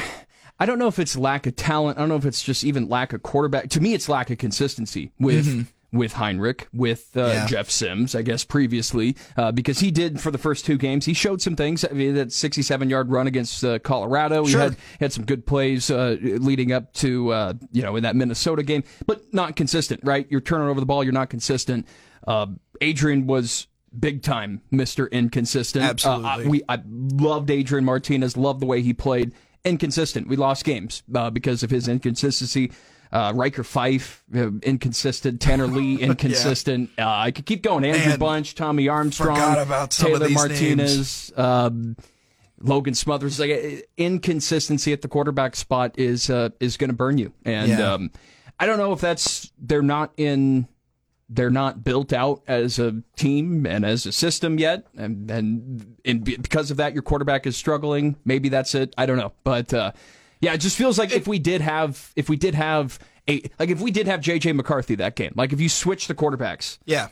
I 0.59 0.65
don't 0.65 0.79
know 0.79 0.89
if 0.89 0.99
it's 0.99 1.15
lack 1.15 1.47
of 1.47 1.55
talent. 1.55 1.99
I 1.99 2.01
don't 2.01 2.09
know 2.09 2.17
if 2.17 2.25
it's 2.25 2.43
just 2.43 2.65
even 2.65 2.89
lack 2.89 3.13
of 3.13 3.23
quarterback. 3.23 3.69
To 3.71 3.81
me, 3.83 3.93
it's 3.93 4.09
lack 4.09 4.31
of 4.31 4.39
consistency 4.39 5.13
with. 5.21 5.69
With 5.95 6.13
Heinrich, 6.15 6.67
with 6.73 7.17
uh. 7.17 7.27
Yeah. 7.27 7.47
Jeff 7.47 7.71
Sims, 7.71 8.15
I 8.15 8.23
guess 8.23 8.43
previously, 8.45 9.17
uh, 9.37 9.53
because 9.53 9.79
he 9.79 9.91
did 9.93 10.21
for 10.21 10.31
the 10.33 10.39
first 10.39 10.65
two 10.65 10.77
games. 10.77 11.07
He 11.07 11.15
showed 11.15 11.41
some 11.41 11.55
things. 11.55 11.85
I 11.85 11.93
mean, 11.93 12.15
that 12.17 12.33
67 12.33 12.91
yard 12.91 13.11
run 13.11 13.27
against 13.29 13.65
uh, 13.65 13.79
Colorado. 13.79 14.45
Sure. 14.45 14.61
He 14.61 14.65
had 14.65 14.77
had 15.01 15.13
some 15.13 15.25
good 15.25 15.47
plays 15.47 15.91
uh, 15.91 16.17
leading 16.21 16.73
up 16.73 16.93
to 16.95 17.31
uh, 17.33 17.53
you 17.71 17.83
know 17.83 17.95
in 17.97 18.03
that 18.03 18.17
Minnesota 18.17 18.63
game, 18.65 18.83
but 19.07 19.33
not 19.33 19.55
consistent. 19.57 20.01
Right, 20.03 20.27
you're 20.31 20.41
turning 20.41 20.69
over 20.69 20.81
the 20.81 20.87
ball. 20.87 21.05
You're 21.05 21.13
not 21.13 21.31
consistent. 21.31 21.87
Uh, 22.27 22.47
Adrian 22.81 23.27
was 23.29 23.69
big 23.97 24.23
time 24.23 24.63
Mister 24.73 25.07
Inconsistent. 25.07 25.85
Absolutely. 25.85 26.29
I- 26.29 26.49
we 26.49 26.63
I 26.69 26.83
loved 26.87 27.51
Adrian 27.51 27.85
Martinez. 27.85 28.37
Loved 28.37 28.61
the 28.61 28.67
way 28.67 28.83
he 28.83 28.93
played. 28.93 29.33
Inconsistent. 29.65 30.27
We 30.29 30.37
lost 30.37 30.65
games 30.65 31.03
uh, 31.15 31.31
because 31.31 31.63
of 31.63 31.71
his 31.71 31.87
inconsistency. 31.89 32.73
Uh, 33.15 33.33
Ryker 33.33 33.63
Fyfe, 33.63 34.25
uh, 34.35 34.51
inconsistent. 34.65 35.41
Tanner 35.41 35.69
Lee, 35.69 35.97
inconsistent. 36.01 36.91
uh, 36.99 37.05
I 37.07 37.31
could 37.31 37.47
keep 37.47 37.63
going. 37.63 37.85
Andrew 37.85 38.09
Man, 38.11 38.19
Bunch, 38.19 38.57
Tommy 38.57 38.89
Armstrong, 38.89 39.39
about 39.57 39.93
some 39.93 40.15
of 40.15 40.19
Taylor 40.21 40.31
Martinez, 40.35 41.33
um, 41.37 41.97
Logan 42.61 42.95
Smothers. 42.95 43.39
Like 43.39 43.89
inconsistency 43.97 44.93
at 44.93 45.03
the 45.03 45.07
quarterback 45.09 45.55
spot 45.55 45.95
is 45.97 46.29
uh, 46.29 46.49
is 46.59 46.77
going 46.77 46.91
to 46.91 46.97
burn 46.97 47.19
you. 47.19 47.33
And 47.45 47.71
Yeah. 47.71 47.93
um, 47.95 48.11
I 48.59 48.67
don't 48.67 48.79
know 48.79 48.93
if 48.93 49.01
that's 49.01 49.53
they're 49.59 49.81
not 49.83 50.13
in 50.17 50.67
they're 51.29 51.51
not 51.51 51.85
built 51.85 52.13
out 52.13 52.43
as 52.49 52.79
a 52.79 53.01
team 53.17 53.65
and 53.65 53.85
as 53.85 54.07
a 54.07 54.13
system 54.13 54.59
yet, 54.59 54.87
and 54.97 55.31
and, 55.31 55.97
and 56.05 56.25
because 56.25 56.71
of 56.73 56.79
that, 56.79 56.95
your 56.95 57.03
quarterback 57.03 57.47
is 57.47 57.57
struggling. 57.57 58.17
Maybe 58.25 58.49
that's 58.49 58.75
it. 58.75 58.93
I 58.99 59.07
don't 59.07 59.17
know, 59.19 59.33
but 59.45 59.73
uh, 59.73 59.93
yeah, 60.41 60.53
it 60.55 60.59
just 60.59 60.77
feels 60.77 60.99
like 60.99 61.13
if 61.13 61.27
we 61.27 61.39
did 61.39 61.61
have 61.61 62.13
if 62.17 62.29
we 62.29 62.37
did 62.37 62.55
have 62.55 62.99
a 63.29 63.43
like 63.59 63.71
if 63.71 63.81
we 63.81 63.91
did 63.91 64.07
have 64.07 64.21
JJ 64.21 64.55
McCarthy 64.55 64.95
that 64.97 65.17
game, 65.17 65.33
like 65.37 65.53
if 65.53 65.61
you 65.61 65.69
switch 65.69 66.07
the 66.09 66.15
quarterbacks, 66.15 66.79
Yeah. 66.85 67.09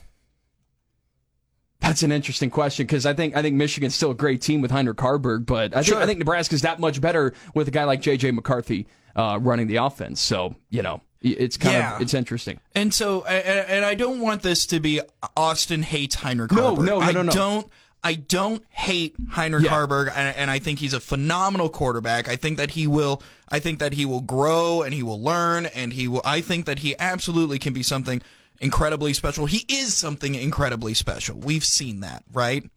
that's 1.79 2.01
an 2.03 2.11
interesting 2.11 2.49
question 2.49 2.85
because 2.85 3.05
I 3.05 3.13
think 3.13 3.35
I 3.35 3.41
think 3.41 3.55
Michigan's 3.55 3.95
still 3.95 4.11
a 4.11 4.15
great 4.15 4.41
team 4.41 4.61
with 4.61 4.71
Heinrich 4.71 4.97
Haarberg, 4.97 5.45
but 5.45 5.71
I 5.75 5.77
think 5.81 5.85
Sure. 5.87 6.01
I 6.01 6.05
think 6.05 6.19
Nebraska's 6.19 6.61
that 6.61 6.79
much 6.79 7.01
better 7.01 7.33
with 7.53 7.67
a 7.67 7.71
guy 7.71 7.83
like 7.83 8.01
JJ 8.01 8.33
McCarthy 8.33 8.87
uh, 9.15 9.37
running 9.41 9.67
the 9.67 9.77
offense. 9.77 10.21
So 10.21 10.55
you 10.69 10.81
know, 10.81 11.01
it's 11.21 11.57
kind 11.57 11.75
Yeah. 11.75 11.95
of 11.95 12.01
it's 12.01 12.13
interesting. 12.13 12.59
And 12.75 12.93
so, 12.93 13.23
and, 13.25 13.67
and 13.69 13.85
I 13.85 13.95
don't 13.95 14.19
want 14.21 14.43
this 14.43 14.65
to 14.67 14.79
be 14.79 15.01
Austin 15.35 15.83
hates 15.83 16.15
Heinrich 16.15 16.51
No, 16.51 16.75
Haarberg. 16.75 16.85
no, 16.85 16.99
no, 16.99 17.01
I 17.01 17.11
no, 17.11 17.21
no. 17.23 17.31
don't. 17.31 17.67
I 18.03 18.15
don't 18.15 18.63
hate 18.69 19.15
Heinrich 19.31 19.63
Yeah. 19.63 19.71
Haarberg, 19.71 20.11
and, 20.15 20.35
and 20.35 20.51
I 20.51 20.59
think 20.59 20.79
he's 20.79 20.93
a 20.93 20.99
phenomenal 20.99 21.69
quarterback. 21.69 22.27
I 22.27 22.35
think 22.35 22.57
that 22.57 22.71
he 22.71 22.85
will. 22.87 23.21
I 23.49 23.59
think 23.59 23.79
that 23.79 23.93
he 23.93 24.05
will 24.05 24.21
grow 24.21 24.81
and 24.81 24.93
he 24.93 25.03
will 25.03 25.21
learn, 25.21 25.65
and 25.67 25.93
he 25.93 26.07
will. 26.07 26.21
I 26.25 26.41
think 26.41 26.65
that 26.65 26.79
he 26.79 26.95
absolutely 26.99 27.59
can 27.59 27.73
be 27.73 27.83
something 27.83 28.21
incredibly 28.59 29.13
special. 29.13 29.45
He 29.45 29.65
is 29.67 29.93
something 29.95 30.35
incredibly 30.35 30.93
special. 30.93 31.37
We've 31.37 31.63
seen 31.65 32.01
that, 32.01 32.23
right? 32.31 32.69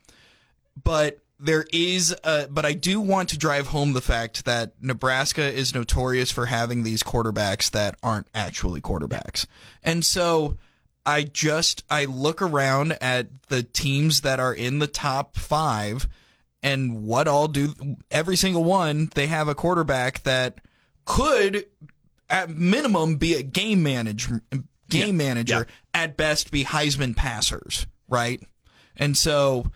but 0.82 1.18
there 1.38 1.64
is 1.72 2.14
a, 2.24 2.48
but 2.50 2.64
I 2.64 2.72
do 2.72 3.00
want 3.00 3.30
to 3.30 3.38
drive 3.38 3.68
home 3.68 3.92
the 3.92 4.00
fact 4.00 4.44
that 4.46 4.72
Nebraska 4.80 5.42
is 5.42 5.74
notorious 5.74 6.30
for 6.30 6.46
having 6.46 6.82
these 6.82 7.02
quarterbacks 7.02 7.70
that 7.72 7.96
aren't 8.02 8.26
actually 8.34 8.80
quarterbacks. 8.80 9.46
And 9.82 10.04
so 10.04 10.56
I 11.06 11.22
just 11.22 11.84
I 11.88 12.04
look 12.04 12.42
around 12.42 12.98
at 13.00 13.28
the 13.48 13.62
teams 13.62 14.22
that 14.22 14.40
are 14.40 14.52
in 14.52 14.80
the 14.80 14.88
top 14.88 15.36
5 15.36 16.08
and 16.62 17.04
what 17.04 17.28
all 17.28 17.48
do 17.48 17.74
every 18.10 18.36
single 18.36 18.64
one 18.64 19.10
they 19.14 19.28
have 19.28 19.46
a 19.46 19.54
quarterback 19.54 20.24
that 20.24 20.60
could 21.04 21.64
at 22.28 22.50
minimum 22.50 23.16
be 23.16 23.34
a 23.34 23.42
game 23.42 23.82
manager 23.82 24.42
game 24.88 25.16
manager 25.16 25.66
at 25.94 26.16
best 26.16 26.50
be 26.50 26.64
Heisman 26.64 27.16
passers, 27.16 27.86
right? 28.08 28.42
And 28.96 29.16
so 29.16 29.70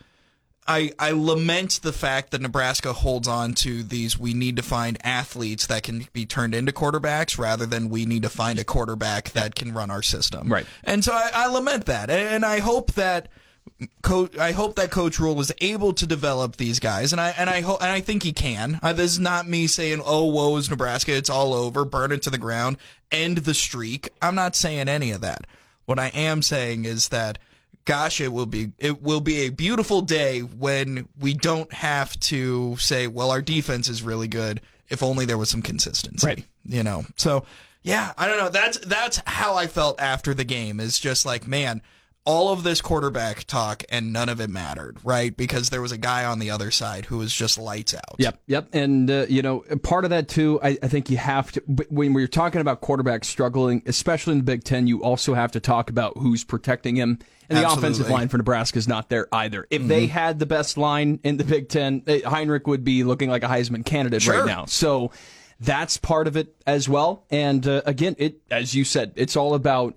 I, 0.66 0.92
I 0.98 1.10
lament 1.12 1.80
the 1.82 1.92
fact 1.92 2.30
that 2.30 2.40
Nebraska 2.40 2.92
holds 2.92 3.26
on 3.26 3.54
to 3.54 3.82
these 3.82 4.18
we 4.18 4.34
need 4.34 4.56
to 4.56 4.62
find 4.62 4.98
athletes 5.04 5.66
that 5.66 5.82
can 5.82 6.06
be 6.12 6.26
turned 6.26 6.54
into 6.54 6.70
quarterbacks 6.70 7.38
rather 7.38 7.66
than 7.66 7.88
we 7.88 8.06
need 8.06 8.22
to 8.22 8.28
find 8.28 8.58
a 8.58 8.64
quarterback 8.64 9.30
that 9.30 9.54
can 9.54 9.72
run 9.72 9.90
our 9.90 10.02
system. 10.02 10.52
Right. 10.52 10.66
And 10.84 11.04
so 11.04 11.12
I, 11.12 11.30
I 11.34 11.46
lament 11.46 11.86
that. 11.86 12.10
And 12.10 12.44
I 12.44 12.60
hope 12.60 12.92
that 12.92 13.28
coach 14.02 14.36
I 14.36 14.52
hope 14.52 14.76
that 14.76 14.90
coach 14.90 15.18
Rhule 15.18 15.40
is 15.40 15.52
able 15.60 15.92
to 15.94 16.06
develop 16.06 16.56
these 16.56 16.80
guys 16.80 17.12
and 17.12 17.20
I 17.20 17.30
and 17.36 17.48
I 17.48 17.60
hope 17.60 17.82
and 17.82 17.90
I 17.90 18.00
think 18.00 18.22
he 18.22 18.32
can. 18.32 18.78
Uh, 18.82 18.92
this 18.92 19.12
is 19.12 19.20
not 19.20 19.48
me 19.48 19.66
saying 19.66 20.02
oh 20.04 20.24
woe 20.26 20.56
is 20.56 20.68
Nebraska 20.68 21.16
it's 21.16 21.30
all 21.30 21.54
over 21.54 21.84
burn 21.84 22.12
it 22.12 22.22
to 22.22 22.30
the 22.30 22.38
ground 22.38 22.76
end 23.10 23.38
the 23.38 23.54
streak. 23.54 24.10
I'm 24.20 24.34
not 24.34 24.56
saying 24.56 24.88
any 24.88 25.10
of 25.12 25.20
that. 25.20 25.46
What 25.86 25.98
I 25.98 26.08
am 26.08 26.42
saying 26.42 26.84
is 26.84 27.08
that 27.08 27.38
gosh 27.84 28.20
it 28.20 28.32
will 28.32 28.46
be 28.46 28.72
it 28.78 29.02
will 29.02 29.20
be 29.20 29.38
a 29.46 29.48
beautiful 29.50 30.02
day 30.02 30.40
when 30.40 31.08
we 31.18 31.34
don't 31.34 31.72
have 31.72 32.18
to 32.20 32.76
say 32.76 33.06
well 33.06 33.30
our 33.30 33.42
defense 33.42 33.88
is 33.88 34.02
really 34.02 34.28
good 34.28 34.60
if 34.88 35.02
only 35.02 35.24
there 35.24 35.38
was 35.38 35.48
some 35.50 35.62
consistency 35.62 36.26
Right. 36.26 36.44
you 36.64 36.82
know 36.82 37.04
so 37.16 37.44
yeah 37.82 38.12
i 38.18 38.26
don't 38.28 38.38
know 38.38 38.48
that's 38.50 38.78
that's 38.78 39.22
how 39.26 39.54
i 39.54 39.66
felt 39.66 40.00
after 40.00 40.34
the 40.34 40.44
game 40.44 40.78
is 40.80 40.98
just 40.98 41.24
like 41.24 41.46
man 41.46 41.80
all 42.26 42.50
of 42.52 42.62
this 42.62 42.80
quarterback 42.82 43.44
talk 43.44 43.82
and 43.88 44.12
none 44.12 44.28
of 44.28 44.40
it 44.40 44.50
mattered 44.50 44.98
right 45.04 45.36
because 45.36 45.70
there 45.70 45.80
was 45.80 45.90
a 45.90 45.96
guy 45.96 46.24
on 46.24 46.38
the 46.38 46.50
other 46.50 46.70
side 46.70 47.06
who 47.06 47.16
was 47.18 47.34
just 47.34 47.58
lights 47.58 47.94
out 47.94 48.16
Yep, 48.18 48.40
yep. 48.46 48.68
And, 48.74 49.10
uh, 49.10 49.26
you 49.28 49.40
know, 49.40 49.60
part 49.82 50.04
of 50.04 50.10
that, 50.10 50.28
too, 50.28 50.60
I, 50.62 50.76
I 50.82 50.88
think 50.88 51.08
you 51.08 51.16
have 51.16 51.50
to, 51.52 51.60
when 51.88 52.12
we're 52.12 52.26
talking 52.26 52.60
about 52.60 52.82
quarterbacks 52.82 53.24
struggling, 53.24 53.82
especially 53.86 54.32
in 54.32 54.38
the 54.40 54.44
Big 54.44 54.62
Ten, 54.64 54.86
you 54.86 55.02
also 55.02 55.32
have 55.32 55.52
to 55.52 55.60
talk 55.60 55.88
about 55.88 56.18
who's 56.18 56.44
protecting 56.44 56.96
him. 56.96 57.18
And 57.48 57.56
the 57.58 57.62
Absolutely. 57.64 57.78
offensive 57.88 58.10
line 58.10 58.28
for 58.28 58.36
Nebraska 58.36 58.78
is 58.78 58.86
not 58.86 59.08
there 59.08 59.26
either. 59.32 59.66
If 59.70 59.86
they 59.86 60.06
had 60.06 60.38
the 60.38 60.46
best 60.46 60.76
line 60.76 61.18
in 61.24 61.38
the 61.38 61.44
Big 61.44 61.68
Ten, 61.70 62.02
eh, 62.06 62.20
Heinrich 62.24 62.66
would 62.66 62.84
be 62.84 63.02
looking 63.04 63.30
like 63.30 63.42
a 63.42 63.48
Heisman 63.48 63.84
candidate 63.84 64.20
Sure. 64.22 64.38
right 64.40 64.46
now. 64.46 64.66
So 64.66 65.10
that's 65.60 65.96
part 65.96 66.26
of 66.26 66.36
it 66.36 66.54
as 66.66 66.88
well. 66.88 67.24
And 67.30 67.66
uh, 67.66 67.82
again, 67.86 68.14
it 68.18 68.40
as 68.50 68.74
you 68.74 68.84
said, 68.84 69.12
it's 69.16 69.36
all 69.36 69.54
about 69.54 69.96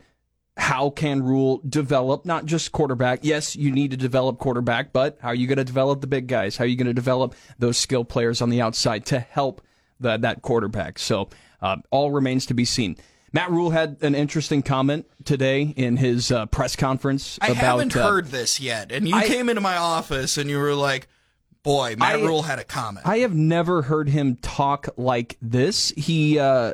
how 0.58 0.90
can 0.92 1.24
Rhule 1.24 1.62
develop 1.68 2.26
not 2.26 2.46
just 2.46 2.72
quarterback? 2.72 3.20
Yes, 3.24 3.56
you 3.56 3.72
need 3.72 3.92
to 3.92 3.98
develop 3.98 4.38
quarterback, 4.38 4.94
but 4.94 5.18
how 5.22 5.30
are 5.30 5.36
you 5.36 5.48
going 5.48 5.58
to 5.58 5.64
develop 5.64 6.02
the 6.02 6.08
big 6.08 6.28
guys? 6.28 6.58
How 6.58 6.64
are 6.66 6.68
you 6.68 6.76
going 6.76 6.88
to 6.88 6.94
develop 6.94 7.34
those 7.58 7.78
skill 7.78 8.06
players 8.06 8.42
on 8.42 8.50
the 8.50 8.62
outside 8.62 9.06
to 9.08 9.20
help 9.20 9.62
the, 10.00 10.18
that 10.18 10.42
quarterback? 10.44 11.00
So 11.00 11.30
uh, 11.62 11.78
all 11.90 12.12
remains 12.12 12.46
to 12.48 12.54
be 12.54 12.66
seen. 12.66 12.98
Matt 13.32 13.50
Rhule 13.50 13.72
had 13.72 13.98
an 14.02 14.14
interesting 14.14 14.62
comment 14.62 15.08
today 15.26 15.64
in 15.64 15.98
his 15.98 16.32
uh, 16.32 16.46
press 16.46 16.76
conference 16.76 17.40
i 17.42 17.48
about. 17.48 17.56
haven't 17.56 17.96
uh, 17.96 18.08
heard 18.08 18.28
this 18.28 18.60
yet 18.60 18.92
and 18.92 19.08
you 19.08 19.16
I- 19.16 19.26
came 19.26 19.50
into 19.50 19.62
my 19.62 19.76
office 19.78 20.38
and 20.38 20.52
you 20.52 20.60
were 20.60 20.76
like 20.76 21.08
boy 21.64 21.96
matt 21.98 22.18
I- 22.20 22.22
Rhule 22.22 22.44
had 22.44 22.60
a 22.60 22.64
comment 22.64 23.08
I 23.08 23.20
have 23.20 23.34
never 23.34 23.82
heard 23.82 24.08
him 24.10 24.36
talk 24.36 24.90
like 24.98 25.38
this. 25.42 25.92
He 25.98 26.38
uh, 26.38 26.74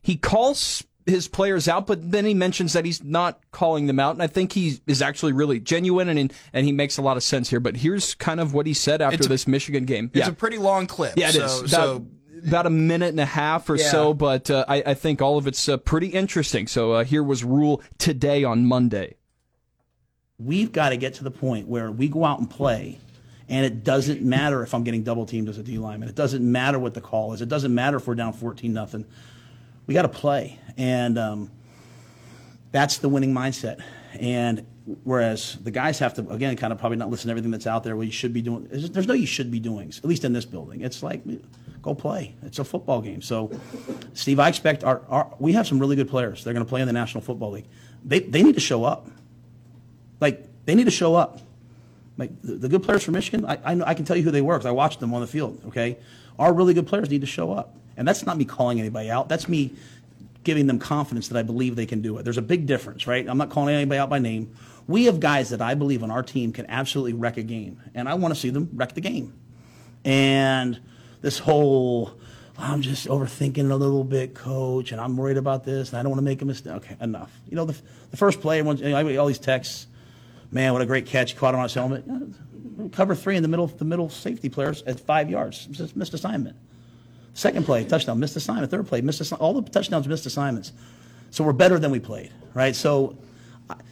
he 0.00 0.16
calls 0.16 0.82
his 1.08 1.26
players 1.28 1.66
out, 1.68 1.86
but 1.86 2.10
then 2.10 2.24
he 2.24 2.34
mentions 2.34 2.72
that 2.74 2.84
he's 2.84 3.02
not 3.02 3.40
calling 3.50 3.86
them 3.86 3.98
out, 3.98 4.14
and 4.14 4.22
I 4.22 4.26
think 4.26 4.52
he 4.52 4.80
is 4.86 5.02
actually 5.02 5.32
really 5.32 5.58
genuine 5.60 6.08
and 6.08 6.32
and 6.52 6.66
he 6.66 6.72
makes 6.72 6.98
a 6.98 7.02
lot 7.02 7.16
of 7.16 7.22
sense 7.22 7.50
here. 7.50 7.60
But 7.60 7.76
here's 7.78 8.14
kind 8.14 8.40
of 8.40 8.54
what 8.54 8.66
he 8.66 8.74
said 8.74 9.00
after 9.02 9.24
a- 9.24 9.28
this 9.28 9.46
Michigan 9.48 9.84
game. 9.84 10.10
It's 10.14 10.26
yeah. 10.26 10.32
a 10.32 10.34
pretty 10.34 10.58
long 10.58 10.86
clip. 10.86 11.14
Yeah, 11.16 11.28
it 11.30 11.34
so, 11.34 11.44
is. 11.44 11.58
About, 11.60 11.70
So 11.70 12.06
about 12.46 12.66
a 12.66 12.70
minute 12.70 13.08
and 13.08 13.18
a 13.20 13.24
half 13.24 13.68
or 13.68 13.76
Yeah. 13.76 13.90
so, 13.90 14.14
but 14.14 14.48
uh, 14.50 14.64
I, 14.68 14.82
I 14.86 14.94
think 14.94 15.20
all 15.20 15.38
of 15.38 15.46
it's 15.48 15.68
uh, 15.68 15.76
pretty 15.76 16.06
interesting. 16.08 16.68
So 16.68 16.92
uh, 16.92 17.04
here 17.04 17.22
was 17.22 17.42
Rhule 17.42 17.82
today 17.98 18.44
on 18.44 18.64
Monday. 18.64 19.16
we've 20.38 20.70
got 20.72 20.90
to 20.90 20.96
get 20.96 21.14
to 21.14 21.24
the 21.24 21.30
point 21.30 21.66
where 21.66 21.90
we 21.90 22.08
go 22.08 22.24
out 22.24 22.38
and 22.38 22.48
play, 22.48 22.98
and 23.48 23.64
it 23.66 23.82
doesn't 23.82 24.22
matter 24.22 24.62
if 24.62 24.72
I'm 24.74 24.84
getting 24.84 25.02
double 25.02 25.26
teamed 25.26 25.48
as 25.48 25.58
a 25.58 25.62
D 25.62 25.78
lineman. 25.78 26.08
It 26.08 26.14
doesn't 26.14 26.42
matter 26.44 26.78
what 26.78 26.94
the 26.94 27.00
call 27.00 27.32
is. 27.32 27.40
It 27.42 27.48
doesn't 27.48 27.74
matter 27.74 27.96
if 27.96 28.06
we're 28.06 28.14
down 28.14 28.32
14 28.32 28.72
nothing. 28.72 29.04
We 29.88 29.94
got 29.94 30.02
to 30.02 30.08
play, 30.08 30.60
and 30.76 31.18
um, 31.18 31.50
that's 32.70 32.98
the 32.98 33.08
winning 33.08 33.32
mindset. 33.34 33.82
And 34.20 34.64
whereas 35.04 35.56
the 35.62 35.70
guys 35.70 35.98
have 35.98 36.14
to 36.14 36.28
again 36.28 36.56
kind 36.56 36.72
of 36.72 36.78
probably 36.78 36.98
not 36.98 37.10
listen 37.10 37.28
to 37.28 37.30
everything 37.32 37.50
that's 37.50 37.66
out 37.66 37.84
there. 37.84 37.96
What 37.96 38.06
you 38.06 38.12
should 38.12 38.32
be 38.32 38.42
doing. 38.42 38.68
There's 38.70 39.06
no 39.06 39.14
you 39.14 39.26
should 39.26 39.50
be 39.50 39.60
doings. 39.60 39.98
At 39.98 40.04
least 40.04 40.24
in 40.24 40.32
this 40.32 40.44
building, 40.44 40.82
it's 40.82 41.02
like 41.02 41.22
go 41.82 41.94
play. 41.94 42.34
It's 42.42 42.58
a 42.58 42.64
football 42.64 43.00
game. 43.00 43.22
So, 43.22 43.50
Steve, 44.12 44.38
I 44.38 44.48
expect 44.48 44.84
our, 44.84 45.02
our 45.08 45.34
we 45.38 45.52
have 45.54 45.66
some 45.66 45.78
really 45.78 45.96
good 45.96 46.08
players. 46.08 46.44
They're 46.44 46.54
going 46.54 46.64
to 46.64 46.68
play 46.68 46.82
in 46.82 46.86
the 46.86 46.92
National 46.92 47.22
Football 47.22 47.52
League. 47.52 47.66
They 48.04 48.20
they 48.20 48.42
need 48.42 48.56
to 48.56 48.60
show 48.60 48.84
up. 48.84 49.08
Like 50.20 50.46
they 50.66 50.74
need 50.74 50.84
to 50.84 50.90
show 50.90 51.14
up. 51.14 51.40
Like 52.18 52.30
the, 52.42 52.56
the 52.56 52.68
good 52.68 52.82
players 52.82 53.04
from 53.04 53.14
Michigan, 53.14 53.46
I, 53.46 53.58
I, 53.64 53.74
know, 53.74 53.84
I 53.86 53.94
can 53.94 54.04
tell 54.04 54.16
you 54.16 54.24
who 54.24 54.32
they 54.32 54.42
were 54.42 54.56
because 54.56 54.66
I 54.66 54.72
watched 54.72 54.98
them 54.98 55.14
on 55.14 55.20
the 55.20 55.26
field. 55.26 55.62
Okay, 55.68 55.98
our 56.38 56.52
really 56.52 56.74
good 56.74 56.86
players 56.86 57.08
need 57.08 57.20
to 57.20 57.28
show 57.28 57.52
up, 57.52 57.76
and 57.98 58.08
that's 58.08 58.24
not 58.24 58.38
me 58.38 58.46
calling 58.46 58.80
anybody 58.80 59.10
out. 59.10 59.28
That's 59.28 59.48
me 59.48 59.74
giving 60.44 60.66
them 60.66 60.78
confidence 60.78 61.28
that 61.28 61.36
I 61.36 61.42
believe 61.42 61.76
they 61.76 61.84
can 61.84 62.00
do 62.00 62.16
it. 62.16 62.22
There's 62.22 62.38
a 62.38 62.42
big 62.42 62.66
difference, 62.66 63.06
right? 63.06 63.28
I'm 63.28 63.36
not 63.36 63.50
calling 63.50 63.74
anybody 63.74 63.98
out 63.98 64.08
by 64.08 64.18
name. 64.18 64.54
We 64.86 65.04
have 65.04 65.20
guys 65.20 65.50
that 65.50 65.60
I 65.60 65.74
believe 65.74 66.02
on 66.02 66.10
our 66.10 66.22
team 66.22 66.52
can 66.52 66.64
absolutely 66.70 67.12
wreck 67.12 67.36
a 67.36 67.42
game, 67.42 67.82
and 67.94 68.08
I 68.08 68.14
want 68.14 68.32
to 68.32 68.40
see 68.40 68.48
them 68.48 68.70
wreck 68.72 68.94
the 68.94 69.02
game. 69.02 69.34
And 70.04 70.80
this 71.20 71.38
whole 71.38 72.18
I'm 72.58 72.82
just 72.82 73.06
overthinking 73.06 73.70
a 73.70 73.76
little 73.76 74.02
bit, 74.02 74.34
coach, 74.34 74.90
and 74.90 75.00
I'm 75.00 75.16
worried 75.16 75.36
about 75.36 75.64
this, 75.64 75.90
and 75.90 75.98
I 75.98 76.02
don't 76.02 76.10
want 76.10 76.18
to 76.18 76.24
make 76.24 76.42
a 76.42 76.44
mistake. 76.44 76.72
Okay, 76.72 76.96
enough. 77.00 77.30
You 77.48 77.54
know, 77.54 77.64
the, 77.64 77.80
the 78.10 78.16
first 78.16 78.40
play, 78.40 78.60
I 78.60 78.74
get 78.74 79.16
all 79.16 79.28
these 79.28 79.38
texts. 79.38 79.86
Man, 80.50 80.72
what 80.72 80.82
a 80.82 80.86
great 80.86 81.06
catch! 81.06 81.36
Caught 81.36 81.54
him 81.54 81.60
on 81.60 81.64
his 81.64 81.74
helmet. 81.74 82.04
Uh, 82.10 82.88
cover 82.88 83.14
three 83.14 83.36
in 83.36 83.42
the 83.42 83.48
middle. 83.48 83.68
The 83.68 83.84
middle 83.84 84.08
safety 84.08 84.48
players 84.48 84.82
at 84.82 84.98
five 84.98 85.30
yards. 85.30 85.66
Just 85.66 85.94
missed 85.94 86.14
assignment. 86.14 86.56
Second 87.38 87.66
play, 87.66 87.84
touchdown, 87.84 88.18
missed 88.18 88.34
assignment. 88.34 88.68
Third 88.68 88.88
play, 88.88 89.00
missed 89.00 89.20
assignment. 89.20 89.42
All 89.42 89.60
the 89.60 89.70
touchdowns, 89.70 90.08
missed 90.08 90.26
assignments. 90.26 90.72
So 91.30 91.44
we're 91.44 91.52
better 91.52 91.78
than 91.78 91.92
we 91.92 92.00
played, 92.00 92.32
right? 92.52 92.74
So 92.74 93.16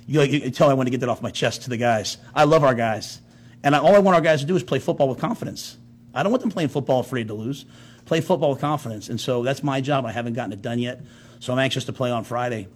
you, 0.05 0.21
you 0.23 0.51
tell 0.51 0.69
I 0.69 0.75
want 0.75 0.89
to 0.89 0.91
get 0.91 0.99
that 0.99 1.09
off 1.09 1.23
my 1.23 1.31
chest 1.31 1.63
to 1.63 1.71
the 1.71 1.77
guys. 1.77 2.19
I 2.35 2.43
love 2.43 2.65
our 2.65 2.75
guys, 2.75 3.21
and 3.63 3.77
I, 3.77 3.79
all 3.79 3.95
I 3.95 4.01
want 4.01 4.17
our 4.17 4.21
guys 4.21 4.41
to 4.41 4.47
do 4.49 4.57
is 4.57 4.65
play 4.65 4.81
football 4.81 5.09
with 5.09 5.21
confidence. 5.21 5.77
I 6.13 6.25
don't 6.25 6.33
want 6.33 6.43
them 6.43 6.51
playing 6.51 6.71
football 6.71 6.99
afraid 6.99 7.29
to 7.29 7.35
lose. 7.35 7.67
Play 8.05 8.21
football 8.21 8.51
with 8.51 8.61
confidence, 8.61 9.11
and 9.11 9.21
so 9.21 9.45
that's 9.45 9.63
my 9.63 9.81
job. 9.81 10.05
I 10.07 10.11
haven't 10.11 10.33
gotten 10.33 10.53
it 10.53 10.61
done 10.61 10.81
yet, 10.81 11.03
so 11.39 11.53
I'm 11.53 11.61
anxious 11.61 11.85
to 11.85 11.93
play 11.93 12.11
on 12.11 12.25
Friday. 12.25 12.67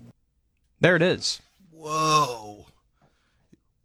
There 0.79 0.95
it 0.95 1.03
is. 1.03 1.41
whoa. 1.73 2.50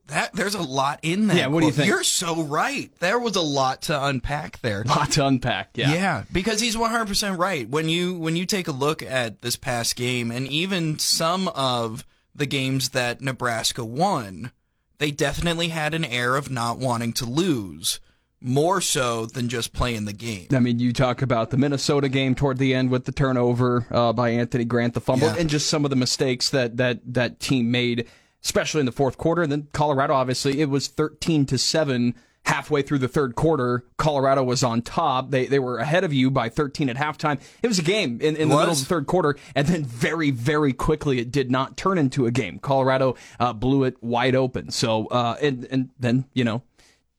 That 0.08 0.34
there's 0.34 0.54
a 0.54 0.62
lot 0.62 1.00
in 1.02 1.28
that. 1.28 1.38
Yeah, 1.38 1.48
what 1.48 1.62
do 1.62 1.66
you 1.66 1.72
quote. 1.72 1.78
think? 1.78 1.88
You're 1.88 2.04
so 2.04 2.44
right. 2.44 2.92
There 3.00 3.18
was 3.18 3.36
a 3.36 3.42
lot 3.42 3.84
to 3.84 4.06
unpack 4.06 4.62
there. 4.62 4.84
Lot 4.86 5.12
to 5.14 5.26
unpack. 5.26 5.72
Yeah. 5.76 5.94
Yeah, 5.94 6.24
because 6.32 6.60
he's 6.62 6.76
100% 6.76 7.38
right. 7.40 7.68
When 7.68 7.90
you 7.90 8.14
when 8.20 8.36
you 8.36 8.46
take 8.46 8.68
a 8.68 8.72
look 8.72 9.02
at 9.02 9.42
this 9.42 9.56
past 9.56 9.96
game 9.96 10.30
and 10.30 10.48
even 10.48 11.00
some 11.00 11.48
of 11.50 12.06
the 12.36 12.46
games 12.46 12.90
that 12.90 13.20
Nebraska 13.22 13.84
won, 13.84 14.52
they 15.00 15.10
definitely 15.10 15.70
had 15.70 15.94
an 15.96 16.06
air 16.06 16.36
of 16.36 16.52
not 16.52 16.78
wanting 16.78 17.12
to 17.14 17.26
lose, 17.26 18.00
more 18.40 18.82
so 18.82 19.26
than 19.26 19.50
just 19.50 19.74
playing 19.74 20.06
the 20.06 20.14
game. 20.14 20.48
I 20.52 20.60
mean, 20.60 20.78
you 20.78 20.94
talk 20.94 21.22
about 21.24 21.50
the 21.50 21.58
Minnesota 21.58 22.10
game 22.10 22.36
toward 22.36 22.60
the 22.60 22.76
end 22.76 22.92
with 22.92 23.06
the 23.06 23.12
turnover 23.12 23.88
uh, 23.90 24.14
by 24.14 24.30
Anthony 24.30 24.66
Grant, 24.66 24.94
the 24.94 25.02
fumble, 25.02 25.28
Yeah. 25.30 25.36
and 25.40 25.50
just 25.50 25.68
some 25.68 25.84
of 25.84 25.90
the 25.90 25.96
mistakes 25.96 26.52
that 26.52 26.78
that 26.78 27.00
that 27.14 27.40
team 27.40 27.72
made, 27.72 28.08
especially 28.46 28.80
in 28.80 28.86
the 28.86 28.92
fourth 28.94 29.18
quarter. 29.18 29.42
And 29.42 29.52
then 29.52 29.68
Colorado, 29.74 30.14
obviously, 30.14 30.62
it 30.62 30.70
was 30.70 30.88
thirteen 30.88 31.46
to 31.48 31.58
seven 31.58 32.16
halfway 32.46 32.84
through 32.84 33.00
the 33.00 33.08
third 33.08 33.34
quarter. 33.34 33.84
Colorado 33.98 34.44
was 34.44 34.64
on 34.64 34.84
top. 34.84 35.32
They 35.32 35.48
they 35.48 35.60
were 35.60 35.80
ahead 35.80 36.04
of 36.04 36.14
you 36.14 36.32
by 36.32 36.48
thirteen 36.48 36.88
at 36.88 36.96
halftime. 36.96 37.42
It 37.62 37.68
was 37.68 37.80
a 37.80 37.84
game 37.84 38.22
in, 38.22 38.38
in 38.38 38.50
the 38.50 38.56
middle 38.56 38.72
of 38.72 38.80
the 38.80 38.86
third 38.86 39.08
quarter, 39.08 39.36
and 39.56 39.68
then 39.68 39.84
very 39.84 40.30
very 40.32 40.72
quickly 40.72 41.20
it 41.20 41.32
did 41.32 41.52
not 41.52 41.76
turn 41.76 41.98
into 41.98 42.28
a 42.28 42.32
game. 42.32 42.60
Colorado 42.60 43.16
uh, 43.40 43.52
blew 43.52 43.84
it 43.84 44.02
wide 44.02 44.36
open. 44.36 44.70
So 44.70 45.08
uh, 45.08 45.36
and 45.42 45.68
and 45.72 45.90
then 46.00 46.26
you 46.34 46.44
know 46.44 46.62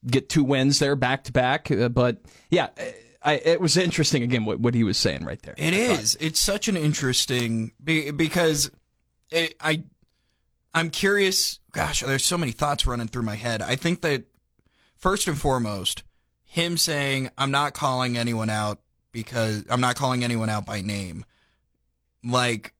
get 0.05 0.29
two 0.29 0.45
wins 0.45 0.79
there 0.79 0.95
back 0.95 1.25
to 1.25 1.33
back. 1.33 1.69
Uh, 1.69 1.89
but 1.89 2.21
yeah, 2.49 2.69
I, 3.21 3.33
it 3.33 3.59
was 3.59 3.75
interesting 3.75 4.23
again 4.23 4.45
what, 4.45 4.61
what 4.61 4.73
he 4.73 4.85
was 4.85 4.97
saying 4.97 5.25
right 5.25 5.41
there. 5.41 5.55
It 5.57 5.73
is. 5.73 6.15
It's 6.21 6.39
such 6.39 6.69
an 6.69 6.77
interesting 6.77 7.73
be- 7.83 8.11
because 8.11 8.71
it, 9.29 9.55
I 9.59 9.83
I'm 10.77 10.89
curious. 10.91 11.59
Gosh, 11.71 12.01
there's 12.01 12.25
so 12.25 12.37
many 12.37 12.51
thoughts 12.51 12.85
running 12.85 13.07
through 13.07 13.23
my 13.23 13.35
head. 13.35 13.61
I 13.61 13.75
think 13.75 14.01
that 14.01 14.25
first 14.95 15.27
and 15.27 15.37
foremost, 15.37 16.03
him 16.43 16.77
saying 16.77 17.29
I'm 17.37 17.51
not 17.51 17.73
calling 17.73 18.17
anyone 18.17 18.49
out 18.49 18.79
because 19.11 19.63
I'm 19.69 19.81
not 19.81 19.95
calling 19.95 20.23
anyone 20.23 20.49
out 20.49 20.65
by 20.65 20.81
name. 20.81 21.25
Like 22.23 22.73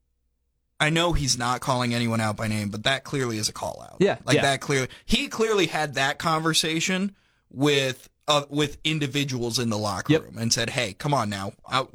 I 0.79 0.89
know 0.91 1.13
he's 1.13 1.37
not 1.37 1.61
calling 1.61 1.93
anyone 1.95 2.21
out 2.21 2.37
by 2.37 2.47
name, 2.47 2.69
but 2.69 2.83
that 2.83 3.03
clearly 3.03 3.37
is 3.37 3.49
a 3.49 3.53
call 3.53 3.85
out. 3.89 3.97
Yeah, 3.99 4.17
like 4.25 4.35
yeah. 4.35 4.41
that 4.43 4.61
clearly. 4.61 4.89
He 5.05 5.27
clearly 5.27 5.65
had 5.65 5.95
that 5.95 6.19
conversation 6.19 7.15
with 7.49 8.09
uh, 8.27 8.43
with 8.49 8.77
individuals 8.83 9.57
in 9.57 9.69
the 9.69 9.77
locker 9.77 10.13
Yep. 10.13 10.21
room 10.23 10.37
and 10.37 10.53
said, 10.53 10.69
"Hey, 10.69 10.93
come 10.93 11.13
on 11.13 11.29
now, 11.29 11.53
I, 11.65 11.85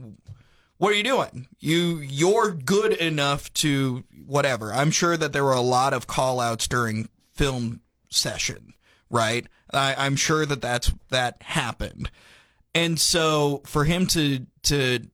what 0.82 0.92
are 0.92 0.96
you 0.96 1.04
doing? 1.04 1.46
You 1.60 1.98
you're 1.98 2.50
good 2.50 2.92
enough 2.94 3.54
to 3.54 4.02
whatever." 4.26 4.74
I'm 4.74 4.90
sure 4.90 5.16
that 5.16 5.32
there 5.32 5.44
were 5.44 5.52
a 5.52 5.60
lot 5.60 5.94
of 5.94 6.08
call 6.08 6.40
outs 6.40 6.66
during 6.66 7.08
film 7.32 7.82
session, 8.08 8.74
right? 9.08 9.46
I, 9.72 9.94
I'm 9.96 10.16
sure 10.16 10.44
that 10.44 10.60
that's 10.60 10.92
that 11.10 11.40
happened, 11.42 12.10
and 12.74 12.98
so 12.98 13.62
for 13.64 13.84
him 13.84 14.06
to 14.08 14.44
to 14.64 15.06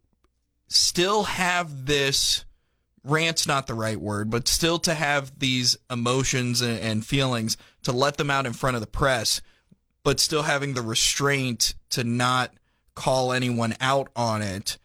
still 0.68 1.24
have 1.24 1.84
this 1.84 2.46
rant's 3.04 3.46
not 3.46 3.66
the 3.66 3.74
right 3.74 4.00
word, 4.00 4.30
but 4.30 4.48
still 4.48 4.78
to 4.78 4.94
have 4.94 5.38
these 5.38 5.76
emotions 5.90 6.62
and, 6.62 6.80
and 6.80 7.04
feelings 7.04 7.58
to 7.82 7.92
let 7.92 8.16
them 8.16 8.30
out 8.30 8.46
in 8.46 8.54
front 8.54 8.76
of 8.76 8.80
the 8.80 8.86
press, 8.86 9.42
but 10.02 10.18
still 10.18 10.44
having 10.44 10.72
the 10.72 10.80
restraint 10.80 11.74
to 11.90 12.04
not 12.04 12.54
call 12.94 13.34
anyone 13.34 13.74
out 13.82 14.08
on 14.16 14.40
it 14.40 14.78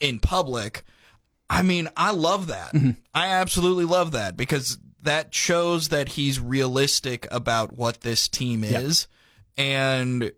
in 0.00 0.18
public. 0.18 0.82
I 1.48 1.62
mean, 1.62 1.88
I 1.96 2.10
love 2.10 2.48
that. 2.48 2.72
Mm-hmm. 2.72 2.90
I 3.14 3.28
absolutely 3.28 3.84
love 3.84 4.12
that 4.12 4.36
because 4.36 4.78
that 5.02 5.34
shows 5.34 5.88
that 5.88 6.10
he's 6.10 6.40
realistic 6.40 7.26
about 7.30 7.76
what 7.76 8.00
this 8.00 8.28
team 8.28 8.64
is. 8.64 9.06
And 9.56 10.32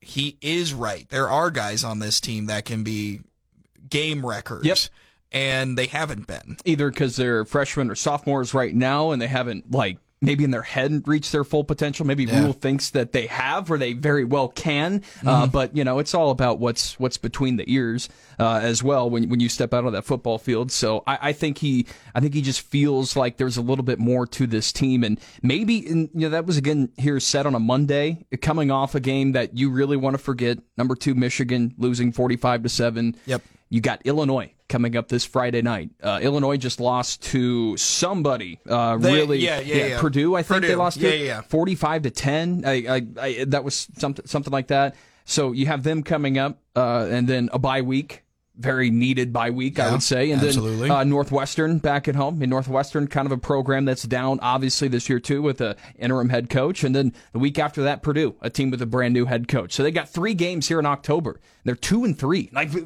he 0.00 0.38
is 0.40 0.74
right. 0.74 1.08
There 1.08 1.28
are 1.28 1.50
guys 1.50 1.84
on 1.84 1.98
this 1.98 2.20
team 2.20 2.46
that 2.46 2.64
can 2.64 2.82
be 2.82 3.20
game 3.88 4.24
wreckers. 4.24 4.64
Yep. 4.64 4.78
And 5.32 5.76
they 5.76 5.86
haven't 5.86 6.26
been. 6.26 6.56
Either 6.64 6.90
because 6.90 7.16
they're 7.16 7.44
freshmen 7.44 7.90
or 7.90 7.96
sophomores 7.96 8.54
right 8.54 8.74
now, 8.74 9.10
and 9.10 9.20
they 9.20 9.26
haven't 9.26 9.70
like 9.72 9.98
maybe 10.24 10.44
in 10.44 10.50
their 10.50 10.62
head 10.62 11.06
reach 11.06 11.30
their 11.30 11.44
full 11.44 11.64
potential. 11.64 12.06
Maybe 12.06 12.24
Yeah. 12.24 12.42
Rhule 12.42 12.52
thinks 12.52 12.90
that 12.90 13.12
they 13.12 13.26
have, 13.26 13.70
or 13.70 13.78
they 13.78 13.92
very 13.92 14.24
well 14.24 14.48
can. 14.48 15.02
Uh, 15.24 15.46
but 15.46 15.76
you 15.76 15.84
know, 15.84 15.98
it's 15.98 16.14
all 16.14 16.30
about 16.30 16.58
what's 16.58 16.98
what's 16.98 17.16
between 17.18 17.56
the 17.56 17.64
ears 17.72 18.08
uh, 18.38 18.60
as 18.62 18.82
well 18.82 19.08
when 19.10 19.28
when 19.28 19.40
you 19.40 19.48
step 19.48 19.72
out 19.74 19.84
on 19.84 19.92
that 19.92 20.04
football 20.04 20.38
field. 20.38 20.72
So 20.72 21.02
I, 21.06 21.18
I 21.28 21.32
think 21.32 21.58
he, 21.58 21.86
I 22.14 22.20
think 22.20 22.34
he 22.34 22.42
just 22.42 22.60
feels 22.62 23.16
like 23.16 23.36
there's 23.36 23.56
a 23.56 23.62
little 23.62 23.84
bit 23.84 23.98
more 23.98 24.26
to 24.28 24.46
this 24.46 24.72
team, 24.72 25.04
and 25.04 25.20
maybe 25.42 25.74
you 25.74 26.08
know 26.14 26.30
that 26.30 26.46
was 26.46 26.56
again 26.56 26.90
here 26.96 27.20
said 27.20 27.46
on 27.46 27.54
a 27.54 27.60
Monday, 27.60 28.24
coming 28.40 28.70
off 28.70 28.94
a 28.94 29.00
game 29.00 29.32
that 29.32 29.56
you 29.56 29.70
really 29.70 29.96
want 29.96 30.14
to 30.14 30.22
forget. 30.22 30.58
Number 30.76 30.94
two, 30.94 31.14
Michigan 31.14 31.74
losing 31.78 32.12
forty 32.12 32.36
five 32.36 32.62
to 32.62 32.68
seven. 32.68 33.16
Yep. 33.26 33.42
You 33.70 33.80
got 33.80 34.02
Illinois 34.04 34.52
coming 34.68 34.96
up 34.96 35.08
this 35.08 35.24
Friday 35.24 35.62
night. 35.62 35.90
Uh, 36.02 36.18
Illinois 36.22 36.56
just 36.56 36.80
lost 36.80 37.22
to 37.24 37.76
somebody. 37.76 38.60
Uh, 38.68 38.96
They- 38.98 39.14
really, 39.14 39.38
yeah, 39.38 39.60
yeah, 39.60 39.86
yeah. 39.86 40.00
Purdue. 40.00 40.34
I 40.34 40.42
think 40.42 40.62
they 40.62 40.74
lost 40.74 40.96
Yeah, 40.96 41.10
to 41.10 41.16
yeah, 41.16 41.24
yeah. 41.24 41.40
forty-five 41.42 42.02
to 42.02 42.10
ten. 42.10 42.64
I, 42.66 42.72
I, 42.88 43.06
I, 43.20 43.44
that 43.48 43.64
was 43.64 43.88
something, 43.98 44.26
something 44.26 44.52
like 44.52 44.68
that. 44.68 44.94
So 45.24 45.52
you 45.52 45.66
have 45.66 45.82
them 45.84 46.02
coming 46.02 46.36
up, 46.38 46.58
uh, 46.76 47.06
and 47.10 47.26
then 47.28 47.48
a 47.52 47.58
bye 47.58 47.82
week 47.82 48.23
very 48.56 48.90
needed 48.90 49.32
by 49.32 49.50
week, 49.50 49.78
I 49.80 49.90
would 49.90 50.02
say. 50.02 50.30
And 50.30 50.42
absolutely. 50.42 50.88
then 50.88 50.96
uh, 50.96 51.04
Northwestern 51.04 51.78
back 51.78 52.06
at 52.06 52.14
home. 52.14 52.40
In 52.42 52.50
Northwestern, 52.50 53.08
kind 53.08 53.26
of 53.26 53.32
a 53.32 53.36
program 53.36 53.84
that's 53.84 54.04
down, 54.04 54.38
obviously, 54.40 54.88
this 54.88 55.08
year 55.08 55.18
too, 55.18 55.42
with 55.42 55.60
a 55.60 55.76
interim 55.98 56.28
head 56.28 56.48
coach. 56.50 56.84
And 56.84 56.94
then 56.94 57.12
the 57.32 57.38
week 57.38 57.58
after 57.58 57.82
that, 57.82 58.02
Purdue, 58.02 58.36
a 58.40 58.50
team 58.50 58.70
with 58.70 58.80
a 58.80 58.86
brand 58.86 59.12
new 59.14 59.24
head 59.24 59.48
coach. 59.48 59.72
So 59.72 59.82
they 59.82 59.90
got 59.90 60.08
three 60.08 60.34
games 60.34 60.68
here 60.68 60.78
in 60.78 60.86
October. 60.86 61.40
They're 61.64 61.74
two 61.74 62.04
and 62.04 62.16
three. 62.16 62.50
Like 62.52 62.72
we 62.72 62.82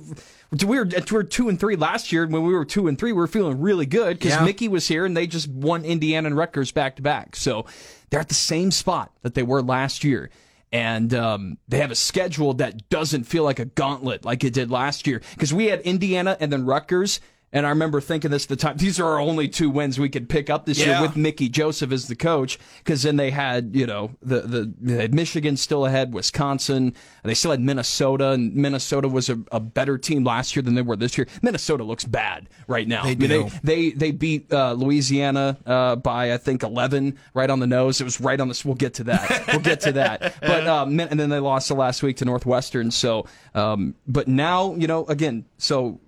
were, 0.78 0.86
we 0.86 1.16
were 1.16 1.24
two 1.24 1.48
and 1.48 1.60
three 1.60 1.76
last 1.76 2.12
year. 2.12 2.26
When 2.26 2.44
we 2.44 2.54
were 2.54 2.64
two 2.64 2.88
and 2.88 2.98
three, 2.98 3.12
we 3.12 3.18
were 3.18 3.26
feeling 3.26 3.60
really 3.60 3.86
good 3.86 4.18
because 4.18 4.32
Yeah. 4.32 4.44
Mickey 4.44 4.68
was 4.68 4.88
here 4.88 5.04
and 5.04 5.16
they 5.16 5.26
just 5.26 5.48
won 5.48 5.84
Indiana 5.84 6.28
and 6.28 6.36
Rutgers 6.36 6.72
back 6.72 6.96
to 6.96 7.02
back. 7.02 7.36
So 7.36 7.66
they're 8.10 8.20
at 8.20 8.28
the 8.28 8.34
same 8.34 8.70
spot 8.70 9.12
that 9.22 9.34
they 9.34 9.42
were 9.42 9.62
last 9.62 10.04
year. 10.04 10.30
And 10.70 11.14
um, 11.14 11.58
they 11.66 11.78
have 11.78 11.90
a 11.90 11.96
schedule 11.96 12.54
that 12.54 12.88
doesn't 12.90 13.24
feel 13.24 13.44
like 13.44 13.58
a 13.58 13.64
gauntlet 13.64 14.24
like 14.24 14.44
it 14.44 14.52
did 14.52 14.70
last 14.70 15.06
year. 15.06 15.22
Because 15.34 15.52
we 15.52 15.66
had 15.66 15.80
Indiana 15.80 16.36
and 16.40 16.52
then 16.52 16.66
Rutgers. 16.66 17.20
And 17.52 17.64
I 17.64 17.70
remember 17.70 18.00
thinking 18.00 18.30
this 18.30 18.44
at 18.44 18.50
the 18.50 18.56
time, 18.56 18.76
these 18.76 19.00
are 19.00 19.06
our 19.06 19.20
only 19.20 19.48
two 19.48 19.70
wins 19.70 19.98
we 19.98 20.10
could 20.10 20.28
pick 20.28 20.50
up 20.50 20.66
this 20.66 20.78
year 20.78 21.00
with 21.00 21.16
Mickey 21.16 21.48
Joseph 21.48 21.92
as 21.92 22.06
the 22.06 22.14
coach. 22.14 22.58
Because 22.78 23.02
then 23.02 23.16
they 23.16 23.30
had, 23.30 23.74
you 23.74 23.86
know, 23.86 24.10
the, 24.20 24.40
the 24.42 24.74
they 24.78 24.94
had 24.94 25.14
Michigan 25.14 25.56
still 25.56 25.86
ahead, 25.86 26.12
Wisconsin. 26.12 26.94
They 27.24 27.34
still 27.34 27.52
had 27.52 27.60
Minnesota, 27.60 28.32
and 28.32 28.54
Minnesota 28.54 29.08
was 29.08 29.30
a, 29.30 29.38
a 29.50 29.60
better 29.60 29.96
team 29.96 30.24
last 30.24 30.56
year 30.56 30.62
than 30.62 30.74
they 30.74 30.82
were 30.82 30.96
this 30.96 31.16
year. 31.16 31.26
Minnesota 31.40 31.84
looks 31.84 32.04
bad 32.04 32.50
right 32.66 32.86
now. 32.86 33.04
They 33.04 33.12
I 33.12 33.14
mean, 33.14 33.28
do. 33.28 33.50
they 33.62 33.90
they 33.92 34.10
beat 34.10 34.52
uh, 34.52 34.72
Louisiana 34.72 35.56
uh, 35.64 35.96
by 35.96 36.34
I 36.34 36.36
think 36.36 36.62
11, 36.62 37.18
right 37.32 37.48
on 37.48 37.60
the 37.60 37.66
nose. 37.66 38.00
It 38.00 38.04
was 38.04 38.20
right 38.20 38.38
on 38.38 38.48
the. 38.48 38.62
We'll 38.64 38.74
get 38.74 38.94
to 38.94 39.04
that. 39.04 39.44
We'll 39.48 39.60
get 39.60 39.80
to 39.80 39.92
that. 39.92 40.34
But 40.48 40.66
um, 40.66 40.98
and 40.98 41.18
then 41.18 41.30
they 41.30 41.40
lost 41.40 41.68
the 41.68 41.74
last 41.74 42.02
week 42.02 42.18
to 42.18 42.24
Northwestern. 42.24 42.90
So, 42.90 43.26
um, 43.54 43.94
but 44.06 44.28
now 44.28 44.74
you 44.74 44.86
know 44.86 45.04
again. 45.06 45.44
So 45.58 46.00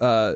uh, 0.00 0.34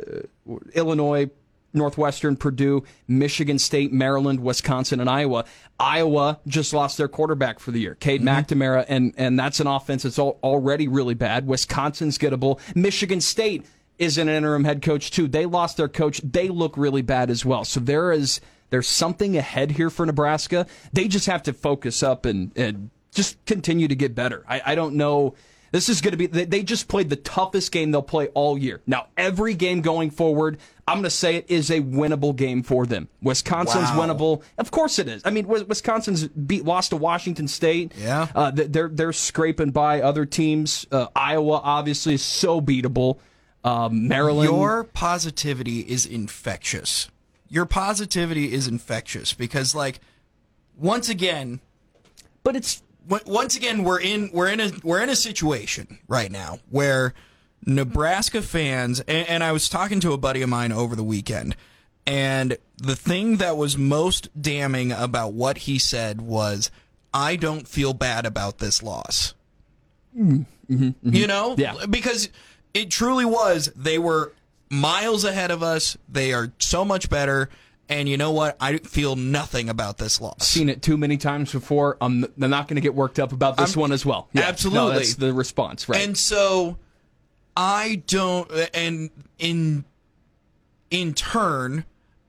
Illinois. 0.74 1.30
Northwestern, 1.74 2.36
Purdue, 2.36 2.84
Michigan 3.08 3.58
State, 3.58 3.94
Maryland, 3.94 4.40
Wisconsin, 4.40 5.00
and 5.00 5.08
Iowa. 5.08 5.46
Iowa 5.80 6.38
just 6.46 6.74
lost 6.74 6.98
their 6.98 7.08
quarterback 7.08 7.58
for 7.58 7.70
the 7.70 7.80
year, 7.80 7.94
Cade 7.94 8.20
McNamara, 8.20 8.84
and 8.88 9.14
and 9.16 9.38
that's 9.38 9.58
an 9.58 9.66
offense 9.66 10.02
that's 10.02 10.18
al- 10.18 10.38
already 10.42 10.86
really 10.86 11.14
bad. 11.14 11.46
Wisconsin's 11.46 12.18
gettable. 12.18 12.60
Michigan 12.76 13.22
State 13.22 13.64
is 13.98 14.18
an 14.18 14.28
interim 14.28 14.64
head 14.64 14.82
coach 14.82 15.10
too. 15.10 15.28
They 15.28 15.46
lost 15.46 15.76
their 15.76 15.88
coach. 15.88 16.20
They 16.22 16.48
look 16.48 16.76
really 16.76 17.02
bad 17.02 17.30
as 17.30 17.44
well. 17.44 17.64
So 17.64 17.80
there 17.80 18.12
is 18.12 18.40
there's 18.70 18.88
something 18.88 19.36
ahead 19.36 19.72
here 19.72 19.90
for 19.90 20.06
Nebraska. 20.06 20.66
They 20.92 21.06
just 21.06 21.26
have 21.26 21.42
to 21.44 21.52
focus 21.52 22.02
up 22.02 22.24
and, 22.24 22.52
and 22.56 22.90
just 23.12 23.44
continue 23.44 23.86
to 23.86 23.94
get 23.94 24.14
better. 24.14 24.44
I, 24.48 24.62
I 24.64 24.74
don't 24.74 24.94
know. 24.96 25.34
This 25.72 25.88
is 25.88 26.00
going 26.02 26.12
to 26.12 26.18
be, 26.18 26.26
they, 26.26 26.44
they 26.44 26.62
just 26.62 26.86
played 26.86 27.08
the 27.08 27.16
toughest 27.16 27.72
game 27.72 27.90
they'll 27.90 28.02
play 28.02 28.28
all 28.28 28.56
year. 28.58 28.82
Now, 28.86 29.06
every 29.16 29.54
game 29.54 29.80
going 29.80 30.10
forward, 30.10 30.58
I'm 30.86 30.96
going 30.96 31.04
to 31.04 31.10
say 31.10 31.36
it 31.36 31.46
is 31.50 31.70
a 31.70 31.80
winnable 31.80 32.36
game 32.36 32.62
for 32.62 32.84
them. 32.84 33.08
Wisconsin's 33.22 33.88
Wow. 33.90 34.06
winnable. 34.06 34.42
Of 34.58 34.70
course 34.70 34.98
it 34.98 35.08
is. 35.08 35.22
I 35.24 35.30
mean, 35.30 35.46
Wisconsin's 35.48 36.28
beat, 36.28 36.66
lost 36.66 36.90
to 36.90 36.96
Washington 36.96 37.48
State. 37.48 37.92
Yeah. 37.96 38.28
Uh, 38.34 38.50
they're, 38.54 38.88
they're 38.88 39.14
scraping 39.14 39.70
by 39.70 40.02
other 40.02 40.26
teams. 40.26 40.86
Uh, 40.92 41.06
Iowa, 41.16 41.62
obviously, 41.64 42.14
is 42.14 42.22
so 42.22 42.60
beatable. 42.60 43.18
Um, 43.64 44.08
Maryland. 44.08 44.50
Your 44.50 44.84
positivity 44.84 45.80
is 45.80 46.04
infectious. 46.04 47.08
Your 47.48 47.64
positivity 47.64 48.52
is 48.52 48.66
infectious 48.68 49.32
because, 49.32 49.74
like, 49.74 50.00
once 50.76 51.08
again, 51.08 51.60
but 52.42 52.56
it's 52.56 52.82
once 53.26 53.56
again 53.56 53.84
we're 53.84 54.00
in 54.00 54.30
we're 54.32 54.48
in 54.48 54.60
a 54.60 54.70
we're 54.82 55.02
in 55.02 55.08
a 55.08 55.16
situation 55.16 55.98
right 56.08 56.30
now 56.30 56.58
where 56.70 57.14
Nebraska 57.64 58.42
fans 58.42 59.00
and, 59.00 59.28
and 59.28 59.44
I 59.44 59.52
was 59.52 59.68
talking 59.68 60.00
to 60.00 60.12
a 60.12 60.18
buddy 60.18 60.42
of 60.42 60.48
mine 60.48 60.72
over 60.72 60.96
the 60.96 61.04
weekend 61.04 61.56
and 62.06 62.56
the 62.76 62.96
thing 62.96 63.36
that 63.36 63.56
was 63.56 63.78
most 63.78 64.28
damning 64.40 64.92
about 64.92 65.32
what 65.34 65.58
he 65.58 65.78
said 65.78 66.20
was 66.20 66.70
I 67.14 67.36
don't 67.36 67.68
feel 67.68 67.92
bad 67.92 68.26
about 68.26 68.58
this 68.58 68.82
loss. 68.82 69.34
Mm-hmm. 70.16 70.42
Mm-hmm. 70.72 70.84
Mm-hmm. 70.84 71.14
You 71.14 71.26
know? 71.26 71.54
Yeah. 71.58 71.86
Because 71.88 72.28
it 72.74 72.90
truly 72.90 73.24
was 73.24 73.70
they 73.76 73.98
were 73.98 74.32
miles 74.70 75.24
ahead 75.24 75.50
of 75.50 75.62
us. 75.62 75.96
They 76.08 76.32
are 76.32 76.52
so 76.58 76.84
much 76.84 77.08
better 77.08 77.50
and 77.98 78.08
you 78.08 78.16
know 78.16 78.32
what? 78.32 78.56
I 78.60 78.78
feel 78.78 79.16
nothing 79.16 79.68
about 79.68 79.98
this 79.98 80.20
loss. 80.20 80.46
seen 80.46 80.68
it 80.68 80.82
too 80.82 80.96
many 80.96 81.16
times 81.16 81.52
before. 81.52 81.96
I'm, 82.00 82.24
I'm 82.40 82.50
not 82.50 82.68
going 82.68 82.76
to 82.76 82.80
get 82.80 82.94
worked 82.94 83.18
up 83.18 83.32
about 83.32 83.56
this 83.56 83.72
I'm- 83.72 83.80
one 83.80 83.92
as 83.92 84.04
well. 84.06 84.28
Yeah, 84.32 84.42
no, 84.42 84.46
Absolutely. 84.48 84.94
that's 84.96 85.14
the 85.14 85.32
response, 85.32 85.88
right? 85.88 86.02
And 86.02 86.16
so 86.16 86.78
I 87.56 88.02
don't 88.06 88.50
and 88.74 89.10
in 89.38 89.84
in 90.90 91.14
turn 91.14 91.84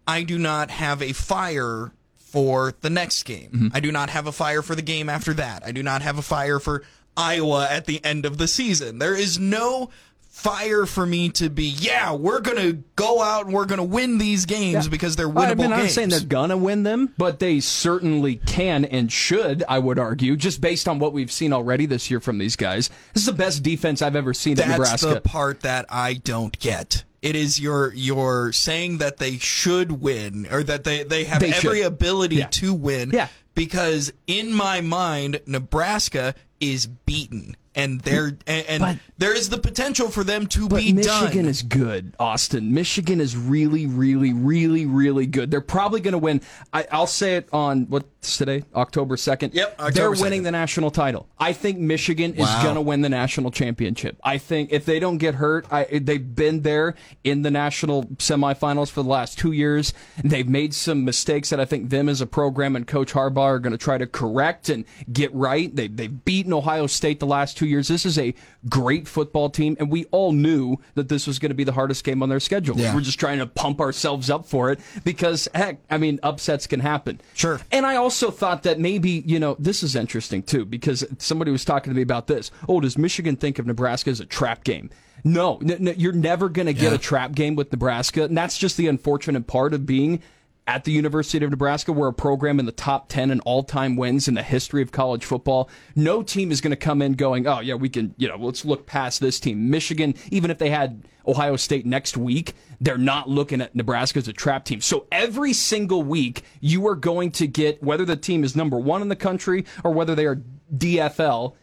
I 0.08 0.24
do 0.24 0.38
not 0.38 0.70
have 0.70 1.02
a 1.02 1.14
fire 1.14 1.92
for 2.18 2.74
the 2.82 2.90
next 2.90 3.24
game. 3.24 3.50
Mm-hmm. 3.52 3.68
I 3.74 3.80
do 3.80 3.92
not 3.92 4.10
have 4.10 4.28
a 4.28 4.32
fire 4.32 4.62
for 4.62 4.76
the 4.76 4.82
game 4.82 5.08
after 5.08 5.34
that. 5.36 5.64
I 5.66 5.72
do 5.72 5.84
not 5.84 6.02
have 6.02 6.18
a 6.18 6.22
fire 6.22 6.60
for 6.60 6.84
Iowa 7.16 7.68
at 7.70 7.86
the 7.86 8.04
end 8.04 8.26
of 8.26 8.38
the 8.38 8.48
season. 8.48 8.98
There 9.00 9.16
is 9.16 9.38
no 9.40 9.92
fire 10.34 10.88
for 10.88 11.06
me 11.06 11.30
to 11.30 11.48
be, 11.48 11.66
yeah, 11.66 12.12
we're 12.12 12.40
going 12.42 12.58
to 12.58 12.84
go 12.96 13.22
out 13.22 13.46
and 13.46 13.54
we're 13.54 13.66
going 13.68 13.78
to 13.78 13.84
win 13.84 14.18
these 14.18 14.46
games 14.48 14.88
because 14.88 15.16
they're 15.16 15.30
winnable 15.30 15.38
I 15.52 15.54
mean, 15.54 15.64
I'm 15.66 15.70
not 15.70 15.80
games. 15.82 15.94
saying 15.94 16.10
they're 16.10 16.20
gonna 16.22 16.58
win 16.58 16.82
them, 16.84 17.14
but 17.20 17.40
they 17.40 17.60
certainly 17.60 18.38
can 18.38 18.84
and 18.84 19.12
should. 19.12 19.64
I 19.70 19.78
would 19.78 20.00
argue, 20.00 20.36
just 20.36 20.60
based 20.60 20.88
on 20.90 20.98
what 20.98 21.14
we've 21.14 21.32
seen 21.32 21.54
already 21.54 21.86
this 21.86 22.10
year 22.10 22.20
from 22.20 22.40
these 22.40 22.56
guys. 22.56 22.90
This 23.14 23.22
is 23.22 23.28
the 23.28 23.32
best 23.34 23.62
defense 23.62 24.02
I've 24.02 24.16
ever 24.16 24.34
seen 24.34 24.54
at 24.54 24.66
That's 24.66 24.72
Nebraska. 24.72 25.08
the 25.14 25.22
part 25.22 25.62
that 25.62 25.86
I 25.90 26.16
don't 26.16 26.58
get. 26.60 27.04
It 27.22 27.36
is 27.36 27.60
your 27.60 27.94
your 27.94 28.52
saying 28.52 28.98
that 28.98 29.18
they 29.18 29.38
should 29.38 30.02
win 30.02 30.48
or 30.52 30.64
that 30.64 30.84
they, 30.84 31.04
they 31.04 31.24
have 31.26 31.40
They 31.42 31.54
every 31.54 31.78
should. 31.78 31.86
ability 31.86 32.38
Yeah. 32.38 32.48
to 32.48 32.74
win. 32.74 33.12
Yeah. 33.14 33.28
Because 33.56 34.12
in 34.28 34.52
my 34.52 34.82
mind, 34.82 35.42
Nebraska 35.46 36.34
is 36.60 36.88
beaten. 36.88 37.56
And 37.76 38.02
there 38.02 38.38
and, 38.46 38.66
and 38.68 38.82
But- 38.82 38.98
there 39.18 39.34
is 39.36 39.50
the 39.50 39.58
potential 39.58 40.10
for 40.10 40.24
them 40.24 40.48
to 40.48 40.68
But 40.68 40.82
be 40.82 40.94
Michigan 40.94 41.44
done. 41.44 41.46
is 41.48 41.62
good, 41.64 42.14
Austin. 42.20 42.74
Michigan 42.74 43.20
is 43.22 43.36
really, 43.38 43.86
really, 43.88 44.34
really, 44.34 44.86
really 44.86 45.26
good. 45.26 45.50
They're 45.50 45.62
probably 45.62 46.02
going 46.02 46.12
to 46.12 46.18
win. 46.18 46.42
I, 46.74 46.86
I'll 46.92 47.08
say 47.08 47.38
it 47.38 47.48
on 47.54 47.86
what's 47.90 48.38
today, 48.38 48.64
October 48.76 49.18
second. 49.18 49.54
Yep, 49.54 49.72
October 49.80 49.92
They're 49.92 50.12
2nd. 50.12 50.22
winning 50.22 50.44
the 50.44 50.52
national 50.52 50.92
title. 50.92 51.28
I 51.40 51.54
think 51.54 51.78
Michigan 51.80 52.34
is 52.36 52.48
going 52.64 52.76
to 52.76 52.82
win 52.82 53.02
the 53.02 53.10
national 53.10 53.52
championship. 53.52 54.18
I 54.24 54.38
think 54.38 54.72
if 54.72 54.86
they 54.86 55.00
don't 55.00 55.18
get 55.18 55.36
hurt, 55.36 55.66
I, 55.72 55.86
they've 55.86 56.36
been 56.36 56.62
there 56.62 56.96
in 57.24 57.42
the 57.44 57.52
national 57.52 58.04
semifinals 58.18 58.90
for 58.90 59.04
the 59.04 59.10
last 59.10 59.38
two 59.40 59.52
years. 59.52 59.94
They've 60.24 60.48
made 60.48 60.74
some 60.74 61.06
mistakes 61.06 61.50
that 61.50 61.60
I 61.60 61.66
think 61.66 61.90
them 61.90 62.08
as 62.10 62.22
a 62.22 62.28
program 62.28 62.76
and 62.76 62.86
Coach 62.88 63.14
Harbaugh 63.14 63.38
are 63.40 63.60
going 63.60 63.72
to 63.72 63.78
try 63.78 63.98
to 63.98 64.08
correct 64.08 64.70
and 64.70 64.86
get 65.12 65.34
right. 65.34 65.74
They, 65.76 65.88
they've 65.88 66.24
beaten 66.26 66.54
Ohio 66.54 66.88
State 66.88 67.20
the 67.20 67.26
last 67.28 67.58
two 67.58 67.63
years. 67.66 67.88
This 67.88 68.06
is 68.06 68.18
a 68.18 68.34
great 68.70 69.08
football 69.08 69.50
team, 69.50 69.76
and 69.80 69.90
we 69.92 70.06
all 70.12 70.32
knew 70.32 70.78
that 70.96 71.10
this 71.10 71.28
was 71.28 71.40
going 71.40 71.50
to 71.52 71.56
be 71.56 71.64
the 71.64 71.72
hardest 71.74 72.04
game 72.04 72.22
on 72.24 72.30
their 72.30 72.40
schedule. 72.40 72.78
Yeah. 72.78 72.94
We're 72.94 73.02
just 73.02 73.20
trying 73.20 73.40
to 73.40 73.46
pump 73.46 73.80
ourselves 73.82 74.30
up 74.30 74.46
for 74.46 74.72
it 74.72 74.80
because, 75.04 75.48
heck, 75.54 75.80
I 75.90 75.98
mean, 75.98 76.20
upsets 76.24 76.68
can 76.68 76.80
happen. 76.80 77.22
Sure. 77.34 77.60
And 77.72 77.86
I 77.86 77.96
also 77.96 78.32
thought 78.32 78.64
that 78.64 78.80
maybe, 78.80 79.24
you 79.26 79.40
know, 79.40 79.56
this 79.60 79.84
is 79.84 79.96
interesting 79.96 80.44
too 80.44 80.66
because 80.66 81.06
somebody 81.20 81.52
was 81.52 81.66
talking 81.66 81.92
to 81.92 81.96
me 81.96 82.02
about 82.02 82.28
this. 82.28 82.52
Oh, 82.68 82.80
does 82.82 82.98
Michigan 82.98 83.36
think 83.36 83.60
of 83.60 83.66
Nebraska 83.66 84.10
as 84.10 84.20
a 84.20 84.26
trap 84.26 84.64
game? 84.64 84.90
No, 85.24 85.60
you're 85.62 86.12
never 86.12 86.50
going 86.50 86.66
to 86.66 86.74
get 86.74 86.90
Yeah. 86.92 86.96
a 86.96 86.98
trap 86.98 87.32
game 87.34 87.56
with 87.56 87.72
Nebraska. 87.72 88.24
And 88.26 88.38
that's 88.38 88.58
just 88.58 88.76
the 88.76 88.88
unfortunate 88.88 89.48
part 89.48 89.74
of 89.74 89.86
being 89.86 90.22
at 90.68 90.84
the 90.84 90.92
University 90.92 91.44
of 91.44 91.52
Nebraska. 91.52 91.92
We're 91.92 92.08
a 92.08 92.14
program 92.14 92.60
in 92.60 92.66
the 92.66 92.72
top 92.72 93.10
10 93.10 93.32
in 93.32 93.40
all 93.42 93.64
time 93.64 93.96
wins 93.96 94.28
in 94.28 94.34
the 94.34 94.44
history 94.44 94.82
of 94.82 94.92
college 94.92 95.26
football. 95.26 95.70
No 95.96 96.24
team 96.24 96.52
is 96.52 96.62
going 96.62 96.72
to 96.72 96.78
come 96.78 97.02
in 97.02 97.14
going, 97.14 97.48
oh, 97.48 97.60
yeah, 97.60 97.76
we 97.76 97.90
can, 97.90 98.14
you 98.18 98.28
know, 98.28 98.38
let's 98.38 98.66
look 98.66 98.86
past 98.86 99.20
this 99.20 99.40
team. 99.40 99.70
Michigan, 99.70 100.16
even 100.32 100.52
if 100.52 100.58
they 100.58 100.70
had 100.70 101.04
Ohio 101.28 101.56
State 101.56 101.86
next 101.86 102.18
week, 102.18 102.54
they're 102.80 102.98
not 102.98 103.30
looking 103.30 103.62
at 103.62 103.76
Nebraska 103.76 104.20
as 104.20 104.28
a 104.28 104.34
trap 104.34 104.66
team. 104.66 104.82
So 104.82 105.08
every 105.12 105.54
single 105.54 106.04
week, 106.04 106.44
you 106.60 106.88
are 106.88 106.96
going 106.96 107.32
to 107.32 107.48
get, 107.48 107.82
whether 107.82 108.06
the 108.06 108.16
team 108.16 108.44
is 108.44 108.56
number 108.56 108.78
one 108.78 109.02
in 109.02 109.10
the 109.10 109.16
country 109.16 109.66
or 109.84 109.92
whether 109.92 110.16
they 110.16 110.26
are 110.26 110.42
DFL, 110.76 111.56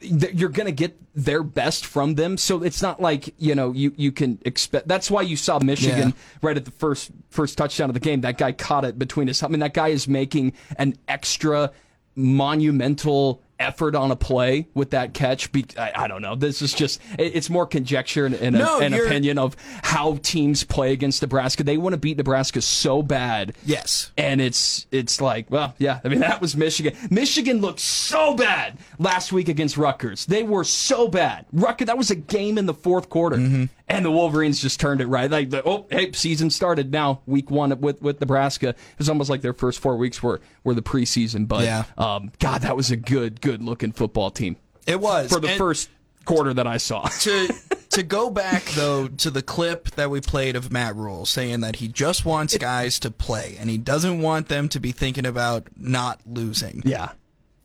you're 0.00 0.48
going 0.48 0.66
to 0.66 0.72
get 0.72 0.96
their 1.14 1.42
best 1.42 1.84
from 1.84 2.14
them. 2.14 2.36
So 2.36 2.62
it's 2.62 2.80
not 2.80 3.00
like, 3.00 3.34
you 3.38 3.54
know, 3.54 3.72
you, 3.72 3.92
you 3.96 4.12
can 4.12 4.38
expect. 4.44 4.88
That's 4.88 5.10
why 5.10 5.22
you 5.22 5.36
saw 5.36 5.58
Michigan 5.58 6.08
Yeah. 6.08 6.38
right 6.42 6.56
at 6.56 6.64
the 6.64 6.70
first 6.70 7.10
first 7.28 7.58
touchdown 7.58 7.90
of 7.90 7.94
the 7.94 8.00
game. 8.00 8.22
That 8.22 8.38
guy 8.38 8.52
caught 8.52 8.84
it 8.84 8.98
between 8.98 9.28
his. 9.28 9.42
I 9.42 9.48
mean, 9.48 9.60
that 9.60 9.74
guy 9.74 9.88
is 9.88 10.08
making 10.08 10.54
an 10.76 10.96
extra 11.08 11.70
monumental 12.16 13.42
effort 13.60 13.94
on 13.94 14.10
a 14.10 14.16
play 14.16 14.66
with 14.74 14.90
that 14.90 15.14
catch. 15.14 15.52
Be, 15.52 15.64
I, 15.78 15.92
I 15.94 16.08
don't 16.08 16.22
know. 16.22 16.34
This 16.34 16.62
is 16.62 16.72
just 16.72 17.00
it, 17.18 17.36
it's 17.36 17.48
more 17.50 17.66
conjecture 17.66 18.26
and, 18.26 18.34
and 18.34 18.56
No, 18.56 18.80
a, 18.80 18.82
an 18.82 18.94
opinion 18.94 19.38
of 19.38 19.54
how 19.82 20.18
teams 20.22 20.64
play 20.64 20.92
against 20.92 21.22
Nebraska. 21.22 21.62
They 21.62 21.76
want 21.76 21.92
to 21.92 21.98
beat 21.98 22.16
Nebraska 22.16 22.60
so 22.62 23.02
bad. 23.02 23.54
Yes. 23.64 24.10
And 24.16 24.40
it's 24.40 24.86
it's 24.90 25.20
like, 25.20 25.50
well, 25.50 25.74
yeah. 25.78 26.00
I 26.04 26.08
mean, 26.08 26.20
that 26.20 26.40
was 26.40 26.56
Michigan. 26.56 26.96
Michigan 27.10 27.60
looked 27.60 27.80
so 27.80 28.34
bad 28.34 28.78
last 28.98 29.32
week 29.32 29.48
against 29.48 29.76
Rutgers. 29.76 30.26
They 30.26 30.42
were 30.42 30.64
so 30.64 31.08
bad. 31.08 31.46
Rutgers. 31.52 31.86
That 31.86 31.98
was 31.98 32.10
a 32.10 32.16
game 32.16 32.56
in 32.58 32.66
the 32.66 32.74
fourth 32.74 33.08
quarter, 33.10 33.36
Mm-hmm. 33.36 33.64
and 33.88 34.04
the 34.04 34.10
Wolverines 34.10 34.60
just 34.62 34.78
turned 34.80 35.00
it 35.00 35.06
right. 35.06 35.30
Like, 35.30 35.50
the, 35.50 35.62
oh, 35.66 35.86
hey, 35.90 36.12
season 36.12 36.50
started 36.50 36.92
now. 36.92 37.20
Week 37.26 37.50
one 37.50 37.78
with 37.80 38.00
with 38.00 38.20
Nebraska. 38.20 38.68
It 38.70 38.76
was 38.98 39.08
almost 39.08 39.28
like 39.28 39.40
their 39.42 39.52
first 39.52 39.80
four 39.80 39.96
weeks 39.96 40.22
were 40.22 40.40
were 40.64 40.74
the 40.74 40.82
preseason. 40.82 41.48
But 41.48 41.64
Yeah. 41.64 41.84
um, 41.98 42.30
God, 42.38 42.62
that 42.62 42.76
was 42.76 42.90
a 42.90 42.96
good 42.96 43.40
good 43.40 43.49
looking 43.58 43.92
football 43.92 44.30
team 44.30 44.56
It 44.86 45.00
was. 45.00 45.30
for 45.30 45.40
the 45.40 45.48
And- 45.48 45.58
first 45.58 45.88
quarter 46.24 46.52
that 46.54 46.66
I 46.66 46.76
saw. 46.76 47.06
to 47.08 47.48
to 47.90 48.02
go 48.02 48.30
back 48.30 48.64
though 48.76 49.08
to 49.08 49.30
the 49.30 49.42
clip 49.42 49.90
that 49.92 50.10
we 50.10 50.20
played 50.20 50.54
of 50.56 50.70
Matt 50.70 50.94
Rhule 50.94 51.26
saying 51.26 51.60
that 51.62 51.76
he 51.76 51.88
just 51.88 52.24
wants 52.24 52.56
guys 52.58 52.98
to 53.00 53.10
play 53.10 53.56
and 53.58 53.68
he 53.70 53.78
doesn't 53.78 54.20
want 54.20 54.48
them 54.48 54.68
to 54.68 54.78
be 54.80 54.92
thinking 54.92 55.26
about 55.26 55.66
not 55.76 56.20
losing. 56.26 56.82
yeah. 56.84 57.10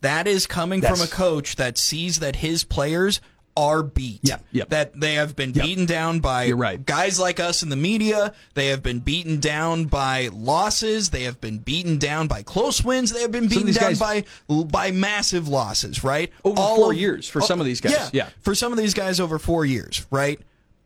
That 0.02 0.28
is 0.28 0.46
coming 0.48 0.82
That's- 0.82 1.00
from 1.00 1.08
a 1.08 1.10
coach 1.10 1.56
that 1.58 1.78
sees 1.78 2.20
that 2.20 2.38
his 2.38 2.64
players 2.64 3.22
are 3.58 3.84
beat. 3.84 4.20
Yeah, 4.24 4.38
yep. 4.52 4.70
That 4.70 5.00
they 5.00 5.14
have 5.16 5.36
been 5.36 5.52
beaten 5.52 5.86
down 5.86 6.20
by 6.20 6.52
right. 6.52 6.84
guys 6.84 7.20
like 7.20 7.40
us 7.40 7.64
in 7.64 7.70
the 7.70 7.76
media. 7.76 8.34
They 8.54 8.68
have 8.68 8.84
been 8.84 9.00
beaten 9.00 9.40
down 9.40 9.86
by 9.86 10.30
losses. 10.34 11.10
They 11.12 11.24
have 11.24 11.40
been 11.40 11.60
beaten 11.60 11.98
down 11.98 12.28
by 12.28 12.44
close 12.44 12.84
wins. 12.84 13.12
They 13.12 13.22
have 13.22 13.32
been 13.32 13.48
beaten 13.48 13.72
down 13.72 13.96
guys- 13.96 14.00
by 14.00 14.26
by 14.48 14.92
massive 14.92 15.48
losses, 15.48 16.04
right? 16.04 16.32
Over 16.44 16.56
four 16.56 16.94
years 16.94 17.28
for 17.28 17.42
some 17.42 17.60
of 17.60 17.66
these 17.66 17.82
guys, 17.82 17.94
Yeah, 17.94 18.10
yeah. 18.12 18.30
For 18.42 18.56
some 18.56 18.72
of 18.72 18.78
these 18.78 18.94
guys 18.94 19.20
over 19.20 19.40
4 19.40 19.66
years, 19.66 20.06
right? 20.12 20.40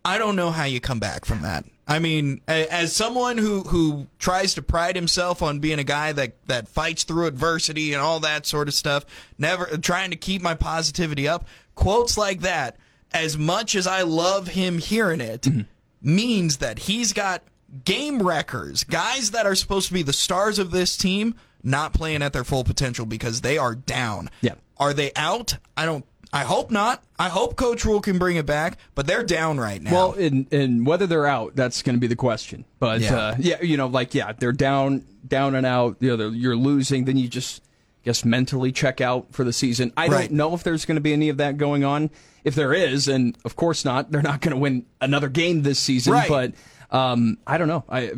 I 0.06 0.18
don't 0.18 0.36
know 0.36 0.52
how 0.52 0.64
you 0.64 0.80
come 0.80 1.00
back 1.00 1.26
from 1.26 1.42
that. 1.42 1.66
I 1.88 1.98
mean, 1.98 2.42
as 2.48 2.96
someone 2.96 3.40
who 3.40 3.62
who 3.62 4.06
tries 4.20 4.54
to 4.54 4.62
pride 4.62 4.96
himself 4.96 5.42
on 5.42 5.58
being 5.60 5.80
a 5.80 5.84
guy 5.84 6.12
that 6.14 6.36
that 6.46 6.68
fights 6.68 7.04
through 7.04 7.26
adversity 7.26 7.94
and 7.94 8.02
all 8.02 8.20
that 8.20 8.46
sort 8.46 8.68
of 8.68 8.76
stuff, 8.76 9.06
never 9.40 9.66
trying 9.78 10.12
to 10.12 10.16
keep 10.16 10.44
my 10.44 10.54
positivity 10.54 11.28
up, 11.28 11.48
quotes 11.80 12.18
like 12.18 12.42
that, 12.42 12.78
as 13.12 13.38
much 13.38 13.74
as 13.76 13.88
I 13.88 14.02
love 14.04 14.48
him 14.50 14.78
hearing 14.78 15.22
it, 15.22 15.42
Mm-hmm. 15.44 15.62
means 16.02 16.58
that 16.58 16.80
he's 16.80 17.14
got 17.14 17.42
game 17.86 18.22
wreckers, 18.22 18.84
guys 18.84 19.32
that 19.32 19.46
are 19.46 19.56
supposed 19.56 19.88
to 19.88 19.94
be 19.94 20.04
the 20.04 20.14
stars 20.14 20.60
of 20.60 20.72
this 20.72 20.96
team, 20.98 21.36
not 21.64 21.94
playing 21.94 22.22
at 22.22 22.34
their 22.34 22.44
full 22.44 22.64
potential 22.64 23.06
because 23.06 23.42
they 23.42 23.58
are 23.58 23.76
down. 23.76 24.30
Yeah. 24.42 24.56
Are 24.78 24.94
they 24.94 25.12
out? 25.16 25.58
I 25.76 25.86
don't. 25.86 26.06
I 26.32 26.44
hope 26.44 26.70
not. 26.70 27.04
I 27.18 27.28
hope 27.30 27.56
Coach 27.56 27.84
Rhule 27.86 28.02
can 28.02 28.20
bring 28.20 28.38
it 28.38 28.46
back, 28.46 28.78
but 28.94 29.08
they're 29.08 29.24
down 29.24 29.60
right 29.60 29.82
now. 29.82 29.92
Well, 29.92 30.14
and 30.14 30.46
and 30.54 30.86
whether 30.86 31.08
they're 31.08 31.26
out, 31.26 31.56
that's 31.56 31.82
going 31.82 31.96
to 31.96 32.00
be 32.00 32.06
the 32.08 32.16
question. 32.16 32.66
But 32.80 33.02
Yeah. 33.02 33.16
uh, 33.18 33.36
yeah, 33.40 33.62
you 33.64 33.78
know, 33.78 33.88
like 33.88 34.14
yeah, 34.14 34.32
they're 34.34 34.52
down, 34.52 35.04
down 35.28 35.56
and 35.56 35.66
out. 35.66 35.98
You 36.02 36.16
know, 36.16 36.30
you're 36.30 36.56
losing. 36.56 37.06
Then 37.06 37.18
you 37.18 37.28
just 37.28 37.64
guess 38.04 38.24
mentally 38.26 38.72
check 38.72 39.02
out 39.02 39.28
for 39.34 39.44
the 39.44 39.54
season. 39.54 39.92
I 39.98 40.08
Right. 40.08 40.30
don't 40.30 40.32
know 40.38 40.54
if 40.54 40.64
there's 40.64 40.86
going 40.86 40.96
to 40.96 41.02
be 41.02 41.14
any 41.14 41.30
of 41.30 41.38
that 41.38 41.58
going 41.58 41.84
on. 41.84 42.10
If 42.44 42.56
there 42.56 42.74
is, 42.74 43.08
and 43.08 43.38
of 43.44 43.56
course 43.56 43.84
not, 43.84 44.12
they're 44.12 44.22
not 44.22 44.40
going 44.42 44.54
to 44.56 44.60
win 44.60 44.86
another 45.02 45.28
game 45.28 45.64
this 45.64 45.80
season. 45.80 46.14
Right. 46.14 46.30
But 46.30 46.54
um, 46.96 47.38
I 47.46 47.58
don't 47.58 47.68
know. 47.68 47.84
I, 47.90 48.12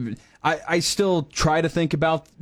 I 0.43 0.59
I 0.67 0.79
still 0.79 1.23
try 1.23 1.59
to 1.61 1.67
think 1.69 1.93
about 1.93 2.27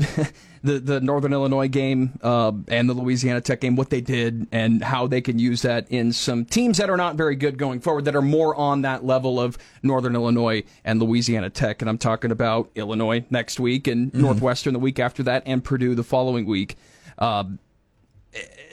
the 0.62 0.80
the 0.80 1.00
Northern 1.02 1.32
Illinois 1.34 1.70
game 1.70 2.20
uh, 2.22 2.52
and 2.68 2.90
the 2.90 2.94
Louisiana 2.94 3.40
Tech 3.42 3.62
game, 3.62 3.76
what 3.78 3.90
they 3.90 4.02
did, 4.02 4.48
and 4.52 4.84
how 4.84 5.08
they 5.08 5.22
can 5.22 5.40
use 5.40 5.62
that 5.64 5.88
in 5.90 6.12
some 6.12 6.46
teams 6.46 6.78
that 6.78 6.90
are 6.90 6.98
not 6.98 7.16
very 7.16 7.36
good 7.36 7.58
going 7.58 7.80
forward, 7.80 8.06
that 8.06 8.16
are 8.16 8.22
more 8.22 8.54
on 8.56 8.82
that 8.82 9.06
level 9.06 9.40
of 9.40 9.58
Northern 9.82 10.16
Illinois 10.16 10.64
and 10.84 11.02
Louisiana 11.02 11.50
Tech. 11.50 11.82
And 11.82 11.90
I'm 11.90 11.98
talking 11.98 12.32
about 12.32 12.70
Illinois 12.76 13.24
next 13.30 13.60
week 13.60 13.88
and 13.88 14.14
Northwestern 14.14 14.74
the 14.74 14.80
week 14.80 15.00
after 15.00 15.24
that, 15.24 15.44
and 15.46 15.64
Purdue 15.64 15.96
the 15.96 16.04
following 16.04 16.46
week. 16.46 16.76
Um, 17.20 17.60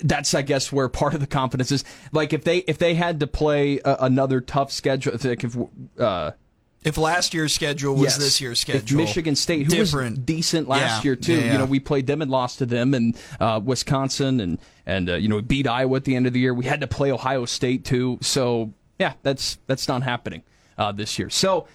that's 0.03 0.35
I 0.35 0.43
guess 0.43 0.71
where 0.71 0.89
part 0.89 1.15
of 1.15 1.21
the 1.21 1.27
confidence 1.27 1.73
is. 1.73 1.85
Like 2.13 2.33
if 2.33 2.45
they 2.45 2.59
if 2.59 2.79
they 2.79 2.95
had 2.95 3.21
to 3.21 3.27
play 3.27 3.79
a, 3.85 3.97
another 4.01 4.41
tough 4.41 4.71
schedule, 4.71 5.15
if, 5.15 5.25
if 5.25 5.57
uh, 5.99 6.33
if 6.85 6.99
last 6.99 7.33
year's 7.35 7.53
schedule 7.55 7.95
was 7.95 8.03
Yes. 8.03 8.19
this 8.19 8.41
year's 8.41 8.59
If 8.59 8.69
schedule, 8.69 8.99
Michigan 8.99 9.35
State, 9.35 9.65
who 9.65 9.71
different. 9.71 10.19
was 10.19 10.25
decent 10.25 10.69
last 10.69 11.03
Yeah, 11.03 11.09
year 11.09 11.17
too, 11.17 11.33
yeah, 11.35 11.39
yeah. 11.41 11.53
you 11.53 11.59
know, 11.59 11.65
we 11.65 11.81
played 11.81 12.07
them 12.07 12.23
and 12.23 12.31
lost 12.31 12.59
to 12.59 12.67
them, 12.67 12.95
and 12.95 13.17
uh, 13.41 13.61
Wisconsin, 13.65 14.41
and 14.41 14.59
and 14.85 15.09
uh, 15.11 15.15
you 15.15 15.29
know, 15.29 15.37
we 15.37 15.43
beat 15.43 15.67
Iowa 15.67 15.97
at 15.97 16.05
the 16.05 16.15
end 16.15 16.27
of 16.27 16.33
the 16.35 16.41
year. 16.41 16.53
We 16.55 16.67
had 16.67 16.83
to 16.83 16.87
play 16.87 17.11
Ohio 17.11 17.47
State 17.47 17.85
too, 17.85 18.19
so 18.21 18.73
yeah, 18.99 19.15
that's 19.23 19.59
that's 19.67 19.89
not 19.89 20.03
happening 20.03 20.43
uh, 20.79 20.93
this 20.93 21.19
year. 21.19 21.31
So. 21.31 21.67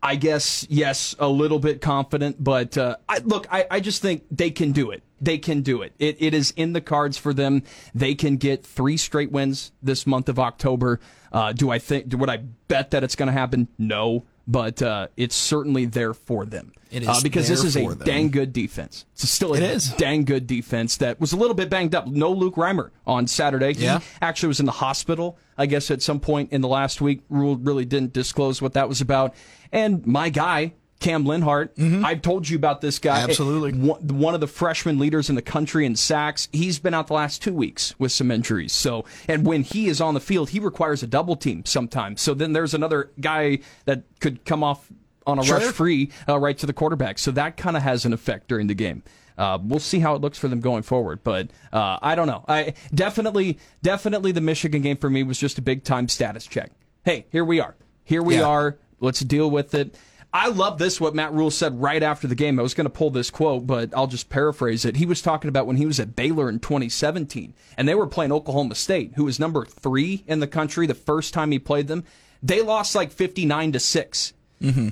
I 0.00 0.14
guess 0.14 0.64
yes, 0.70 1.16
a 1.18 1.26
little 1.28 1.58
bit 1.58 1.80
confident, 1.80 2.36
but 2.38 2.78
uh, 2.78 2.98
I, 3.08 3.18
look, 3.18 3.48
I, 3.50 3.66
I 3.68 3.80
just 3.80 4.00
think 4.00 4.22
they 4.30 4.52
can 4.52 4.70
do 4.70 4.92
it. 4.92 5.02
They 5.20 5.38
can 5.38 5.62
do 5.62 5.82
it. 5.82 5.92
it. 5.98 6.16
It 6.20 6.34
is 6.34 6.52
in 6.56 6.72
the 6.72 6.80
cards 6.80 7.18
for 7.18 7.34
them. 7.34 7.62
They 7.94 8.14
can 8.14 8.36
get 8.36 8.64
three 8.64 8.96
straight 8.96 9.32
wins 9.32 9.72
this 9.82 10.06
month 10.06 10.28
of 10.28 10.38
October. 10.38 11.00
Uh, 11.32 11.52
do 11.52 11.70
I 11.70 11.78
think? 11.78 12.12
Would 12.16 12.30
I 12.30 12.38
bet 12.68 12.92
that 12.92 13.02
it's 13.04 13.16
going 13.16 13.26
to 13.26 13.32
happen? 13.32 13.68
No, 13.78 14.24
but 14.46 14.80
uh, 14.80 15.08
it's 15.16 15.34
certainly 15.34 15.84
there 15.86 16.14
for 16.14 16.46
them. 16.46 16.72
It 16.90 17.02
is 17.02 17.08
uh, 17.08 17.20
because 17.22 17.48
this 17.48 17.64
is 17.64 17.76
a 17.76 17.86
them. 17.86 17.98
dang 17.98 18.30
good 18.30 18.52
defense. 18.54 19.04
It's 19.12 19.28
still 19.28 19.52
a 19.52 19.58
It 19.58 19.62
is. 19.62 19.92
dang 19.94 20.24
good 20.24 20.46
defense 20.46 20.96
that 20.98 21.20
was 21.20 21.32
a 21.32 21.36
little 21.36 21.54
bit 21.54 21.68
banged 21.68 21.94
up. 21.94 22.06
No 22.06 22.32
Luke 22.32 22.54
Reimer 22.54 22.90
on 23.06 23.26
Saturday. 23.26 23.74
He 23.74 23.84
Yeah. 23.84 24.00
actually 24.22 24.48
was 24.48 24.58
in 24.60 24.64
the 24.64 24.72
hospital, 24.72 25.36
I 25.58 25.66
guess, 25.66 25.90
at 25.90 26.00
some 26.00 26.18
point 26.18 26.50
in 26.50 26.62
the 26.62 26.68
last 26.68 27.02
week. 27.02 27.24
Rhule 27.28 27.56
really 27.56 27.84
didn't 27.84 28.14
disclose 28.14 28.62
what 28.62 28.72
that 28.72 28.88
was 28.88 29.02
about. 29.02 29.34
And 29.70 30.06
my 30.06 30.30
guy, 30.30 30.72
Cam 31.00 31.24
Lenhardt, 31.24 31.70
I've 32.04 32.22
told 32.22 32.48
you 32.48 32.56
about 32.56 32.80
this 32.80 32.98
guy. 32.98 33.20
Mm-hmm. 33.20 33.30
Absolutely. 33.30 33.72
One 33.72 34.00
one 34.18 34.34
of 34.34 34.40
the 34.40 34.48
freshman 34.48 34.98
leaders 34.98 35.28
in 35.30 35.36
the 35.36 35.42
country 35.42 35.86
in 35.86 35.94
sacks. 35.94 36.48
He's 36.52 36.78
been 36.80 36.92
out 36.92 37.06
the 37.06 37.14
last 37.14 37.40
two 37.40 37.52
weeks 37.54 37.94
with 38.00 38.10
some 38.10 38.30
injuries. 38.32 38.72
So, 38.72 39.04
and 39.28 39.46
when 39.46 39.62
he 39.62 39.86
is 39.88 40.00
on 40.00 40.14
the 40.14 40.20
field, 40.20 40.50
he 40.50 40.58
requires 40.58 41.02
a 41.04 41.06
double 41.06 41.36
team 41.36 41.64
sometimes. 41.64 42.20
So 42.20 42.34
then 42.34 42.52
there's 42.52 42.74
another 42.74 43.10
guy 43.20 43.60
that 43.84 44.02
could 44.18 44.44
come 44.44 44.64
off 44.64 44.90
on 45.24 45.38
a 45.38 45.44
Sure. 45.44 45.58
rush 45.58 45.66
free 45.72 46.10
uh, 46.28 46.36
right 46.38 46.58
to 46.58 46.66
the 46.66 46.72
quarterback. 46.72 47.18
So 47.20 47.30
that 47.32 47.56
kind 47.56 47.76
of 47.76 47.82
has 47.84 48.04
an 48.04 48.12
effect 48.12 48.48
during 48.48 48.66
the 48.66 48.74
game. 48.74 49.04
Uh, 49.36 49.56
we'll 49.62 49.78
see 49.78 50.00
how 50.00 50.16
it 50.16 50.20
looks 50.20 50.36
for 50.36 50.48
them 50.48 50.58
going 50.60 50.82
forward, 50.82 51.20
but 51.22 51.48
uh, 51.72 51.96
I 52.02 52.16
don't 52.16 52.26
know. 52.26 52.44
I 52.48 52.74
definitely, 52.92 53.60
definitely, 53.84 54.32
the 54.32 54.40
Michigan 54.40 54.82
game 54.82 54.96
for 54.96 55.08
me 55.08 55.22
was 55.22 55.38
just 55.38 55.58
a 55.58 55.62
big 55.62 55.84
time 55.84 56.08
status 56.08 56.44
check. 56.44 56.72
Hey, 57.04 57.26
here 57.30 57.44
we 57.44 57.60
are. 57.60 57.76
Here 58.02 58.20
we 58.20 58.34
Yeah. 58.38 58.46
are. 58.46 58.78
Let's 58.98 59.20
deal 59.20 59.48
with 59.48 59.74
it. 59.76 59.94
I 60.32 60.48
love 60.48 60.78
this. 60.78 61.00
What 61.00 61.14
Matt 61.14 61.32
Rhule 61.32 61.50
said 61.50 61.80
right 61.80 62.02
after 62.02 62.26
the 62.26 62.34
game. 62.34 62.58
I 62.58 62.62
was 62.62 62.74
going 62.74 62.84
to 62.84 62.90
pull 62.90 63.10
this 63.10 63.30
quote, 63.30 63.66
but 63.66 63.96
I'll 63.96 64.06
just 64.06 64.28
paraphrase 64.28 64.84
it. 64.84 64.96
He 64.96 65.06
was 65.06 65.22
talking 65.22 65.48
about 65.48 65.66
when 65.66 65.76
he 65.76 65.86
was 65.86 65.98
at 65.98 66.14
Baylor 66.14 66.50
in 66.50 66.60
2017, 66.60 67.54
and 67.76 67.88
they 67.88 67.94
were 67.94 68.06
playing 68.06 68.32
Oklahoma 68.32 68.74
State, 68.74 69.12
who 69.16 69.24
was 69.24 69.40
number 69.40 69.64
three 69.64 70.24
in 70.26 70.40
the 70.40 70.46
country 70.46 70.86
the 70.86 70.94
first 70.94 71.32
time 71.32 71.50
he 71.50 71.58
played 71.58 71.88
them. 71.88 72.04
They 72.42 72.60
lost 72.60 72.94
like 72.94 73.10
59 73.10 73.72
to 73.72 73.80
six. 73.80 74.34
Mm-hmm. 74.62 74.88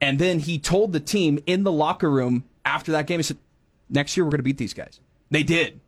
And 0.00 0.18
then 0.18 0.38
he 0.38 0.58
told 0.58 0.92
the 0.92 1.00
team 1.00 1.38
in 1.46 1.62
the 1.62 1.72
locker 1.72 2.10
room 2.10 2.44
after 2.64 2.92
that 2.92 3.06
game, 3.06 3.18
he 3.18 3.22
said, 3.22 3.36
next 3.90 4.16
year 4.16 4.24
we're 4.24 4.30
going 4.30 4.38
to 4.38 4.44
beat 4.44 4.58
these 4.58 4.74
guys. 4.74 4.98
They 5.30 5.42
did. 5.42 5.80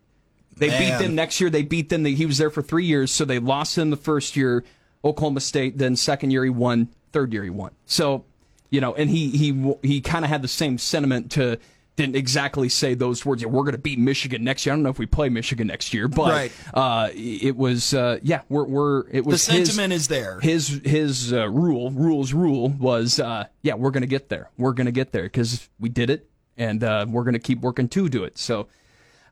They 0.56 0.68
beat 0.68 0.98
them 0.98 1.14
next 1.14 1.40
year. 1.40 1.48
They 1.48 1.62
beat 1.62 1.88
them. 1.88 2.04
He 2.04 2.26
was 2.26 2.36
there 2.36 2.50
for 2.50 2.62
three 2.62 2.84
years, 2.84 3.10
so 3.10 3.24
they 3.24 3.38
lost 3.38 3.78
him 3.78 3.90
the 3.90 3.96
first 3.96 4.36
year, 4.36 4.64
Oklahoma 5.02 5.40
State. 5.40 5.78
Then 5.78 5.96
second 5.96 6.30
year 6.30 6.44
he 6.44 6.50
won. 6.50 6.88
Third 7.12 7.32
year 7.32 7.42
he 7.42 7.50
won. 7.50 7.72
So, 7.86 8.26
you 8.72 8.80
know, 8.80 8.92
and 8.94 9.08
he 9.08 9.30
he 9.30 9.74
he 9.82 10.00
kind 10.00 10.24
of 10.24 10.28
had 10.30 10.42
the 10.42 10.48
same 10.48 10.78
sentiment 10.78 11.30
to 11.32 11.58
didn't 11.94 12.16
exactly 12.16 12.70
say 12.70 12.94
those 12.94 13.24
words. 13.26 13.42
Yeah, 13.42 13.48
we're 13.48 13.64
going 13.64 13.72
to 13.74 13.78
beat 13.78 13.98
Michigan 13.98 14.42
next 14.42 14.64
year. 14.64 14.72
I 14.72 14.76
don't 14.76 14.82
know 14.82 14.88
if 14.88 14.98
we 14.98 15.04
play 15.04 15.28
Michigan 15.28 15.66
next 15.66 15.92
year, 15.92 16.08
but 16.08 16.32
Right. 16.32 16.52
uh, 16.72 17.10
it 17.12 17.54
was 17.54 17.92
uh, 17.92 18.18
yeah, 18.22 18.40
we're 18.48 18.64
we're 18.64 19.00
it 19.10 19.12
the 19.12 19.20
was 19.22 19.46
his- 19.46 19.68
sentiment 19.68 19.92
is 19.92 20.08
there. 20.08 20.40
his 20.40 20.80
his 20.84 21.32
uh, 21.34 21.48
rule 21.50 21.90
rules 21.90 22.32
rule 22.32 22.70
was 22.70 23.20
uh, 23.20 23.44
yeah 23.60 23.74
we're 23.74 23.90
gonna 23.90 24.06
get 24.06 24.30
there 24.30 24.48
we're 24.56 24.72
gonna 24.72 24.90
get 24.90 25.12
there 25.12 25.24
because 25.24 25.68
we 25.78 25.90
did 25.90 26.08
it 26.10 26.28
and 26.56 26.82
uh, 26.82 27.04
we're 27.08 27.24
gonna 27.24 27.38
keep 27.38 27.60
working 27.60 27.88
to 27.90 28.08
do 28.08 28.24
it 28.24 28.38
so 28.38 28.68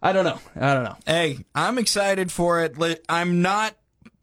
I 0.03 0.12
don't 0.12 0.24
know 0.24 0.38
I 0.55 0.74
don't 0.74 0.85
know 0.85 0.96
Hey, 1.07 1.38
I'm 1.55 1.79
excited 1.79 2.31
for 2.31 2.62
it. 2.62 2.76
I'm 3.09 3.40
not. 3.42 3.74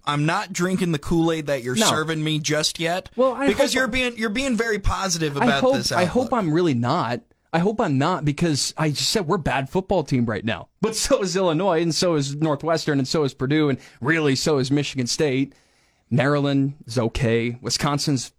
I'm 0.07 0.25
not 0.25 0.51
drinking 0.53 0.93
the 0.93 0.99
Kool 0.99 1.31
Aid 1.31 1.47
that 1.47 1.61
you're 1.63 1.75
No. 1.75 1.85
serving 1.87 2.23
me 2.23 2.39
just 2.39 2.79
yet. 2.79 3.09
Well, 3.15 3.33
I 3.33 3.47
because 3.47 3.73
you're 3.73 3.87
being 3.87 4.17
you're 4.17 4.29
being 4.29 4.55
very 4.55 4.79
positive 4.79 5.35
about 5.37 5.49
I 5.49 5.59
hope 5.59 5.75
this. 5.75 5.91
I 5.91 6.05
hope. 6.05 6.33
I'm 6.33 6.51
really 6.51 6.73
not 6.73 7.21
I 7.53 7.59
hope 7.59 7.79
I'm 7.79 7.97
not 7.97 8.25
because 8.25 8.73
I 8.77 8.89
just 8.89 9.09
said 9.09 9.27
we're 9.27 9.35
a 9.37 9.39
bad 9.39 9.69
football 9.69 10.03
team 10.03 10.25
right 10.25 10.43
now 10.45 10.69
but 10.81 10.95
so 10.95 11.21
is 11.21 11.35
Illinois 11.35 11.81
and 11.81 11.93
so 11.95 12.15
is 12.15 12.35
Northwestern 12.35 12.99
and 12.99 13.07
so 13.07 13.23
is 13.23 13.33
Purdue 13.33 13.69
and 13.69 13.79
really 14.01 14.35
so 14.35 14.57
is 14.57 14.69
Michigan 14.71 15.07
State 15.07 15.53
Maryland 16.09 16.75
is 16.85 16.97
okay 16.97 17.57
Wisconsin's 17.61 18.31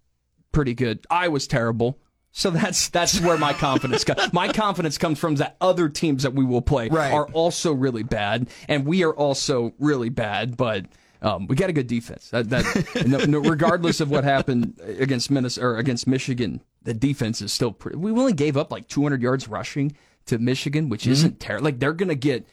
pretty 0.53 0.75
good 0.75 1.07
Iowa's 1.11 1.47
terrible 1.47 1.99
So 2.33 2.51
that's 2.51 2.89
that's 2.91 3.21
where 3.21 3.39
my 3.39 3.53
confidence 3.67 4.05
comes. 4.05 4.33
My 4.33 4.53
confidence 4.53 4.99
comes 4.99 5.19
from 5.19 5.37
that 5.37 5.57
other 5.61 5.89
teams 5.89 6.23
that 6.23 6.35
we 6.35 6.45
will 6.45 6.63
play 6.63 6.89
Right. 6.89 7.13
are 7.13 7.27
also 7.33 7.73
really 7.73 8.03
bad, 8.05 8.49
and 8.69 8.85
we 8.87 9.03
are 9.03 9.13
also 9.15 9.73
really 9.79 10.11
bad. 10.11 10.57
But 10.57 10.87
um, 11.23 11.47
we 11.47 11.57
got 11.57 11.69
a 11.71 11.73
good 11.73 11.87
defense. 11.87 12.31
That, 12.31 12.49
that 12.51 13.05
no, 13.07 13.19
no, 13.19 13.39
regardless 13.39 14.01
of 14.01 14.11
what 14.11 14.25
happened 14.25 14.81
against 14.99 15.31
Minnesota 15.31 15.67
or 15.67 15.77
against 15.79 16.07
Michigan, 16.07 16.61
the 16.83 16.95
defense 16.95 17.43
is 17.43 17.53
still. 17.53 17.73
Pretty, 17.73 17.97
we 17.99 18.11
only 18.13 18.33
gave 18.33 18.57
up 18.57 18.71
like 18.71 18.87
200 18.89 19.21
yards 19.23 19.49
rushing 19.49 19.97
to 20.27 20.39
Michigan, 20.39 20.89
which 20.89 21.03
Mm-hmm. 21.03 21.13
isn't 21.13 21.41
terrible. 21.41 21.65
Like 21.65 21.79
they're 21.81 21.93
gonna 21.93 22.15
get. 22.15 22.47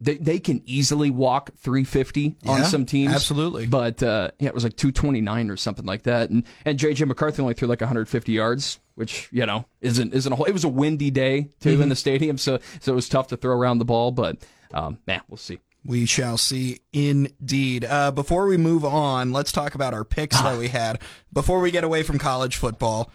They, 0.00 0.16
they 0.16 0.38
can 0.40 0.60
easily 0.66 1.08
walk 1.08 1.50
350 1.56 2.36
on 2.46 2.58
Yeah, 2.58 2.64
some 2.64 2.84
teams. 2.84 3.14
absolutely. 3.14 3.66
But 3.66 4.02
uh, 4.02 4.32
yeah, 4.38 4.48
it 4.48 4.54
was 4.54 4.64
like 4.64 4.76
229 4.76 5.50
or 5.50 5.56
something 5.56 5.86
like 5.86 6.02
that. 6.02 6.30
And 6.30 6.44
and 6.64 6.78
JJ 6.78 7.06
McCarthy 7.06 7.40
only 7.40 7.54
threw 7.54 7.68
like 7.68 7.80
150 7.80 8.32
yards, 8.32 8.80
which 8.96 9.28
you 9.32 9.46
know 9.46 9.64
isn't 9.80 10.12
isn't 10.12 10.32
a 10.32 10.36
whole. 10.36 10.46
It 10.46 10.52
was 10.52 10.64
a 10.64 10.68
windy 10.68 11.10
day 11.10 11.48
too 11.60 11.74
Mm-hmm. 11.74 11.82
in 11.82 11.88
the 11.88 11.96
stadium, 11.96 12.38
so 12.38 12.58
so 12.80 12.92
it 12.92 12.96
was 12.96 13.08
tough 13.08 13.28
to 13.28 13.36
throw 13.36 13.56
around 13.56 13.78
the 13.78 13.84
ball. 13.84 14.10
But 14.10 14.38
um, 14.74 14.98
man, 15.06 15.22
we'll 15.28 15.36
see. 15.38 15.58
We 15.84 16.06
shall 16.06 16.38
see 16.38 16.80
indeed. 16.92 17.84
Uh, 17.84 18.10
before 18.10 18.46
we 18.46 18.56
move 18.56 18.84
on, 18.84 19.32
let's 19.32 19.52
talk 19.52 19.74
about 19.74 19.92
our 19.92 20.04
picks 20.04 20.40
that 20.40 20.58
we 20.58 20.68
had. 20.68 21.00
Before 21.32 21.60
we 21.60 21.70
get 21.70 21.84
away 21.84 22.02
from 22.02 22.18
college 22.18 22.56
football, 22.56 23.10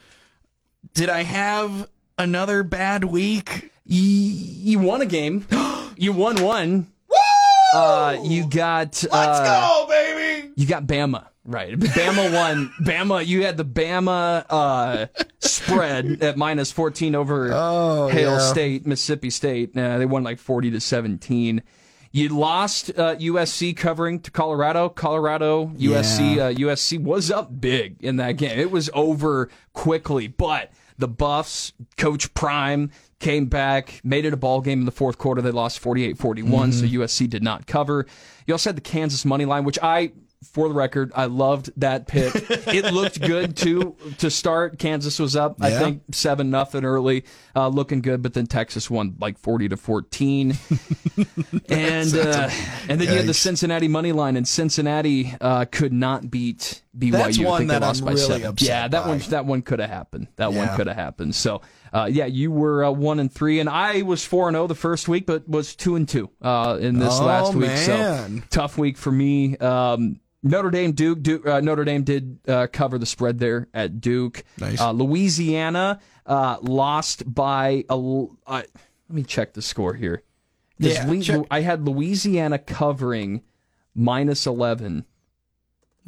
did 0.93 1.09
I 1.09 1.23
have 1.23 1.89
another 2.17 2.61
bad 2.63 3.03
week? 3.05 3.71
You, 3.85 4.01
you 4.03 4.79
won 4.79 5.01
a 5.01 5.07
game. 5.07 5.47
you 5.97 6.13
won 6.13 6.43
one. 6.43 6.87
Uh, 7.73 8.17
you 8.23 8.47
got 8.47 9.03
uh, 9.03 9.07
Let's 9.11 9.39
go, 9.41 9.85
baby! 9.89 10.49
You 10.55 10.65
got 10.65 10.85
Bama. 10.87 11.27
Right. 11.45 11.77
Bama 11.79 12.33
won. 12.33 12.71
Bama, 12.81 13.25
you 13.25 13.45
had 13.45 13.57
the 13.57 13.65
Bama 13.65 14.45
uh, 14.49 15.05
spread 15.39 16.21
at 16.23 16.37
minus 16.37 16.71
14 16.71 17.15
over 17.15 17.51
Oh, 17.53 18.07
Hale 18.07 18.33
yeah. 18.33 18.39
State, 18.39 18.85
Mississippi 18.87 19.29
State. 19.31 19.75
Uh, 19.77 19.97
they 19.99 20.05
won 20.05 20.23
like 20.23 20.37
40 20.39 20.71
to 20.71 20.79
17. 20.79 21.61
You 22.11 22.29
lost 22.29 22.89
uh, 22.97 23.15
USC 23.17 23.75
covering 23.77 24.19
to 24.21 24.31
Colorado. 24.31 24.89
Colorado, 24.89 25.67
USC, 25.77 26.35
Yeah. 26.35 26.45
uh, 26.45 26.53
USC 26.53 26.99
was 27.01 27.29
up 27.29 27.61
big 27.61 27.97
in 28.01 28.15
that 28.17 28.33
game. 28.33 28.57
It 28.57 28.71
was 28.71 28.89
over 28.93 29.49
quickly, 29.73 30.27
but 30.27 30.71
the 30.97 31.07
Buffs, 31.07 31.71
Coach 31.97 32.33
Prime, 32.33 32.89
came 33.19 33.45
back, 33.45 34.01
made 34.03 34.25
it 34.25 34.33
a 34.33 34.37
ball 34.37 34.61
game 34.61 34.79
in 34.79 34.85
the 34.85 34.91
fourth 34.91 35.17
quarter. 35.17 35.41
They 35.41 35.51
lost 35.51 35.79
48 35.79 36.17
41, 36.17 36.71
so 36.73 36.85
USC 36.85 37.29
did 37.29 37.43
not 37.43 37.67
cover. 37.67 38.05
You 38.47 38.53
also 38.55 38.69
had 38.69 38.77
the 38.77 38.81
Kansas 38.81 39.23
money 39.23 39.45
line, 39.45 39.63
which 39.63 39.77
I, 39.83 40.11
for 40.53 40.67
the 40.69 40.73
record, 40.73 41.11
I 41.15 41.25
loved 41.25 41.69
that 41.77 42.07
pick. 42.07 42.33
it 42.49 42.93
looked 42.93 43.19
good 43.21 43.57
too 43.57 43.95
to 44.19 44.29
start. 44.31 44.79
Kansas 44.79 45.19
was 45.19 45.35
up, 45.35 45.57
I 45.61 45.71
think, 45.71 46.03
7 46.11 46.49
nothing 46.49 46.85
early, 46.85 47.25
uh, 47.55 47.67
looking 47.67 48.01
good, 48.01 48.21
but 48.21 48.33
then 48.33 48.47
Texas 48.47 48.89
won 48.89 49.15
like 49.19 49.37
40 49.37 49.69
to 49.69 49.77
14. 49.77 50.57
and 51.69 52.15
uh, 52.15 52.49
and 52.87 53.01
then 53.01 53.07
you 53.09 53.15
had 53.17 53.27
the 53.27 53.33
Cincinnati 53.33 53.87
money 53.87 54.11
line, 54.11 54.37
and 54.37 54.47
Cincinnati 54.47 55.33
uh, 55.41 55.65
could 55.65 55.93
not 55.93 56.29
beat 56.31 56.81
BYU. 56.97 57.11
That's 57.11 57.39
I 57.39 57.43
one 57.43 57.67
that 57.67 57.81
lost 57.81 58.01
I'm 58.01 58.05
by 58.05 58.11
really 58.13 58.25
seven. 58.27 58.47
upset 58.47 58.67
Yeah, 58.67 58.87
that 58.87 59.03
by. 59.03 59.09
one 59.09 59.19
that 59.19 59.45
one 59.45 59.61
could 59.61 59.79
have 59.79 59.89
happened. 59.89 60.27
That 60.37 60.53
one 60.53 60.69
could 60.75 60.87
have 60.87 60.95
happened. 60.95 61.35
So 61.35 61.61
uh, 61.93 62.07
yeah, 62.11 62.25
you 62.25 62.51
were 62.51 62.85
uh, 62.85 62.91
one 62.91 63.19
and 63.19 63.31
three, 63.31 63.59
and 63.59 63.69
I 63.69 64.01
was 64.03 64.23
four 64.25 64.47
and 64.47 64.55
zero 64.55 64.67
the 64.67 64.75
first 64.75 65.07
week, 65.07 65.25
but 65.25 65.47
was 65.47 65.75
two 65.75 65.95
and 65.95 66.07
two 66.07 66.29
uh, 66.41 66.77
in 66.79 66.97
this 66.99 67.19
Oh, 67.19 67.25
last 67.25 67.53
week. 67.53 67.67
man. 67.67 68.37
So 68.41 68.43
tough 68.49 68.77
week 68.77 68.97
for 68.97 69.11
me. 69.11 69.57
Um, 69.57 70.19
Notre 70.41 70.71
Dame, 70.71 70.93
Duke, 70.93 71.21
Duke 71.21 71.45
uh, 71.45 71.59
Notre 71.59 71.83
Dame 71.83 72.03
did 72.03 72.39
uh, 72.47 72.67
cover 72.71 72.97
the 72.97 73.05
spread 73.05 73.39
there 73.39 73.67
at 73.73 73.99
Duke. 73.99 74.43
Nice. 74.59 74.79
Uh, 74.79 74.91
Louisiana 74.91 75.99
uh, 76.25 76.57
lost 76.61 77.31
by 77.33 77.83
a. 77.89 77.95
let 77.97 78.67
me 79.09 79.23
check 79.23 79.53
the 79.53 79.61
score 79.61 79.93
here. 79.93 80.23
Yeah, 80.77 81.13
check. 81.21 81.45
I 81.51 81.61
had 81.61 81.85
Louisiana 81.85 82.57
covering 82.57 83.41
minus 83.93 84.47
eleven, 84.47 85.05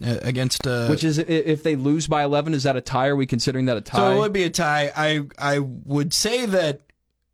Uh, 0.01 0.17
against 0.21 0.65
uh, 0.65 0.87
which 0.87 1.03
is 1.03 1.17
if 1.17 1.61
they 1.63 1.75
lose 1.75 2.07
by 2.07 2.23
eleven, 2.23 2.53
is 2.53 2.63
that 2.63 2.77
a 2.77 2.81
tie? 2.81 3.07
Are 3.07 3.15
we 3.17 3.25
considering 3.25 3.65
that 3.65 3.75
a 3.75 3.81
tie? 3.81 3.97
So 3.97 4.11
it 4.15 4.17
would 4.19 4.33
be 4.33 4.43
a 4.43 4.49
tie. 4.49 4.91
I 4.95 5.23
I 5.37 5.59
would 5.59 6.13
say 6.13 6.45
that 6.45 6.81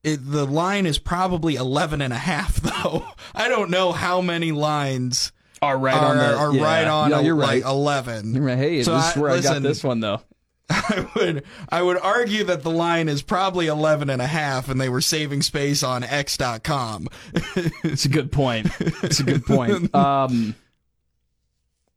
it, 0.03 0.19
the 0.23 0.45
line 0.45 0.85
is 0.85 0.99
probably 0.99 1.55
11 1.55 2.01
and 2.01 2.13
a 2.13 2.17
half 2.17 2.55
though. 2.61 3.05
I 3.35 3.49
don't 3.49 3.69
know 3.69 3.91
how 3.91 4.21
many 4.21 4.51
lines 4.51 5.31
are 5.61 5.77
right 5.77 5.93
are, 5.95 6.05
on 6.05 6.17
the, 6.17 6.35
are 6.37 6.53
yeah. 6.53 6.63
right 6.63 6.87
on 6.87 7.09
Yeah, 7.11 7.19
you're 7.21 7.35
right. 7.35 7.63
like 7.63 7.71
11. 7.71 8.33
You're 8.35 8.43
right. 8.43 8.57
Hey, 8.57 8.83
So 8.83 8.93
this 8.95 9.05
I- 9.05 9.11
is 9.11 9.17
where 9.17 9.31
I 9.31 9.35
got 9.35 9.43
listen, 9.49 9.63
this 9.63 9.83
one 9.83 9.99
though. 9.99 10.21
I 10.69 11.07
would 11.15 11.43
I 11.69 11.81
would 11.81 11.97
argue 11.97 12.43
that 12.45 12.61
the 12.63 12.69
line 12.71 13.07
is 13.07 13.21
probably 13.21 13.67
11 13.67 14.09
and 14.09 14.21
a 14.21 14.27
half 14.27 14.67
and 14.69 14.81
they 14.81 14.89
were 14.89 14.99
saving 15.01 15.41
space 15.41 15.81
on 15.81 16.03
x.com. 16.03 17.07
It's 17.83 18.03
a 18.05 18.09
good 18.09 18.31
point. 18.33 18.67
It's 18.79 19.19
a 19.19 19.23
good 19.23 19.45
point. 19.45 19.89
Um, 19.95 20.55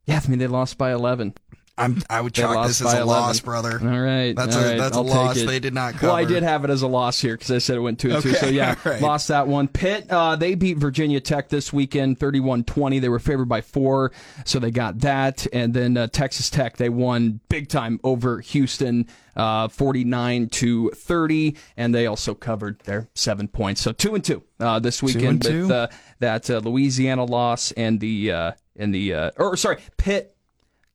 yeah, 0.05 0.21
I 0.25 0.27
mean 0.29 0.39
they 0.39 0.47
lost 0.47 0.77
by 0.77 0.91
eleven. 0.93 1.33
I'm 1.77 2.01
I 2.09 2.21
would 2.21 2.33
chalk 2.33 2.67
this 2.67 2.81
as 2.81 2.93
a 2.93 3.01
11. 3.01 3.07
loss, 3.07 3.39
brother. 3.39 3.79
All 3.81 3.99
right, 3.99 4.35
That's 4.35 4.55
all 4.55 4.61
a 4.61 4.65
right, 4.69 4.77
that's 4.77 4.95
I'll 4.97 5.03
a 5.03 5.07
loss 5.07 5.35
they 5.41 5.59
did 5.59 5.73
not 5.73 5.93
cover. 5.93 6.07
Well, 6.07 6.15
I 6.15 6.25
did 6.25 6.43
have 6.43 6.63
it 6.63 6.69
as 6.69 6.81
a 6.81 6.87
loss 6.87 7.19
here 7.19 7.35
because 7.35 7.49
I 7.51 7.57
said 7.59 7.77
it 7.77 7.79
went 7.79 7.99
two 7.99 8.11
and 8.11 8.21
two. 8.21 8.33
So 8.33 8.45
yeah, 8.47 8.75
right. 8.83 9.01
lost 9.01 9.29
that 9.29 9.47
one. 9.47 9.67
Pitt, 9.67 10.07
uh, 10.09 10.35
they 10.35 10.55
beat 10.55 10.77
Virginia 10.77 11.19
Tech 11.19 11.49
this 11.49 11.71
weekend, 11.73 12.19
31-20. 12.19 13.01
They 13.01 13.09
were 13.09 13.19
favored 13.19 13.49
by 13.49 13.61
four, 13.61 14.11
so 14.45 14.59
they 14.59 14.71
got 14.71 14.99
that. 14.99 15.47
And 15.53 15.73
then 15.73 15.97
uh, 15.97 16.07
Texas 16.07 16.49
Tech, 16.49 16.77
they 16.77 16.89
won 16.89 17.39
big 17.49 17.67
time 17.69 17.99
over 18.03 18.39
Houston, 18.41 19.07
uh, 19.35 19.67
49 19.69 20.49
to 20.49 20.89
30, 20.91 21.55
and 21.77 21.95
they 21.95 22.05
also 22.05 22.33
covered 22.33 22.79
their 22.81 23.07
seven 23.15 23.47
points. 23.47 23.81
So 23.81 23.91
two 23.91 24.13
and 24.13 24.23
two 24.23 24.43
uh, 24.59 24.79
this 24.79 25.01
weekend 25.01 25.43
with 25.43 25.51
two? 25.51 25.73
uh, 25.73 25.87
that 26.19 26.49
uh, 26.49 26.57
Louisiana 26.59 27.23
loss 27.23 27.71
and 27.71 27.99
the 27.99 28.31
uh, 28.31 28.51
and 28.77 28.93
the 28.93 29.13
uh, 29.13 29.31
or 29.37 29.57
sorry 29.57 29.77
Pitt. 29.97 30.30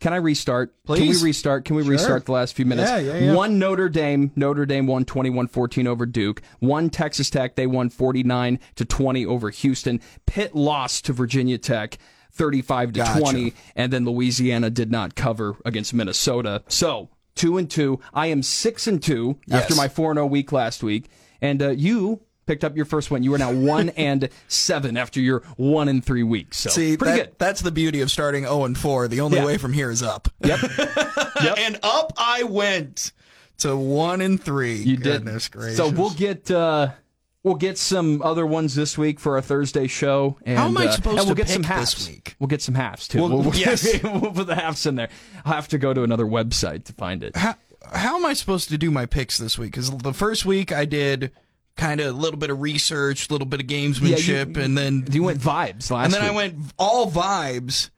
Can 0.01 0.13
I 0.13 0.17
restart? 0.17 0.75
Can 0.87 1.01
we 1.01 1.17
restart? 1.23 1.65
Can 1.65 1.75
we 1.77 1.83
restart 1.83 2.27
the 2.27 2.33
last 2.33 2.55
few 2.55 2.67
minutes? 2.67 2.91
Yeah, 2.91 2.99
yeah, 2.99 3.19
yeah. 3.19 3.35
One 3.35 3.59
Notre 3.59 3.89
Dame, 3.89 4.31
Notre 4.37 4.67
Dame 4.67 4.87
won 4.87 5.07
21-14 5.07 5.87
over 5.87 6.05
Duke. 6.05 6.43
One 6.59 6.91
Texas 6.91 7.31
Tech, 7.31 7.57
they 7.57 7.67
won 7.67 7.89
49 7.89 8.59
to 8.75 8.85
20 8.85 9.25
over 9.25 9.49
Houston. 9.51 10.01
Pitt 10.27 10.55
lost 10.55 11.07
to 11.07 11.13
Virginia 11.15 11.57
Tech 11.57 11.97
35 12.33 12.93
to 12.93 12.99
Gotcha. 13.01 13.21
20 13.21 13.55
and 13.75 13.93
then 13.93 14.05
Louisiana 14.05 14.69
did 14.69 14.91
not 14.91 15.15
cover 15.15 15.57
against 15.65 15.95
Minnesota. 15.95 16.63
So, 16.69 17.09
2 17.37 17.57
and 17.57 17.71
2. 17.71 17.99
I 18.13 18.27
am 18.27 18.43
6 18.43 18.87
and 18.87 19.03
2 19.03 19.39
after 19.51 19.75
my 19.75 19.89
4 19.89 20.11
and 20.11 20.19
0 20.19 20.27
week 20.27 20.53
last 20.53 20.83
week. 20.83 21.09
And 21.41 21.63
uh, 21.63 21.71
you 21.71 22.21
picked 22.47 22.65
up 22.65 22.77
your 22.77 22.85
first 22.87 23.11
win. 23.11 23.23
You 23.23 23.35
are 23.35 23.39
now 23.39 23.53
1 23.55 23.91
and 23.91 24.29
7 24.49 24.97
after 24.97 25.21
your 25.21 25.43
1 25.57 25.89
and 25.89 26.05
3 26.05 26.23
weeks. 26.23 26.59
So, 26.59 26.71
See, 26.71 26.97
pretty 26.97 27.19
that- 27.19 27.25
good. 27.31 27.39
that's 27.39 27.61
the 27.61 27.71
beauty 27.73 28.01
of 28.01 28.11
starting 28.11 28.45
0 28.45 28.65
and 28.65 28.79
4. 28.79 29.09
The 29.09 29.21
only 29.21 29.39
Yeah. 29.39 29.45
way 29.47 29.59
from 29.59 29.73
here 29.73 29.91
is 29.91 30.03
up. 30.03 30.29
Yep. 30.45 30.61
and 31.59 31.79
up 31.83 32.13
I 32.17 32.45
went 32.45 33.13
to 33.59 33.77
1 33.77 34.21
and 34.21 34.43
3. 34.43 34.75
You 34.77 34.97
Goodness 34.97 35.49
did. 35.49 35.59
gracious. 35.59 35.77
So 35.77 35.89
we'll 35.91 36.11
get 36.11 36.51
uh, 36.51 36.91
we'll 37.43 37.55
get 37.55 37.79
some 37.79 38.21
other 38.23 38.47
ones 38.47 38.75
this 38.75 38.97
week 38.99 39.19
for 39.21 39.37
our 39.37 39.43
Thursday 39.43 39.87
show. 39.87 40.37
And, 40.45 40.59
How 40.59 40.67
am 40.67 40.77
I 40.77 40.87
uh, 40.87 40.93
supposed 40.93 41.19
and 41.19 41.27
we'll 41.27 41.35
to 41.37 41.43
get 41.43 41.49
some 41.49 41.63
halves 41.63 41.95
this 41.95 42.09
week? 42.09 42.37
We'll 42.39 42.49
get 42.49 42.63
some 42.63 42.75
halves 42.75 43.09
too. 43.09 43.21
Well, 43.23 43.39
we'll, 43.43 43.55
yes. 43.55 43.87
we'll 44.05 44.33
put 44.33 44.47
the 44.47 44.55
halves 44.57 44.85
in 44.87 44.97
there. 44.97 45.09
I'll 45.45 45.55
have 45.55 45.69
to 45.69 45.79
go 45.79 45.95
to 45.95 46.03
another 46.03 46.27
website 46.27 46.85
to 46.85 46.93
find 46.93 47.23
it. 47.23 47.37
how, 47.37 47.55
how 47.93 48.17
am 48.17 48.27
I 48.27 48.33
supposed 48.35 48.69
to 48.71 48.79
do 48.79 48.91
my 48.91 49.07
picks 49.07 49.39
this 49.39 49.57
week? 49.59 49.71
Because 49.73 49.91
the 49.91 50.13
first 50.13 50.45
week 50.45 50.73
I 50.73 50.85
did 50.85 51.31
kind 51.77 52.01
of 52.01 52.07
a 52.15 52.19
little 52.19 52.39
bit 52.39 52.51
of 52.51 52.61
research, 52.61 53.29
a 53.29 53.33
little 53.33 53.47
bit 53.47 53.61
of 53.61 53.67
gamesmanship, 53.67 54.57
you- 54.57 54.63
and 54.63 54.77
then 54.77 55.07
You 55.11 55.23
went 55.23 55.41
vibes 55.41 55.91
last 55.91 56.07
and 56.07 56.15
then 56.15 56.23
I 56.23 56.31
went 56.31 56.57
all 56.79 57.11
vibes. 57.11 57.91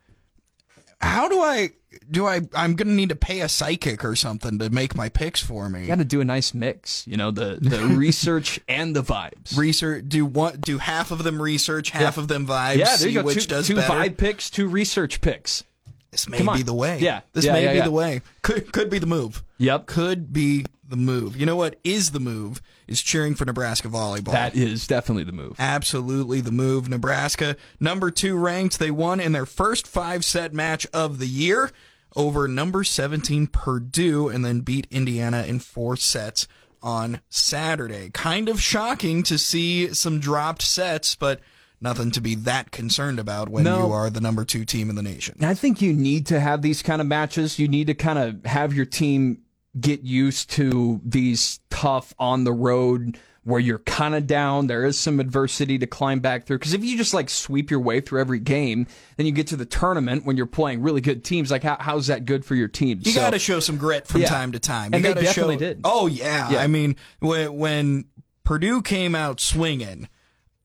How 1.01 1.29
do 1.29 1.41
I 1.41 1.71
do 2.11 2.27
I 2.27 2.41
I'm 2.55 2.75
gonna 2.75 2.93
need 2.93 3.11
to 3.11 3.17
pay 3.17 3.41
a 3.41 3.49
psychic 3.49 4.05
or 4.05 4.17
something 4.17 4.59
to 4.59 4.69
make 4.71 4.97
my 4.97 5.09
picks 5.09 5.41
for 5.43 5.69
me. 5.69 5.83
You 5.83 5.87
got 5.87 5.99
to 5.99 6.05
do 6.05 6.21
a 6.21 6.25
nice 6.25 6.53
mix. 6.55 7.07
You 7.07 7.17
know 7.17 7.31
the 7.31 7.59
the 7.61 7.79
research 7.97 8.59
and 8.69 8.97
the 8.97 9.03
vibes. 9.03 9.57
Research 9.57 10.05
do 10.09 10.27
what 10.27 10.61
do 10.61 10.79
half 10.79 11.11
of 11.11 11.23
them 11.23 11.41
research, 11.41 11.91
half 11.91 12.17
Yeah. 12.17 12.23
of 12.23 12.29
them 12.29 12.47
vibes, 12.47 12.77
yeah, 12.79 12.85
there 12.87 12.97
see 12.97 13.09
you 13.11 13.21
go. 13.21 13.27
which 13.27 13.45
two 13.45 13.49
does 13.49 13.67
two 13.69 13.77
better. 13.77 13.93
vibe 13.93 14.17
picks, 14.17 14.51
two 14.51 14.67
research 14.69 15.21
picks. 15.21 15.65
This 16.11 16.29
may 16.29 16.41
be 16.43 16.63
the 16.63 16.75
way. 16.75 16.99
Yeah, 17.01 17.21
This 17.35 17.45
yeah, 17.45 17.53
may 17.53 17.65
yeah, 17.65 17.73
be 17.73 17.79
yeah. 17.79 17.85
the 17.85 17.91
way. 17.91 18.23
Could 18.43 18.73
could 18.73 18.91
be 18.91 18.99
the 18.99 19.07
move. 19.07 19.43
Yep. 19.59 19.87
Could 19.87 20.33
be 20.33 20.65
the 20.89 20.97
move. 20.97 21.37
You 21.37 21.47
know 21.47 21.57
what 21.57 21.79
is 21.85 22.11
the 22.11 22.21
move? 22.21 22.61
Is 22.89 23.03
cheering 23.03 23.35
for 23.35 23.45
Nebraska 23.45 23.89
volleyball. 23.89 24.33
That 24.33 24.57
is 24.57 24.87
definitely 24.87 25.25
the 25.25 25.33
move. 25.33 25.57
Absolutely 25.59 26.41
the 26.41 26.51
move. 26.53 26.89
Nebraska, 26.89 27.57
number 27.79 28.11
two 28.11 28.37
ranked. 28.37 28.79
They 28.79 28.91
won 28.91 29.21
in 29.21 29.33
their 29.33 29.45
first 29.47 29.87
five 29.87 30.25
set 30.25 30.55
match 30.55 30.87
of 30.95 31.19
the 31.19 31.27
year 31.27 31.71
over 32.17 32.49
number 32.49 32.83
17 32.85 33.47
Purdue 33.49 34.29
and 34.29 34.43
then 34.45 34.61
beat 34.61 34.87
Indiana 34.91 35.43
in 35.43 35.59
four 35.59 35.97
sets 35.97 36.49
on 36.83 37.21
Saturday. 37.29 38.09
Kind 38.15 38.49
of 38.49 38.61
shocking 38.61 39.23
to 39.25 39.37
see 39.37 39.93
some 39.93 40.19
dropped 40.19 40.63
sets, 40.63 41.15
but 41.15 41.41
nothing 41.81 42.11
to 42.13 42.21
be 42.21 42.35
that 42.35 42.71
concerned 42.71 43.19
about 43.21 43.49
when 43.51 43.65
No. 43.65 43.87
you 43.87 43.93
are 43.93 44.09
the 44.11 44.21
number 44.21 44.45
two 44.45 44.65
team 44.65 44.89
in 44.89 44.97
the 44.97 45.03
nation. 45.03 45.37
I 45.43 45.55
think 45.55 45.83
you 45.83 45.93
need 45.93 46.27
to 46.29 46.41
have 46.41 46.63
these 46.63 46.83
kind 46.83 47.01
of 47.03 47.07
matches. 47.07 47.59
You 47.59 47.69
need 47.69 47.89
to 47.89 47.95
kind 47.95 48.19
of 48.19 48.45
have 48.47 48.73
your 48.73 48.87
team 48.87 49.43
get 49.79 50.03
used 50.03 50.51
to 50.51 51.01
these 51.05 51.61
tough 51.71 52.15
on 52.19 52.45
the 52.45 52.53
road 52.53 53.19
where 53.45 53.61
you're 53.61 53.79
kind 53.79 54.15
of 54.15 54.27
down. 54.27 54.67
There 54.67 54.85
is 54.85 54.99
some 54.99 55.21
adversity 55.21 55.79
to 55.79 55.87
climb 55.87 56.21
back 56.21 56.47
through. 56.47 56.59
Because 56.59 56.75
if 56.75 56.85
you 56.85 56.99
just 56.99 57.15
like 57.15 57.31
sweep 57.31 57.71
your 57.71 57.81
way 57.81 58.01
through 58.01 58.21
every 58.21 58.41
game, 58.41 58.87
then 59.17 59.25
you 59.27 59.33
get 59.33 59.47
to 59.49 59.57
the 59.57 59.65
tournament 59.65 60.27
when 60.27 60.37
you're 60.37 60.45
playing 60.47 60.83
really 60.83 61.01
good 61.01 61.25
teams. 61.25 61.51
Like, 61.51 61.63
how, 61.63 61.77
how's 61.81 62.09
that 62.09 62.27
good 62.27 62.45
for 62.45 62.55
your 62.55 62.69
team? 62.69 63.01
You 63.05 63.13
So- 63.13 63.21
got 63.21 63.31
to 63.31 63.39
show 63.39 63.61
some 63.61 63.77
grit 63.79 64.07
from 64.07 64.21
Yeah. 64.23 64.29
time 64.29 64.53
to 64.53 64.59
time. 64.59 64.93
And 64.93 64.97
you 64.97 65.09
they 65.09 65.15
gotta 65.15 65.27
definitely 65.27 65.55
show, 65.57 65.59
did. 65.61 65.81
Oh 65.85 66.07
yeah. 66.09 66.51
Yeah. 66.51 66.61
I 66.61 66.67
mean, 66.67 66.97
when 67.21 67.57
when 67.57 68.05
Purdue 68.45 68.83
came 68.83 69.15
out 69.15 69.41
swinging, 69.41 70.09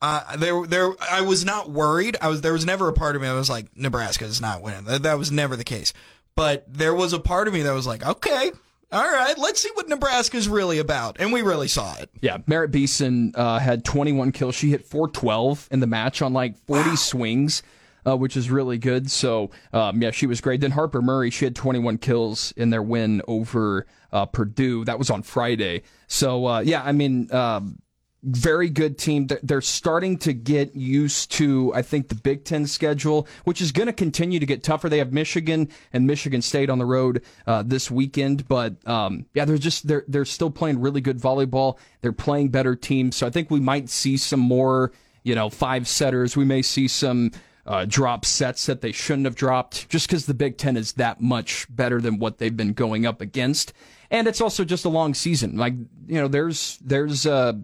uh, 0.02 0.36
there 0.36 0.66
there 0.66 0.92
I 1.10 1.22
was 1.22 1.44
not 1.44 1.70
worried. 1.70 2.16
I 2.20 2.28
was 2.28 2.42
there 2.42 2.52
was 2.52 2.66
never 2.66 2.88
a 2.88 2.92
part 2.92 3.16
of 3.16 3.22
me 3.22 3.28
that 3.28 3.34
was 3.34 3.48
like 3.48 3.68
Nebraska 3.76 4.24
is 4.26 4.40
not 4.42 4.60
winning. 4.60 4.84
That, 4.84 5.02
that 5.04 5.18
was 5.18 5.30
never 5.32 5.56
the 5.56 5.64
case. 5.64 5.94
But 6.36 6.66
there 6.68 6.94
was 6.94 7.12
a 7.14 7.20
part 7.20 7.46
of 7.48 7.54
me 7.54 7.62
that 7.62 7.72
was 7.72 7.86
like, 7.86 8.04
okay, 8.04 8.50
all 8.94 9.10
right, 9.10 9.36
let's 9.36 9.60
see 9.60 9.70
what 9.74 9.88
Nebraska's 9.88 10.48
really 10.48 10.78
about, 10.78 11.16
and 11.18 11.32
we 11.32 11.42
really 11.42 11.66
saw 11.66 11.96
it. 11.96 12.10
Yeah, 12.20 12.38
Merritt 12.46 12.70
Beeson 12.70 13.32
uh, 13.34 13.58
had 13.58 13.84
21 13.84 14.30
kills. 14.30 14.54
She 14.54 14.70
hit 14.70 14.86
412 14.86 15.68
in 15.72 15.80
the 15.80 15.88
match 15.88 16.22
on 16.22 16.32
like 16.32 16.56
40 16.66 16.94
swings, 16.94 17.64
uh, 18.06 18.16
which 18.16 18.36
is 18.36 18.52
really 18.52 18.78
good. 18.78 19.10
So, 19.10 19.50
um, 19.72 20.00
yeah, 20.00 20.12
she 20.12 20.26
was 20.28 20.40
great. 20.40 20.60
Then 20.60 20.70
Harper 20.70 21.02
Murray, 21.02 21.30
she 21.30 21.44
had 21.44 21.56
21 21.56 21.98
kills 21.98 22.52
in 22.56 22.70
their 22.70 22.82
win 22.82 23.20
over 23.26 23.86
uh, 24.12 24.26
Purdue. 24.26 24.84
That 24.84 25.00
was 25.00 25.10
on 25.10 25.22
Friday. 25.22 25.82
So, 26.06 26.46
uh, 26.46 26.60
yeah, 26.60 26.82
I 26.84 26.92
mean, 26.92 27.32
um, 27.32 27.80
very 28.24 28.70
good 28.70 28.98
team. 28.98 29.26
They're- 29.26 29.60
starting 29.60 30.18
to 30.18 30.32
get 30.32 30.74
used 30.74 31.30
to, 31.32 31.72
I 31.74 31.82
think, 31.82 32.08
the 32.08 32.14
Big 32.14 32.44
Ten 32.44 32.66
schedule, 32.66 33.26
which 33.44 33.60
is 33.60 33.72
going 33.72 33.86
to 33.86 33.92
continue 33.92 34.38
to 34.38 34.46
get 34.46 34.62
tougher. 34.62 34.88
They 34.88 34.98
have 34.98 35.12
Michigan 35.12 35.68
and 35.92 36.06
Michigan 36.06 36.42
State 36.42 36.70
on 36.70 36.78
the 36.78 36.84
road 36.86 37.22
uh, 37.46 37.62
this 37.62 37.90
weekend, 37.90 38.46
but 38.48 38.86
um, 38.88 39.26
yeah, 39.34 39.44
they're 39.44 39.58
just 39.58 39.86
they're 39.86 40.04
they're 40.08 40.24
still 40.24 40.50
playing 40.50 40.80
really 40.80 41.00
good 41.00 41.18
volleyball. 41.18 41.78
They're 42.02 42.12
playing 42.12 42.48
better 42.48 42.76
teams, 42.76 43.16
so 43.16 43.26
I 43.26 43.30
think 43.30 43.50
we 43.50 43.60
might 43.60 43.88
see 43.88 44.16
some 44.16 44.40
more, 44.40 44.92
you 45.22 45.34
know, 45.34 45.50
five 45.50 45.88
setters. 45.88 46.36
We 46.36 46.44
may 46.44 46.62
see 46.62 46.88
some. 46.88 47.30
Uh, 47.66 47.86
drop 47.86 48.26
sets 48.26 48.66
that 48.66 48.82
they 48.82 48.92
shouldn't 48.92 49.24
have 49.24 49.34
dropped 49.34 49.88
just 49.88 50.06
because 50.06 50.26
the 50.26 50.34
Big 50.34 50.58
Ten 50.58 50.76
is 50.76 50.92
that 50.92 51.22
much 51.22 51.66
better 51.70 51.98
than 51.98 52.18
what 52.18 52.36
they've 52.36 52.54
been 52.54 52.74
going 52.74 53.06
up 53.06 53.22
against, 53.22 53.72
and 54.10 54.28
it's 54.28 54.42
also 54.42 54.64
just 54.64 54.84
a 54.84 54.90
long 54.90 55.14
season. 55.14 55.56
Like 55.56 55.72
you 56.06 56.20
know, 56.20 56.28
there's 56.28 56.78
there's 56.84 57.24
uh, 57.24 57.54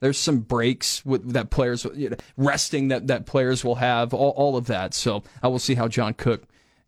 there's 0.00 0.18
some 0.18 0.38
breaks 0.38 1.04
with, 1.04 1.32
that 1.34 1.50
players 1.50 1.86
you 1.94 2.10
know, 2.10 2.16
resting 2.36 2.88
that, 2.88 3.06
that 3.08 3.26
players 3.26 3.64
will 3.64 3.76
have 3.76 4.12
all, 4.14 4.30
all 4.30 4.56
of 4.56 4.66
that 4.66 4.94
so 4.94 5.22
i 5.42 5.48
will 5.48 5.58
see 5.58 5.74
how 5.74 5.86
john 5.88 6.14
cook 6.14 6.44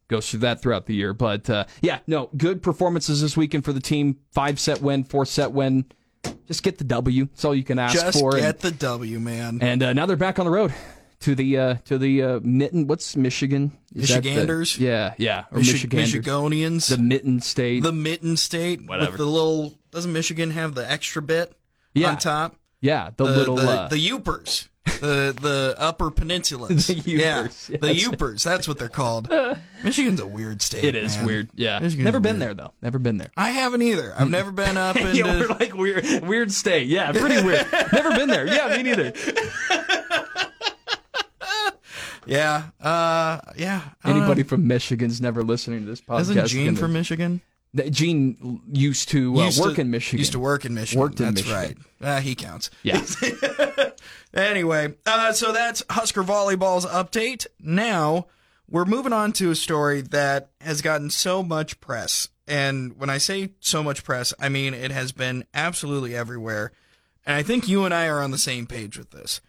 goes 0.09 0.31
through 0.31 0.41
that 0.41 0.61
throughout 0.61 0.87
the 0.87 0.95
year 0.95 1.13
but 1.15 1.49
uh, 1.49 1.65
yeah 1.81 1.99
no 2.07 2.29
good 2.37 2.63
performances 2.63 3.23
this 3.23 3.37
weekend 3.37 3.65
for 3.65 3.73
the 3.73 3.81
team 3.81 4.19
five 4.33 4.59
set 4.61 4.83
win 4.83 5.05
four 5.05 5.25
set 5.25 5.53
win 5.53 5.85
just 6.47 6.63
get 6.63 6.79
the 6.79 6.85
w 6.85 7.27
that's 7.27 7.45
all 7.45 7.55
you 7.55 7.65
can 7.65 7.79
ask 7.79 7.95
Just 7.95 8.19
for 8.21 8.33
Just 8.33 8.43
get 8.43 8.65
and, 8.65 8.75
the 8.75 8.79
W, 8.79 9.19
man. 9.21 9.59
and 9.63 9.83
uh, 9.83 9.93
now 9.93 10.07
they're 10.07 10.17
back 10.17 10.39
on 10.39 10.45
the 10.45 10.53
road 10.53 10.73
to 11.21 11.35
the 11.35 11.57
uh, 11.59 11.75
to 11.87 11.99
the 11.99 12.23
uh, 12.23 12.41
mitten 12.43 12.87
what's 12.87 13.17
michigan 13.17 13.73
Is 13.95 14.09
that 14.09 14.23
the- 14.23 14.29
Michiganders? 14.31 14.79
yeah 14.79 15.15
yeah 15.19 15.45
or 15.51 15.59
Michi- 15.61 15.73
michiganders 15.73 16.13
Michigonians, 16.15 16.89
the 16.91 16.99
mitten 16.99 17.41
state 17.41 17.83
the 17.83 17.93
mitten 17.93 18.37
state 18.37 18.87
Whatever. 18.87 19.11
with 19.13 19.19
the 19.19 19.27
little. 19.27 19.75
Doesn't 19.93 20.13
Michigan 20.13 20.51
have 20.53 20.75
the 20.75 20.91
extra 20.91 21.21
bit 21.23 21.53
Yeah. 21.95 22.11
on 22.11 22.19
top? 22.19 22.57
Yeah 22.83 23.09
the, 23.17 23.25
the 23.25 23.31
little 23.31 23.57
the, 23.57 23.71
uh, 23.71 23.89
the 23.89 23.97
Upers, 24.11 24.69
the 24.85 25.35
the 25.41 25.75
Upper 25.79 26.11
Peninsulas. 26.11 26.87
The 27.05 27.11
yeah, 27.11 27.45
Upers, 27.45 27.81
the 27.81 27.95
yes. 27.95 28.09
Upers. 28.09 28.43
That's 28.45 28.69
what 28.69 28.79
they're 28.79 28.89
called. 28.91 29.31
Michigan's 29.85 30.21
a 30.21 30.27
weird 30.27 30.61
state. 30.61 30.85
it 30.85 30.95
is 30.95 31.17
man. 31.17 31.27
weird 31.27 31.49
yeah 31.55 31.79
Michigan's 31.79 32.05
never 32.05 32.21
been 32.21 32.39
weird. 32.39 32.57
there 32.59 32.67
though 32.67 32.73
never 32.83 32.99
been 32.99 33.17
there 33.17 33.31
I 33.37 33.51
haven't 33.51 33.81
either. 33.83 34.13
I've 34.17 34.29
never 34.39 34.53
been 34.53 34.77
up 34.77 34.97
into. 34.97 35.17
yeah, 35.17 35.25
we're 35.41 35.49
like 35.49 35.75
weird, 35.75 36.05
weird 36.27 36.53
state. 36.53 36.87
Yeah, 36.89 37.11
pretty 37.13 37.43
weird. 37.43 37.67
Never 37.93 38.11
been 38.15 38.29
there. 38.29 38.47
Yeah, 38.47 38.77
me 38.77 38.83
neither. 38.83 39.13
yeah, 42.27 42.65
uh, 42.81 43.41
yeah. 43.57 43.81
Don't 44.05 44.15
know. 44.15 44.21
Anybody 44.23 44.43
from 44.45 44.67
Michigan's 44.67 45.21
never 45.21 45.43
listening 45.43 45.81
to 45.81 45.87
this 45.87 46.01
podcast. 46.01 46.21
Isn't 46.21 46.47
Gene 46.47 46.67
gonna- 46.67 46.79
from 46.79 46.93
Michigan? 46.93 47.41
Gene 47.91 48.61
used 48.73 49.09
to 49.11 49.41
uh, 49.41 49.45
Used 49.47 49.61
work 49.61 49.75
to- 49.77 49.81
in 49.81 49.91
Michigan. 49.91 50.19
Used 50.19 50.33
to 50.33 50.39
work 50.39 50.65
in 50.65 50.75
Michigan. 50.75 51.01
Worked 51.01 51.21
in 51.21 51.35
That's 51.35 51.47
Michigan. 51.47 51.85
right. 52.01 52.09
Uh, 52.19 52.21
he 52.21 52.35
counts. 52.35 52.71
Yeah. 52.83 53.03
Anyway, 54.35 54.95
uh, 55.05 55.33
so 55.33 55.53
that's 55.53 55.83
Husker 55.91 56.23
Volleyball's 56.23 56.87
update. 56.87 57.47
Now 57.61 58.29
we're 58.69 58.87
moving 58.87 59.13
on 59.13 59.33
to 59.35 59.51
a 59.51 59.55
story 59.55 60.01
that 60.01 60.51
has 60.61 60.81
gotten 60.81 61.11
so 61.11 61.43
much 61.43 61.79
press. 61.81 62.29
And 62.49 62.97
when 62.99 63.11
I 63.11 63.19
say 63.19 63.51
so 63.61 63.83
much 63.83 64.05
press, 64.05 64.33
I 64.41 64.49
mean 64.49 64.73
it 64.73 64.91
has 64.91 65.13
been 65.13 65.45
absolutely 65.53 66.17
everywhere. 66.17 66.73
And 67.27 67.37
I 67.37 67.43
think 67.43 67.69
you 67.69 67.85
and 67.85 67.93
I 67.93 68.07
are 68.09 68.21
on 68.23 68.31
the 68.31 68.39
same 68.39 68.67
page 68.67 68.97
with 68.97 69.11
this. 69.11 69.43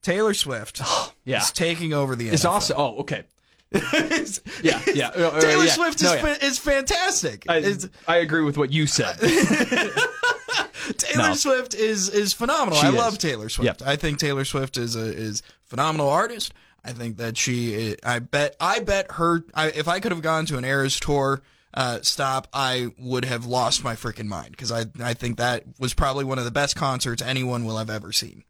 Taylor 0.00 0.32
Swift 0.34 0.80
Yeah. 1.24 1.38
is 1.42 1.52
taking 1.52 1.92
over 1.92 2.16
the 2.16 2.28
It's 2.30 2.42
NFL. 2.44 2.50
awesome. 2.50 2.76
Oh, 2.78 2.96
okay. 3.00 3.24
Yeah, 4.62 4.80
yeah. 4.94 5.08
Uh, 5.08 5.28
uh, 5.28 5.40
Taylor 5.40 5.64
yeah. 5.64 5.70
Swift 5.72 6.02
No, 6.02 6.12
is, 6.12 6.14
yeah. 6.22 6.34
fa- 6.34 6.44
is 6.46 6.58
fantastic. 6.58 7.44
I, 7.48 7.56
It's- 7.58 7.88
I 8.06 8.16
agree 8.18 8.42
with 8.44 8.56
what 8.56 8.70
you 8.72 8.86
said. 8.86 9.18
Taylor 10.98 11.28
No. 11.28 11.34
Swift 11.34 11.74
is 11.74 12.08
is 12.08 12.32
phenomenal. 12.32 12.78
She 12.78 12.86
I 12.86 12.90
is. 12.90 12.96
love 12.96 13.18
Taylor 13.18 13.48
Swift. 13.48 13.80
Yep. 13.80 13.88
I 13.88 13.96
think 13.96 14.18
Taylor 14.18 14.44
Swift 14.44 14.76
is 14.76 14.96
a 14.96 15.04
is 15.04 15.42
phenomenal 15.64 16.08
artist. 16.08 16.52
I 16.84 16.92
think 16.92 17.16
that 17.18 17.36
she. 17.36 17.96
I 18.04 18.18
bet. 18.18 18.56
I 18.60 18.80
bet 18.80 19.12
her. 19.12 19.44
I, 19.54 19.68
if 19.68 19.86
I 19.88 20.00
could 20.00 20.12
have 20.12 20.22
gone 20.22 20.46
to 20.46 20.58
an 20.58 20.64
Eras 20.64 20.98
tour 20.98 21.42
uh, 21.74 22.00
stop, 22.02 22.48
I 22.52 22.88
would 22.98 23.24
have 23.24 23.46
lost 23.46 23.84
my 23.84 23.94
freaking 23.94 24.26
mind 24.26 24.50
because 24.52 24.72
I 24.72 24.86
I 25.00 25.14
think 25.14 25.36
that 25.38 25.64
was 25.78 25.94
probably 25.94 26.24
one 26.24 26.38
of 26.38 26.44
the 26.44 26.50
best 26.50 26.74
concerts 26.76 27.22
anyone 27.22 27.64
will 27.64 27.78
have 27.78 27.90
ever 27.90 28.12
seen. 28.12 28.42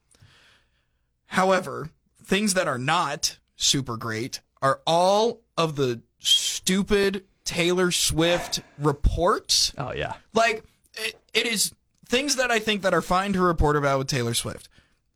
However, 1.27 1.91
things 2.25 2.55
that 2.55 2.69
are 2.69 2.79
not 2.79 3.39
super 3.57 3.97
great 3.97 4.41
are 4.63 4.81
all 4.87 5.41
of 5.59 5.77
the 5.77 6.01
stupid 6.19 7.25
Taylor 7.45 7.91
Swift 7.91 8.61
reports 8.79 9.73
Oh 9.77 9.93
yeah. 9.93 10.15
like 10.33 10.65
it, 10.95 11.17
it 11.35 11.47
is 11.47 11.75
things 12.07 12.37
that 12.37 12.51
I 12.51 12.59
think 12.59 12.83
that 12.83 12.95
are 12.95 13.03
fine 13.03 13.33
to 13.33 13.41
report 13.41 13.77
about 13.77 13.99
with 13.99 14.07
Taylor 14.07 14.35
Swift. 14.35 14.69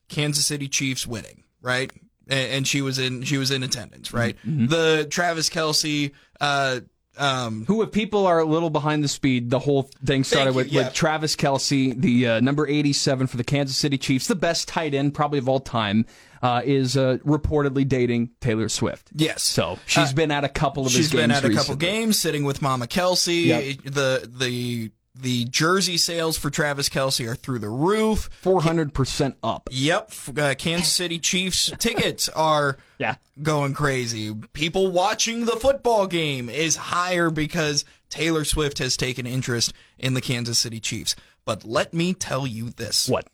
Kansas 0.09 0.47
City 0.47 0.69
Chiefs 0.69 1.07
winning, 1.07 1.45
right? 1.61 1.91
And, 2.29 2.53
and 2.53 2.69
she 2.69 2.81
was 2.83 2.99
in 2.99 3.23
she 3.23 3.39
was 3.39 3.51
in 3.51 3.63
attendance, 3.63 4.13
right? 4.13 4.37
Mm-hmm. 4.47 4.67
The 4.67 5.07
Travis 5.11 5.49
Kelce, 5.51 6.13
uh, 6.41 6.81
um, 7.19 7.65
Who, 7.67 7.83
if 7.83 7.93
people 7.93 8.27
are 8.27 8.39
a 8.41 8.45
little 8.45 8.71
behind 8.71 9.03
the 9.03 9.09
speed, 9.09 9.51
the 9.51 9.59
whole 9.59 9.89
thing 10.05 10.23
started 10.23 10.55
with, 10.55 10.69
yeah. 10.69 10.85
with 10.85 10.95
Travis 10.95 11.35
Kelce, 11.35 11.99
the 11.99 12.29
uh, 12.29 12.41
number 12.41 12.67
87 12.67 13.27
for 13.27 13.37
the 13.37 13.45
Kansas 13.45 13.77
City 13.77 13.97
Chiefs, 13.97 14.27
the 14.27 14.35
best 14.35 14.69
tight 14.69 14.93
end 14.95 15.15
probably 15.15 15.39
of 15.39 15.49
all 15.49 15.61
time, 15.61 16.05
uh, 16.43 16.63
is 16.65 16.97
uh, 16.97 17.19
reportedly 17.25 17.87
dating 17.89 18.31
Taylor 18.41 18.69
Swift. 18.69 19.11
yes. 19.15 19.43
So 19.43 19.79
she's 19.87 20.13
been 20.13 20.31
at 20.31 20.45
a 20.45 20.49
couple 20.49 20.85
of 20.87 20.93
his 20.93 20.97
She's 21.07 21.11
games 21.11 21.23
been 21.23 21.31
at 21.31 21.45
a 21.45 21.53
couple 21.55 21.77
games 21.77 22.19
sitting 22.19 22.45
with 22.45 22.61
Mama 22.63 22.87
Kelce. 22.87 23.47
Yep. 23.47 23.77
The 23.85 24.31
the 24.33 24.91
the 25.19 25.47
jersey 25.47 25.97
sales 25.97 26.37
for 26.37 26.51
Travis 26.51 26.91
Kelce 26.91 27.27
are 27.27 27.35
through 27.35 27.61
the 27.61 27.71
roof. 27.71 28.29
400% 28.45 29.37
up. 29.43 29.67
Yep, 29.73 30.13
uh, 30.37 30.55
Kansas 30.59 30.93
City 30.93 31.19
Chiefs 31.19 31.73
tickets 31.79 32.29
are 32.29 32.77
Yeah. 32.99 33.15
going 33.43 33.73
crazy. 33.73 34.35
People 34.53 34.91
watching 34.91 35.47
the 35.47 35.57
football 35.57 36.07
game 36.07 36.51
is 36.51 36.77
higher 36.77 37.31
because 37.31 37.87
Taylor 38.11 38.45
Swift 38.45 38.77
has 38.79 38.95
taken 38.99 39.27
interest 39.27 39.73
in 39.99 40.13
the 40.13 40.21
Kansas 40.21 40.59
City 40.59 40.81
Chiefs. 40.81 41.17
But 41.47 41.65
let 41.65 41.95
me 41.95 42.13
tell 42.13 42.47
you 42.47 42.69
this. 42.69 43.09
What? 43.09 43.27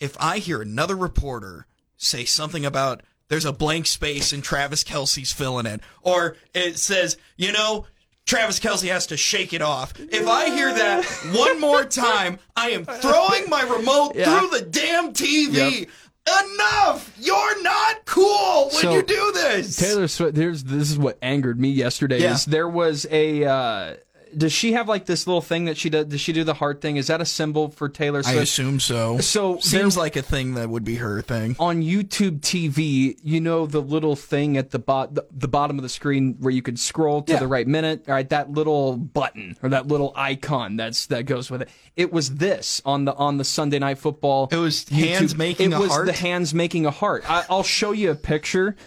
If 0.00 0.16
I 0.18 0.38
hear 0.38 0.62
another 0.62 0.96
reporter 0.96 1.66
say 1.98 2.24
something 2.24 2.64
about 2.64 3.02
there's 3.28 3.44
a 3.44 3.52
blank 3.52 3.86
space 3.86 4.32
and 4.32 4.42
Travis 4.42 4.82
Kelce's 4.82 5.30
filling 5.32 5.66
it, 5.66 5.82
or 6.00 6.36
it 6.54 6.78
says, 6.78 7.18
you 7.36 7.52
know, 7.52 7.84
Travis 8.24 8.58
Kelce 8.60 8.88
has 8.90 9.06
to 9.08 9.16
shake 9.18 9.52
it 9.52 9.60
off. 9.62 9.92
If 9.98 10.26
I 10.26 10.48
hear 10.50 10.72
that 10.72 11.04
one 11.36 11.60
more 11.60 11.84
time, 11.84 12.38
I 12.56 12.70
am 12.70 12.84
throwing 12.86 13.50
my 13.50 13.62
remote 13.62 14.14
Yeah. 14.14 14.38
through 14.40 14.58
the 14.58 14.64
damn 14.64 15.12
TV. 15.12 15.88
Enough! 16.26 17.10
You're 17.18 17.62
not 17.62 18.04
cool 18.04 18.64
when 18.64 18.82
So, 18.82 18.92
you 18.92 19.02
do 19.02 19.32
this. 19.32 19.76
Taylor 19.76 20.08
Swift, 20.08 20.34
there's, 20.34 20.62
this 20.64 20.90
is 20.90 20.98
what 20.98 21.16
angered 21.22 21.58
me 21.58 21.70
yesterday. 21.70 22.20
Yeah. 22.20 22.34
Is 22.34 22.44
there 22.44 22.68
was 22.68 23.06
a, 23.10 23.44
uh, 23.46 23.94
does 24.36 24.52
she 24.52 24.72
have 24.72 24.88
like 24.88 25.06
this 25.06 25.26
little 25.26 25.40
thing 25.40 25.64
that 25.66 25.76
she 25.76 25.90
does? 25.90 26.06
Does 26.06 26.20
she 26.20 26.32
do 26.32 26.44
the 26.44 26.54
heart 26.54 26.80
thing? 26.80 26.96
Is 26.96 27.06
that 27.08 27.20
a 27.20 27.24
symbol 27.24 27.70
for 27.70 27.88
Taylor 27.88 28.22
I 28.26 28.34
assume 28.34 28.80
so. 28.80 29.18
So 29.18 29.58
seems 29.58 29.96
like 29.96 30.16
a 30.16 30.22
thing 30.22 30.54
that 30.54 30.68
would 30.68 30.84
be 30.84 30.96
her 30.96 31.22
thing. 31.22 31.56
on 31.58 31.82
YouTube 31.82 32.40
TV, 32.40 33.16
you 33.22 33.40
know 33.40 33.66
the 33.66 33.80
little 33.80 34.16
thing 34.16 34.56
at 34.56 34.70
the, 34.70 34.78
bot, 34.78 35.14
the, 35.14 35.26
the 35.30 35.48
bottom 35.48 35.78
of 35.78 35.82
the 35.82 35.88
screen 35.88 36.36
where 36.40 36.50
you 36.52 36.62
could 36.62 36.78
scroll 36.78 37.22
to 37.22 37.32
Yeah. 37.32 37.38
the 37.38 37.46
right 37.48 37.66
minute, 37.66 38.04
all 38.08 38.14
right? 38.14 38.28
That 38.28 38.50
little 38.50 38.96
button 38.96 39.56
or 39.62 39.68
that 39.70 39.86
little 39.88 40.12
icon 40.16 40.76
that's 40.76 41.06
that 41.06 41.24
goes 41.24 41.50
with 41.50 41.62
it. 41.62 41.68
It 41.96 42.12
was 42.12 42.36
this 42.36 42.80
on 42.84 43.04
the 43.04 43.14
on 43.14 43.38
the 43.38 43.44
Sunday 43.44 43.78
Night 43.78 43.98
Football. 43.98 44.48
It 44.50 44.56
was 44.56 44.88
hands 44.88 45.36
making 45.36 45.72
it 45.72 45.76
a 45.76 45.78
was 45.80 45.90
heart? 45.90 46.06
the 46.06 46.12
hands 46.12 46.54
making 46.54 46.86
a 46.86 46.90
heart. 46.90 47.28
I, 47.28 47.44
I'll 47.50 47.62
show 47.62 47.92
you 47.92 48.10
a 48.10 48.14
picture. 48.14 48.76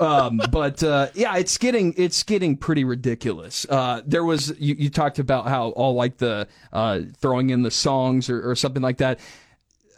um, 0.00 0.40
but 0.50 0.82
uh, 0.82 1.08
yeah, 1.14 1.36
it's 1.36 1.58
getting 1.58 1.94
it's 1.96 2.22
getting 2.22 2.56
pretty 2.56 2.84
ridiculous. 2.84 3.66
Uh, 3.68 4.02
there 4.06 4.24
was 4.24 4.54
you, 4.58 4.74
you, 4.78 4.90
talked 4.90 5.18
about 5.18 5.46
how 5.46 5.68
all 5.70 5.94
like 5.94 6.18
the 6.18 6.48
uh, 6.72 7.00
throwing 7.18 7.50
in 7.50 7.62
the 7.62 7.70
songs 7.70 8.30
or, 8.30 8.50
or 8.50 8.54
something 8.54 8.82
like 8.82 8.98
that 8.98 9.20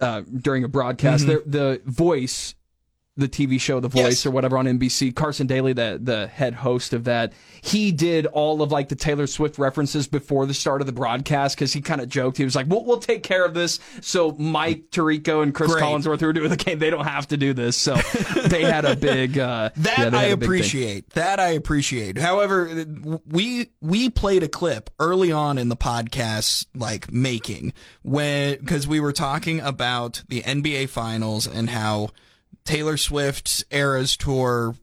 uh, 0.01 0.23
during 0.41 0.65
a 0.65 0.69
broadcast. 0.69 1.27
Mm-hmm. 1.27 1.51
The, 1.51 1.81
the 1.85 1.91
voice 1.91 2.55
the 3.19 3.29
TV 3.29 3.61
show 3.61 3.81
The 3.81 3.89
Voice 3.89 4.03
yes. 4.03 4.27
or 4.27 4.31
whatever 4.31 4.57
on 4.57 4.66
NBC. 4.66 5.14
Carson 5.14 5.47
Daly, 5.47 5.73
the 5.73 5.99
the 6.01 6.29
head 6.29 6.55
host 6.55 6.93
of 6.93 7.05
that, 7.05 7.33
he 7.61 7.91
did 7.93 8.27
all 8.27 8.62
of 8.62 8.71
like 8.71 8.89
the 8.89 8.95
Taylor 8.95 9.27
Swift 9.27 9.59
references 9.59 10.07
before 10.07 10.47
the 10.47 10.55
start 10.55 10.81
of 10.81 10.87
the 10.87 10.93
broadcast 10.93 11.57
because 11.57 11.73
he 11.73 11.81
kind 11.81 12.01
of 12.01 12.09
joked. 12.09 12.37
He 12.37 12.45
was 12.45 12.55
like, 12.55 12.66
"We'll 12.69 12.85
we'll 12.85 12.99
take 13.01 13.23
care 13.23 13.45
of 13.45 13.55
this." 13.55 13.81
So 14.01 14.33
Mike 14.33 14.91
Tirico 14.91 15.43
and 15.43 15.53
Chris 15.53 15.73
Great. 15.73 15.83
Collinsworth 15.83 16.21
who 16.21 16.27
were 16.27 16.33
doing 16.33 16.51
the 16.51 16.57
game, 16.57 16.79
they 16.79 16.91
don't 16.91 17.07
have 17.07 17.27
to 17.29 17.37
do 17.37 17.53
this. 17.53 17.77
So 17.77 17.95
they 18.47 18.62
had 18.62 18.85
a 18.85 18.95
big 18.97 19.39
uh, 19.39 19.71
that 19.77 20.12
yeah, 20.12 20.19
I 20.19 20.25
appreciate. 20.25 21.11
That 21.11 21.41
I 21.41 21.49
appreciate. 21.49 22.19
However, 22.19 22.87
we 23.27 23.71
we 23.81 24.11
played 24.11 24.45
a 24.45 24.49
clip 24.49 24.91
early 25.01 25.33
on 25.33 25.59
in 25.59 25.69
the 25.69 25.77
podcast, 25.77 26.66
like 26.75 27.11
making 27.12 27.73
when 28.03 28.59
because 28.59 28.87
we 28.87 29.01
were 29.01 29.12
talking 29.12 29.61
about 29.61 30.23
the 30.29 30.43
NBA 30.43 30.89
Finals 30.89 31.47
and 31.49 31.69
how 31.71 32.11
Taylor 32.69 32.99
Swift's 32.99 33.64
Eras 33.71 34.14
tour, 34.14 34.75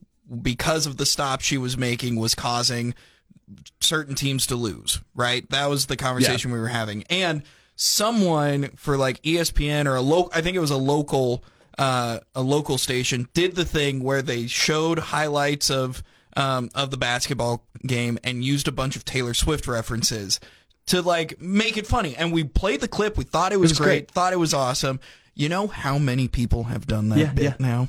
because 0.42 0.86
of 0.86 0.96
the 0.96 1.06
stop 1.06 1.40
she 1.40 1.56
was 1.56 1.78
making, 1.78 2.16
was 2.16 2.34
causing 2.34 2.96
certain 3.80 4.16
teams 4.16 4.44
to 4.48 4.56
lose, 4.56 5.00
right? 5.14 5.48
That 5.50 5.70
was 5.70 5.86
the 5.86 5.96
conversation 5.96 6.50
yeah. 6.50 6.56
we 6.56 6.60
were 6.62 6.66
having. 6.66 7.04
And 7.04 7.44
someone 7.76 8.70
for 8.74 8.96
like 8.96 9.22
ESPN 9.22 9.86
or 9.86 9.94
a 9.94 10.00
local, 10.00 10.32
I 10.34 10.40
think 10.40 10.56
it 10.56 10.60
was 10.60 10.72
a 10.72 10.76
local, 10.76 11.44
uh, 11.78 12.18
a 12.34 12.42
local 12.42 12.76
station 12.76 13.28
did 13.34 13.54
the 13.54 13.64
thing 13.64 14.02
where 14.02 14.20
they 14.20 14.48
showed 14.48 14.98
highlights 14.98 15.70
of, 15.70 16.02
um, 16.36 16.70
of 16.74 16.90
the 16.90 16.96
basketball 16.96 17.62
game 17.86 18.18
and 18.24 18.44
used 18.44 18.66
a 18.66 18.72
bunch 18.72 18.96
of 18.96 19.04
Taylor 19.04 19.32
Swift 19.32 19.68
references 19.68 20.40
to 20.86 21.02
like 21.02 21.40
make 21.40 21.76
it 21.76 21.86
funny. 21.86 22.16
And 22.16 22.32
we 22.32 22.42
played 22.42 22.80
the 22.80 22.88
clip. 22.88 23.16
We 23.16 23.22
thought 23.22 23.52
it 23.52 23.60
was, 23.60 23.70
it 23.70 23.74
was 23.74 23.78
great, 23.78 23.86
great, 23.86 24.10
thought 24.10 24.32
it 24.32 24.40
was 24.40 24.54
awesome. 24.54 24.98
You 25.36 25.50
know 25.50 25.66
how 25.66 25.98
many 25.98 26.28
people 26.28 26.64
have 26.64 26.86
done 26.86 27.10
that 27.10 27.18
yeah, 27.18 27.32
bit 27.32 27.44
yeah. 27.44 27.54
now? 27.60 27.88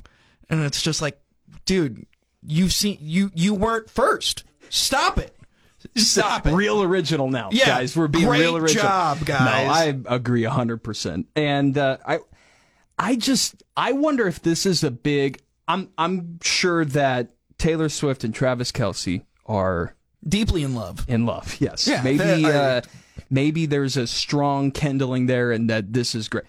And 0.50 0.64
it's 0.64 0.82
just 0.82 1.02
like, 1.02 1.18
dude, 1.66 2.06
you've 2.46 2.74
seen 2.74 2.98
you 3.00 3.32
you 3.34 3.54
weren't 3.54 3.90
first. 3.90 4.44
Stop 4.70 5.18
it. 5.18 5.34
Stop 5.96 6.46
it. 6.46 6.54
Real 6.54 6.84
original 6.84 7.30
now, 7.30 7.50
yeah, 7.54 7.66
guys. 7.68 7.96
We're 7.96 8.10
being 8.10 8.26
great 8.26 8.42
real 8.42 8.58
original. 8.58 8.84
job, 8.84 9.26
guys. 9.26 9.66
No, 10.04 10.12
I 10.12 10.16
agree 10.16 10.44
hundred 10.44 10.84
percent. 10.84 11.28
And 11.38 11.78
uh, 11.78 11.98
I, 12.06 12.20
I 13.00 13.16
just 13.16 13.64
I 13.78 13.94
wonder 13.94 14.28
if 14.28 14.42
this 14.42 14.66
is 14.66 14.84
a 14.84 14.92
big. 14.92 15.42
I'm 15.70 15.90
I'm 15.98 16.40
sure 16.42 16.84
that 16.84 17.30
Taylor 17.58 17.88
Swift 17.88 18.26
and 18.26 18.36
Travis 18.36 18.74
Kelce 18.74 19.24
are 19.46 19.96
deeply 20.28 20.64
in 20.64 20.76
love. 20.76 21.06
In 21.08 21.26
love, 21.26 21.56
yes. 21.62 21.88
Yeah, 21.88 22.02
maybe 22.02 22.46
uh, 22.46 22.82
maybe 23.30 23.66
there's 23.66 23.96
a 23.96 24.06
strong 24.06 24.72
kindling 24.72 25.28
there, 25.28 25.54
and 25.54 25.70
that 25.70 25.94
this 25.94 26.14
is 26.14 26.28
great 26.28 26.44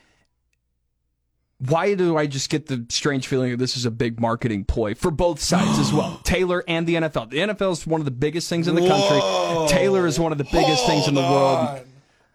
why 1.58 1.94
do 1.94 2.16
I 2.16 2.26
just 2.26 2.50
get 2.50 2.66
the 2.66 2.86
strange 2.88 3.26
feeling 3.26 3.50
that 3.50 3.56
this 3.56 3.76
is 3.76 3.84
a 3.84 3.90
big 3.90 4.20
marketing 4.20 4.64
ploy 4.64 4.94
for 4.94 5.10
both 5.10 5.40
sides 5.40 5.78
as 5.78 5.92
well? 5.92 6.20
Taylor 6.24 6.62
and 6.68 6.86
the 6.86 6.94
NFL. 6.94 7.30
The 7.30 7.38
NFL 7.38 7.72
is 7.72 7.86
one 7.86 8.00
of 8.00 8.04
the 8.04 8.12
biggest 8.12 8.48
things 8.48 8.68
in 8.68 8.74
the 8.74 8.86
country. 8.86 9.68
Taylor 9.68 10.06
is 10.06 10.20
one 10.20 10.30
of 10.32 10.38
the 10.38 10.44
biggest 10.44 10.86
things 10.86 11.08
in 11.08 11.14
the 11.14 11.20
world. 11.20 11.80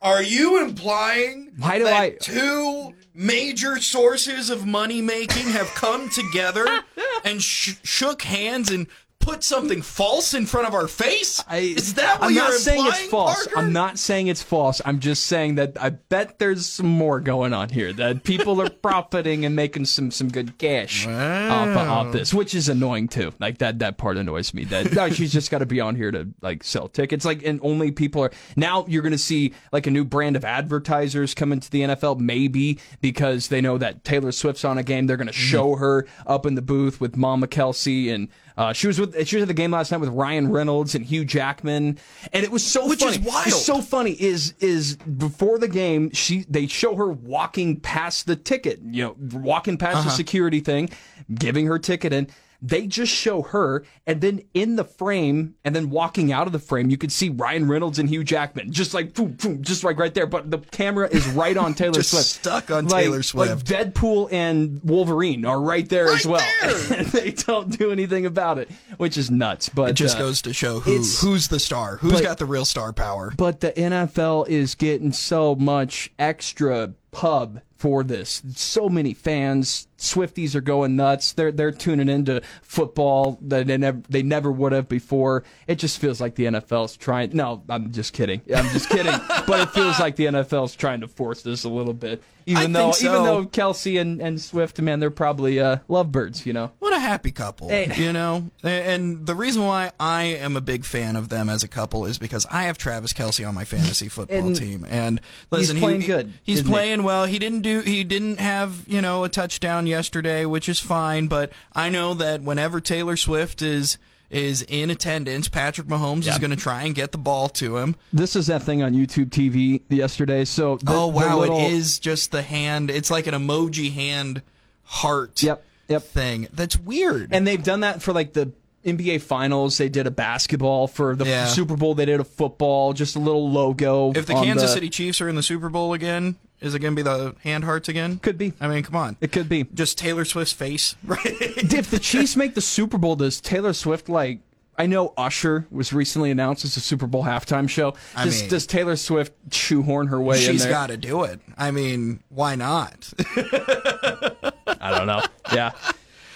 Are 0.01 0.21
you 0.21 0.61
implying 0.61 1.53
why 1.57 1.77
do 1.77 1.85
that 1.85 1.93
I 1.93 2.09
two 2.09 2.93
major 3.13 3.79
sources 3.79 4.49
of 4.49 4.65
money 4.65 5.01
making 5.01 5.47
have 5.51 5.67
come 5.75 6.09
together 6.09 6.65
and 7.23 7.41
sh- 7.41 7.75
shook 7.83 8.23
hands 8.23 8.69
and 8.69 8.87
put 9.23 9.43
something 9.43 9.81
false 9.81 10.33
in 10.33 10.45
front 10.45 10.67
of 10.67 10.73
our 10.73 10.87
face? 10.87 11.43
I, 11.47 11.57
Is 11.57 11.93
that 11.95 12.19
what 12.19 12.27
I'm 12.27 12.33
you're 12.33 12.43
not 12.43 12.53
saying 12.53 12.85
it's 12.85 13.05
false. 13.05 13.47
Parker? 13.47 13.59
I'm 13.59 13.73
not 13.73 13.97
saying 13.97 14.27
it's 14.27 14.43
false. 14.43 14.81
I'm 14.85 14.99
just 14.99 15.25
saying 15.25 15.55
that 15.55 15.77
I 15.79 15.89
bet 15.89 16.39
there's 16.39 16.65
some 16.65 16.87
more 16.87 17.19
going 17.19 17.53
on 17.53 17.69
here. 17.69 17.93
That 17.93 18.23
people 18.23 18.61
are 18.61 18.69
profiting 18.83 19.45
and 19.45 19.55
making 19.55 19.85
some 19.85 20.11
some 20.11 20.29
good 20.29 20.57
cash 20.57 21.07
wow. 21.07 21.63
off, 21.63 21.77
off 21.77 22.13
this, 22.13 22.33
which 22.33 22.53
is 22.53 22.69
annoying 22.69 23.07
too. 23.07 23.31
Like 23.39 23.59
that 23.59 23.79
that 23.79 23.97
part 23.97 24.17
annoys 24.17 24.53
me. 24.53 24.65
That 24.65 24.93
no, 24.93 25.09
she's 25.09 25.31
just 25.31 25.49
got 25.49 25.59
to 25.59 25.65
be 25.65 25.79
on 25.79 25.95
here 25.95 26.11
to 26.11 26.27
like 26.41 26.63
sell 26.63 26.87
tickets. 26.87 27.25
Like 27.25 27.43
and 27.43 27.59
only 27.63 27.91
people 27.91 28.23
are 28.23 28.31
now. 28.55 28.85
You're 28.87 29.01
going 29.01 29.13
to 29.13 29.17
see 29.17 29.53
like 29.71 29.87
a 29.87 29.91
new 29.91 30.03
brand 30.03 30.35
of 30.35 30.43
advertisers 30.43 31.33
come 31.33 31.51
into 31.51 31.69
the 31.69 31.81
NFL, 31.81 32.19
maybe 32.19 32.79
because 33.01 33.47
they 33.47 33.61
know 33.61 33.77
that 33.77 34.03
Taylor 34.03 34.31
Swift's 34.31 34.65
on 34.65 34.77
a 34.77 34.83
game. 34.83 35.07
They're 35.07 35.17
going 35.17 35.27
to 35.27 35.33
show 35.33 35.71
mm-hmm. 35.71 35.81
her 35.81 36.07
up 36.27 36.45
in 36.45 36.55
the 36.55 36.61
booth 36.61 36.99
with 36.99 37.15
Mama 37.15 37.47
Kelce 37.47 38.13
and 38.13 38.27
uh, 38.57 38.73
she 38.73 38.87
was 38.87 38.99
with 38.99 39.27
she 39.27 39.37
was 39.37 39.43
at 39.43 39.47
the 39.47 39.53
game 39.53 39.71
last 39.71 39.91
night 39.91 39.99
with 39.99 40.09
Ryan 40.09 40.51
Reynolds 40.51 40.95
and 40.95 41.05
Hugh 41.05 41.25
Jackman, 41.25 41.97
and 42.31 42.43
it 42.43 42.51
was 42.51 42.65
so 42.65 42.87
Which 42.87 42.99
funny. 42.99 43.17
Is 43.17 43.19
wild. 43.19 43.47
It's 43.47 43.65
so 43.65 43.81
funny 43.81 44.11
is 44.11 44.53
is 44.59 44.95
before 44.97 45.57
the 45.57 45.67
game 45.67 46.11
she 46.11 46.45
they 46.49 46.67
show 46.67 46.95
her 46.95 47.07
walking 47.07 47.79
past 47.79 48.27
the 48.27 48.35
ticket, 48.35 48.79
you 48.83 49.03
know, 49.03 49.15
walking 49.39 49.77
past 49.77 49.97
uh-huh. 49.97 50.09
the 50.09 50.15
security 50.15 50.59
thing, 50.59 50.89
giving 51.33 51.65
her 51.67 51.79
ticket 51.79 52.13
in 52.13 52.27
they 52.63 52.87
just 52.87 53.11
show 53.11 53.41
her, 53.41 53.83
and 54.07 54.21
then 54.21 54.41
in 54.53 54.77
the 54.77 54.85
frame, 54.85 55.55
and 55.65 55.75
then 55.75 55.89
walking 55.89 56.31
out 56.31 56.47
of 56.47 56.53
the 56.53 56.59
frame, 56.59 56.89
you 56.89 56.97
could 56.97 57.11
see 57.11 57.27
Ryan 57.27 57.67
Reynolds 57.67 57.99
and 57.99 58.09
Hugh 58.09 58.23
Jackman, 58.23 58.71
just 58.71 58.93
like 58.93 59.13
boom, 59.13 59.33
boom, 59.33 59.61
just 59.61 59.83
like 59.83 59.99
right 59.99 60.13
there. 60.13 60.25
But 60.25 60.49
the 60.49 60.59
camera 60.59 61.09
is 61.09 61.27
right 61.27 61.57
on 61.57 61.73
Taylor 61.73 61.95
just 61.95 62.11
Swift, 62.11 62.25
stuck 62.25 62.71
on 62.71 62.87
like, 62.87 63.03
Taylor 63.03 63.21
Swift. 63.21 63.69
Like 63.69 63.93
Deadpool 63.93 64.31
and 64.31 64.79
Wolverine 64.81 65.45
are 65.45 65.59
right 65.59 65.87
there 65.89 66.05
right 66.05 66.15
as 66.15 66.25
well. 66.25 66.47
There. 66.61 67.03
they 67.03 67.31
don't 67.31 67.77
do 67.77 67.91
anything 67.91 68.25
about 68.25 68.57
it, 68.57 68.71
which 68.95 69.17
is 69.17 69.29
nuts. 69.29 69.67
But 69.67 69.89
it 69.89 69.93
just 69.93 70.15
uh, 70.15 70.19
goes 70.19 70.41
to 70.43 70.53
show 70.53 70.79
who 70.79 71.03
who's 71.03 71.49
the 71.49 71.59
star, 71.59 71.97
who's 71.97 72.13
but, 72.13 72.23
got 72.23 72.37
the 72.37 72.45
real 72.45 72.65
star 72.65 72.93
power. 72.93 73.33
But 73.35 73.59
the 73.59 73.73
NFL 73.73 74.47
is 74.47 74.75
getting 74.75 75.11
so 75.11 75.55
much 75.55 76.11
extra 76.17 76.93
pub 77.11 77.61
for 77.83 78.03
this. 78.03 78.41
So 78.55 78.87
many 78.87 79.13
fans, 79.13 79.89
Swifties 80.03 80.53
are 80.53 80.61
going 80.61 80.97
nuts. 80.97 81.31
They're 81.31 81.51
they're 81.51 81.71
tuning 81.71 82.09
into 82.09 82.41
football 82.61 83.39
that 83.43 83.67
they 83.67 83.77
never 83.77 84.01
they 84.09 84.21
never 84.21 84.51
would 84.51 84.73
have 84.73 84.89
before. 84.89 85.45
It 85.65 85.75
just 85.75 85.97
feels 85.97 86.19
like 86.19 86.35
the 86.35 86.43
NFL's 86.43 86.97
trying. 86.97 87.31
No, 87.33 87.63
I'm 87.69 87.91
just 87.93 88.11
kidding. 88.11 88.41
I'm 88.53 88.67
just 88.73 88.89
kidding. 88.89 89.13
but 89.47 89.61
it 89.61 89.69
feels 89.69 90.01
like 90.01 90.17
the 90.17 90.25
NFL's 90.25 90.75
trying 90.75 90.99
to 91.01 91.07
force 91.07 91.41
this 91.41 91.63
a 91.63 91.69
little 91.69 91.93
bit. 91.93 92.21
Even 92.45 92.75
I 92.75 92.79
though 92.79 92.91
so. 92.91 93.05
even 93.05 93.23
though 93.23 93.45
Kelce 93.45 93.99
and, 93.99 94.21
and 94.21 94.41
Swift, 94.41 94.81
man, 94.81 94.99
they're 94.99 95.09
probably 95.09 95.61
uh, 95.61 95.77
lovebirds. 95.87 96.45
You 96.45 96.51
know. 96.51 96.71
What 96.79 96.93
a 96.93 96.99
happy 96.99 97.31
couple. 97.31 97.69
Hey. 97.69 97.93
You 97.95 98.11
know, 98.11 98.51
and 98.61 99.25
the 99.25 99.35
reason 99.35 99.63
why 99.63 99.93
I 100.01 100.23
am 100.23 100.57
a 100.57 100.61
big 100.61 100.83
fan 100.83 101.15
of 101.15 101.29
them 101.29 101.47
as 101.47 101.63
a 101.63 101.69
couple 101.69 102.05
is 102.05 102.17
because 102.17 102.45
I 102.51 102.63
have 102.63 102.77
Travis 102.77 103.13
Kelce 103.13 103.47
on 103.47 103.55
my 103.55 103.63
fantasy 103.63 104.09
football 104.09 104.47
and 104.47 104.55
team, 104.55 104.85
and 104.89 105.21
listen, 105.49 105.77
he's 105.77 105.83
playing 105.83 106.01
he, 106.01 106.07
good. 106.07 106.33
He's 106.43 106.61
playing 106.61 106.99
he? 106.99 107.05
well. 107.05 107.25
He 107.25 107.39
didn't 107.39 107.61
do. 107.61 107.79
He 107.79 108.03
didn't 108.03 108.41
have 108.41 108.83
you 108.87 109.01
know 109.01 109.23
a 109.23 109.29
touchdown 109.29 109.87
yesterday, 109.93 110.45
which 110.45 110.67
is 110.67 110.79
fine. 110.79 111.27
But 111.27 111.51
I 111.73 111.89
know 111.89 112.13
that 112.15 112.41
whenever 112.41 112.81
Taylor 112.81 113.15
Swift 113.15 113.61
is 113.61 113.97
is 114.29 114.63
in 114.63 114.89
attendance, 114.89 115.47
Patrick 115.47 115.87
Mahomes 115.87 116.25
yep. 116.25 116.33
is 116.33 116.39
going 116.39 116.51
to 116.51 116.57
try 116.57 116.83
and 116.83 116.95
get 116.95 117.11
the 117.11 117.19
ball 117.19 117.49
to 117.49 117.77
him. 117.77 117.95
This 118.11 118.35
is 118.35 118.47
that 118.47 118.63
thing 118.63 118.81
on 118.81 118.93
YouTube 118.93 119.29
TV 119.29 119.81
yesterday. 119.89 120.43
So 120.43 120.77
the, 120.77 120.91
oh 120.91 121.07
wow, 121.07 121.39
little... 121.39 121.59
it 121.59 121.71
is 121.71 121.99
just 121.99 122.31
the 122.31 122.41
hand. 122.41 122.89
It's 122.89 123.11
like 123.11 123.27
an 123.27 123.35
emoji 123.35 123.93
hand 123.93 124.41
heart. 124.83 125.41
Yep. 125.43 125.63
Yep. 125.89 126.01
Thing 126.01 126.47
that's 126.51 126.77
weird. 126.79 127.29
And 127.31 127.45
they've 127.45 127.63
done 127.63 127.81
that 127.81 128.01
for 128.01 128.13
like 128.13 128.33
the 128.33 128.51
NBA 128.85 129.21
Finals, 129.21 129.77
they 129.77 129.89
did 129.89 130.07
a 130.07 130.11
basketball. 130.11 130.87
For 130.87 131.15
the 131.15 131.25
yeah. 131.25 131.47
Super 131.47 131.75
Bowl, 131.75 131.95
they 131.95 132.05
did 132.05 132.19
a 132.19 132.23
football, 132.23 132.93
just 132.93 133.15
a 133.15 133.19
little 133.19 133.49
logo. 133.49 134.11
If 134.13 134.25
the 134.25 134.33
Kansas 134.33 134.69
the... 134.69 134.73
City 134.73 134.89
Chiefs 134.89 135.21
are 135.21 135.29
in 135.29 135.35
the 135.35 135.43
Super 135.43 135.69
Bowl 135.69 135.93
again, 135.93 136.35
is 136.63 136.73
it 136.73 136.79
going 136.79 136.95
to 136.95 136.95
be 136.95 137.03
the 137.03 137.35
hand 137.43 137.63
hearts 137.65 137.89
again? 137.89 138.17
Could 138.19 138.37
be. 138.37 138.53
I 138.59 138.67
mean, 138.67 138.83
come 138.83 138.95
on. 138.95 139.17
It 139.21 139.31
could 139.31 139.49
be. 139.49 139.65
Just 139.73 139.97
Taylor 139.97 140.25
Swift's 140.25 140.53
face, 140.53 140.95
right? 141.03 141.21
if 141.23 141.91
the 141.91 141.99
Chiefs 141.99 142.35
make 142.35 142.55
the 142.55 142.61
Super 142.61 142.97
Bowl, 142.97 143.15
does 143.15 143.41
Taylor 143.41 143.73
Swift 143.73 144.09
like? 144.09 144.39
I 144.75 144.87
know 144.87 145.13
Usher 145.17 145.67
was 145.69 145.93
recently 145.93 146.31
announced 146.31 146.65
as 146.65 146.75
a 146.77 146.79
Super 146.79 147.05
Bowl 147.05 147.23
halftime 147.23 147.69
show. 147.69 147.93
I 148.15 148.25
does, 148.25 148.41
mean, 148.41 148.49
does 148.49 148.65
Taylor 148.65 148.95
Swift 148.95 149.33
shoehorn 149.53 150.07
her 150.07 150.19
way 150.19 150.37
in 150.37 150.43
there? 150.43 150.53
She's 150.53 150.65
got 150.65 150.87
to 150.87 150.97
do 150.97 151.25
it. 151.25 151.41
I 151.55 151.69
mean, 151.69 152.23
why 152.29 152.55
not? 152.55 153.13
I 153.35 154.97
don't 154.97 155.05
know. 155.05 155.21
Yeah. 155.53 155.73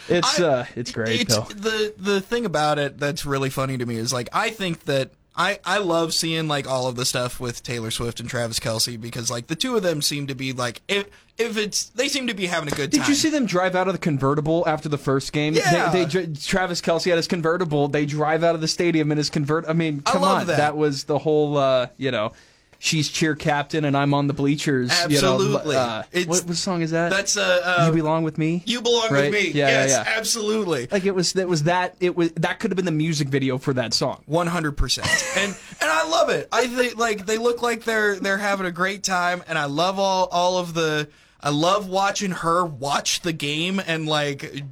It's 0.07 0.39
I, 0.39 0.45
uh, 0.45 0.65
it's 0.75 0.91
great. 0.91 1.21
It's, 1.21 1.35
though. 1.35 1.41
The 1.43 1.93
the 1.97 2.21
thing 2.21 2.45
about 2.45 2.79
it 2.79 2.97
that's 2.97 3.25
really 3.25 3.49
funny 3.49 3.77
to 3.77 3.85
me 3.85 3.95
is 3.95 4.13
like 4.13 4.29
I 4.31 4.51
think 4.51 4.85
that 4.85 5.11
I, 5.37 5.59
I 5.63 5.77
love 5.77 6.15
seeing 6.15 6.47
like 6.47 6.67
all 6.67 6.87
of 6.87 6.95
the 6.95 7.05
stuff 7.05 7.39
with 7.39 7.61
Taylor 7.61 7.91
Swift 7.91 8.19
and 8.19 8.27
Travis 8.27 8.59
Kelce 8.59 8.99
because 8.99 9.29
like 9.29 9.47
the 9.47 9.55
two 9.55 9.75
of 9.75 9.83
them 9.83 10.01
seem 10.01 10.27
to 10.27 10.35
be 10.35 10.51
like 10.51 10.81
if 10.87 11.07
if 11.37 11.57
it's 11.57 11.89
they 11.89 12.07
seem 12.07 12.25
to 12.27 12.33
be 12.33 12.47
having 12.47 12.71
a 12.71 12.75
good 12.75 12.91
time. 12.91 13.01
Did 13.01 13.07
you 13.07 13.13
see 13.13 13.29
them 13.29 13.45
drive 13.45 13.75
out 13.75 13.87
of 13.87 13.93
the 13.93 13.99
convertible 13.99 14.63
after 14.67 14.89
the 14.89 14.97
first 14.97 15.31
game? 15.33 15.53
Yeah. 15.53 15.91
They, 15.91 16.05
they 16.05 16.33
Travis 16.33 16.81
Kelce 16.81 17.09
had 17.09 17.17
his 17.17 17.27
convertible. 17.27 17.87
They 17.87 18.07
drive 18.07 18.43
out 18.43 18.55
of 18.55 18.61
the 18.61 18.67
stadium 18.67 19.11
in 19.11 19.17
his 19.19 19.29
convert. 19.29 19.69
I 19.69 19.73
mean, 19.73 20.01
come 20.01 20.23
I 20.23 20.41
on, 20.41 20.47
that. 20.47 20.75
was 20.75 21.03
the 21.03 21.19
whole 21.19 21.57
uh, 21.57 21.87
you 21.97 22.09
know 22.09 22.33
she's 22.79 23.09
cheer 23.09 23.35
captain 23.35 23.85
and 23.85 23.95
I'm 23.97 24.13
on 24.13 24.27
the 24.27 24.33
bleachers. 24.33 24.91
Absolutely. 24.91 25.75
You 25.75 25.79
know, 25.79 25.79
uh, 25.79 26.03
It's- 26.11 26.27
what, 26.27 26.45
what 26.47 26.57
song 26.57 26.81
is 26.81 26.91
that? 26.91 27.09
That's 27.09 27.35
uh, 27.37 27.61
uh 27.79 27.85
you 27.87 27.93
belong 27.93 28.23
with 28.23 28.37
me. 28.37 28.63
You 28.65 28.81
belong 28.81 29.07
Right? 29.11 29.31
with 29.31 29.33
me. 29.45 29.51
Yeah, 29.51 29.67
yeah, 29.69 29.85
yes, 29.85 29.89
yeah. 29.91 30.13
absolutely. 30.17 30.87
like 30.91 31.05
it 31.05 31.15
was 31.15 31.33
that 31.33 31.47
was 31.47 31.63
that 31.63 31.95
it 31.99 32.15
was 32.15 32.31
that 32.33 32.59
could 32.59 32.71
have 32.71 32.75
been 32.75 32.85
the 32.85 32.91
music 32.91 33.29
video 33.29 33.57
for 33.57 33.73
that 33.73 33.93
song. 33.93 34.21
One 34.25 34.47
hundred 34.47 34.73
percent, 34.77 35.07
and 35.37 35.55
and 35.81 35.89
I 35.89 36.07
love 36.09 36.29
it. 36.29 36.47
I 36.51 36.67
think 36.67 36.97
like 36.97 37.25
they 37.25 37.37
look 37.37 37.61
like 37.61 37.83
they're 37.83 38.15
they're 38.15 38.37
having 38.37 38.65
a 38.67 38.71
great 38.71 39.03
time, 39.03 39.43
and 39.47 39.57
I 39.57 39.65
love 39.65 39.99
all 39.99 40.25
all 40.31 40.57
of 40.57 40.73
the. 40.73 41.07
I 41.39 41.49
love 41.51 41.87
watching 41.87 42.31
her 42.31 42.65
watch 42.65 43.21
the 43.21 43.31
game 43.31 43.79
and 43.85 44.07
like 44.07 44.63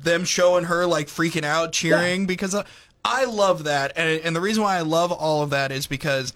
them 0.00 0.24
showing 0.24 0.64
her 0.64 0.86
like 0.86 1.06
freaking 1.08 1.44
out, 1.44 1.72
cheering 1.72 2.24
because 2.26 2.54
I, 2.54 2.64
I 3.04 3.26
love 3.26 3.64
that, 3.64 3.92
and 3.94 4.20
and 4.22 4.34
the 4.34 4.40
reason 4.40 4.62
why 4.62 4.76
I 4.76 4.80
love 4.80 5.12
all 5.12 5.42
of 5.42 5.50
that 5.50 5.70
is 5.70 5.86
because 5.86 6.32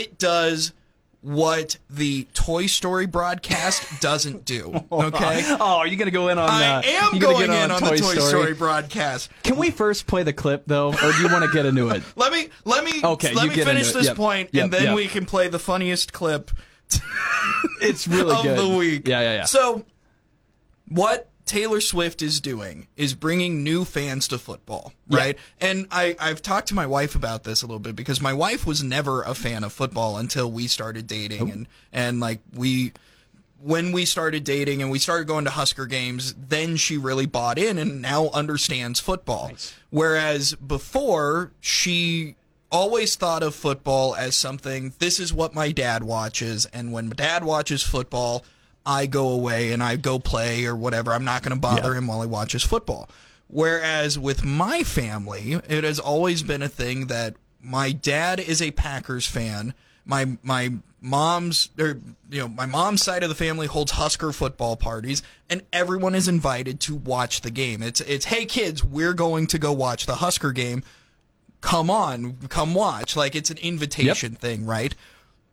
it 0.00 0.18
does 0.18 0.72
what 1.20 1.78
the 1.88 2.26
Toy 2.34 2.66
Story 2.66 3.06
broadcast 3.06 4.00
doesn't 4.00 4.44
do. 4.44 4.72
Okay. 4.92 5.42
Oh, 5.60 5.78
are 5.78 5.86
you 5.86 5.96
gonna 5.96 6.10
go 6.10 6.28
in 6.28 6.38
on? 6.38 6.48
That? 6.60 6.84
I 6.84 6.88
uh, 6.88 7.10
am 7.12 7.18
going 7.18 7.50
in 7.50 7.70
on 7.70 7.80
Toy 7.80 7.90
the 7.90 7.96
Toy 7.96 8.14
Story 8.16 8.54
broadcast. 8.54 9.30
Can 9.42 9.56
we 9.56 9.70
first 9.70 10.06
play 10.06 10.22
the 10.22 10.32
clip 10.32 10.64
though, 10.66 10.88
or 10.92 11.12
do 11.12 11.18
you 11.22 11.28
want 11.28 11.44
to 11.44 11.50
get 11.52 11.64
into 11.66 11.88
it? 11.90 12.02
Let 12.16 12.32
me 12.32 12.48
let 12.64 12.84
me 12.84 13.00
Okay, 13.02 13.32
let 13.34 13.48
me 13.48 13.54
finish 13.54 13.92
this 13.92 14.06
Yep. 14.06 14.16
point, 14.16 14.48
Yep, 14.52 14.64
and 14.64 14.72
then 14.72 14.82
yep. 14.84 14.96
we 14.96 15.06
can 15.06 15.24
play 15.26 15.48
the 15.48 15.58
funniest 15.58 16.12
clip 16.12 16.50
It's 17.80 18.06
really 18.06 18.34
of 18.36 18.42
good. 18.42 18.58
the 18.58 18.68
week. 18.76 19.08
Yeah, 19.08 19.20
yeah, 19.20 19.34
yeah. 19.34 19.44
So, 19.44 19.84
what 20.88 21.28
Taylor 21.52 21.82
Swift 21.82 22.22
is 22.22 22.40
doing 22.40 22.86
is 22.96 23.12
bringing 23.12 23.62
new 23.62 23.84
fans 23.84 24.26
to 24.28 24.38
football, 24.38 24.94
right? 25.06 25.36
And 25.60 25.86
I 25.90 26.16
I've 26.18 26.40
talked 26.40 26.68
to 26.68 26.74
my 26.74 26.86
wife 26.86 27.14
about 27.14 27.44
this 27.44 27.60
a 27.60 27.66
little 27.66 27.78
bit 27.78 27.94
because 27.94 28.22
my 28.22 28.32
wife 28.32 28.66
was 28.66 28.82
never 28.82 29.20
a 29.20 29.34
fan 29.34 29.62
of 29.62 29.70
football 29.70 30.16
until 30.16 30.50
we 30.50 30.66
started 30.66 31.06
dating, 31.06 31.42
oh. 31.42 31.52
and 31.52 31.68
and 31.92 32.20
like 32.20 32.40
we. 32.54 32.92
When 33.60 33.92
we 33.92 34.06
started 34.06 34.42
dating 34.42 34.82
and 34.82 34.90
we 34.90 34.98
started 34.98 35.28
going 35.28 35.44
to 35.44 35.50
Husker 35.52 35.86
games, 35.86 36.34
then 36.34 36.74
she 36.74 36.96
really 36.96 37.26
bought 37.26 37.58
in 37.58 37.78
and 37.78 38.02
now 38.02 38.28
understands 38.30 38.98
football. 38.98 39.52
Whereas 39.90 40.56
before, 40.56 41.52
she 41.60 42.34
always 42.72 43.14
thought 43.14 43.44
of 43.44 43.54
football 43.54 44.16
as 44.16 44.36
something 44.36 44.94
this 44.98 45.20
is 45.20 45.32
what 45.32 45.54
my 45.54 45.70
dad 45.70 46.02
watches 46.02 46.66
and 46.72 46.92
when 46.92 47.06
my 47.06 47.14
dad 47.14 47.44
watches 47.44 47.84
football 47.84 48.44
i 48.84 49.06
go 49.06 49.28
away 49.28 49.72
and 49.72 49.82
i 49.82 49.96
go 49.96 50.18
play 50.18 50.64
or 50.64 50.74
whatever 50.74 51.12
i'm 51.12 51.24
not 51.24 51.42
going 51.42 51.54
to 51.54 51.60
bother 51.60 51.94
him 51.94 52.06
while 52.06 52.20
he 52.22 52.28
watches 52.28 52.62
football. 52.62 53.08
Whereas 53.48 54.18
with 54.18 54.44
my 54.44 54.82
family 54.82 55.52
it 55.68 55.84
has 55.84 55.98
always 55.98 56.42
been 56.42 56.62
a 56.62 56.68
thing 56.68 57.08
that 57.08 57.34
my 57.62 57.92
dad 57.92 58.40
is 58.40 58.60
a 58.60 58.70
packers 58.72 59.26
fan. 59.26 59.74
My 60.04 60.36
my 60.42 60.72
mom's 61.00 61.68
or 61.78 61.98
you 62.30 62.40
know 62.40 62.48
my 62.48 62.64
mom's 62.66 63.02
side 63.02 63.22
of 63.22 63.28
the 63.28 63.34
family 63.34 63.66
holds 63.66 63.92
husker 63.92 64.32
football 64.32 64.76
parties 64.76 65.22
and 65.50 65.62
everyone 65.72 66.14
is 66.14 66.28
invited 66.28 66.80
to 66.80 66.94
watch 66.94 67.42
the 67.42 67.50
game. 67.50 67.82
It's 67.82 68.00
it's 68.00 68.24
hey 68.26 68.46
kids 68.46 68.82
we're 68.82 69.12
going 69.12 69.46
to 69.48 69.58
go 69.58 69.72
watch 69.72 70.06
the 70.06 70.16
husker 70.16 70.52
game. 70.52 70.82
Come 71.60 71.90
on, 71.90 72.38
come 72.48 72.74
watch. 72.74 73.16
Like 73.16 73.36
it's 73.36 73.50
an 73.50 73.58
invitation 73.58 74.34
thing, 74.34 74.64
right? 74.64 74.94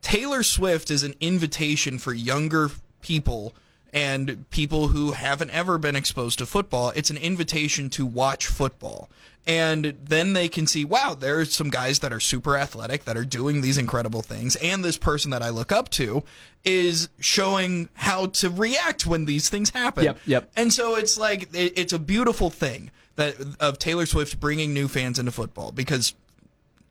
Taylor 0.01 0.41
Swift 0.43 0.89
is 0.89 1.03
an 1.03 1.13
invitation 1.19 1.99
for 1.99 2.13
younger 2.13 2.71
people 3.01 3.53
and 3.91 4.49
people 4.49 4.89
who 4.89 5.11
haven't 5.11 5.49
ever 5.49 5.77
been 5.77 5.95
exposed 5.95 6.39
to 6.39 6.45
football. 6.45 6.91
It's 6.95 7.09
an 7.09 7.17
invitation 7.17 7.89
to 7.91 8.05
watch 8.05 8.47
football. 8.47 9.09
And 9.47 9.97
then 10.03 10.33
they 10.33 10.47
can 10.47 10.67
see, 10.67 10.85
wow, 10.85 11.15
there's 11.19 11.55
some 11.55 11.71
guys 11.71 11.99
that 11.99 12.13
are 12.13 12.19
super 12.19 12.55
athletic 12.55 13.05
that 13.05 13.17
are 13.17 13.25
doing 13.25 13.61
these 13.61 13.79
incredible 13.79 14.21
things. 14.21 14.55
And 14.57 14.85
this 14.85 14.97
person 14.97 15.31
that 15.31 15.41
I 15.41 15.49
look 15.49 15.71
up 15.71 15.89
to 15.91 16.23
is 16.63 17.09
showing 17.19 17.89
how 17.93 18.27
to 18.27 18.49
react 18.49 19.07
when 19.07 19.25
these 19.25 19.49
things 19.49 19.71
happen. 19.71 20.03
Yep, 20.03 20.19
yep. 20.27 20.51
And 20.55 20.71
so 20.71 20.95
it's 20.95 21.17
like, 21.17 21.53
it, 21.55 21.73
it's 21.77 21.93
a 21.93 21.99
beautiful 21.99 22.51
thing 22.51 22.91
that 23.15 23.35
of 23.59 23.79
Taylor 23.79 24.05
Swift 24.05 24.39
bringing 24.39 24.73
new 24.73 24.87
fans 24.87 25.17
into 25.17 25.31
football 25.31 25.71
because 25.71 26.13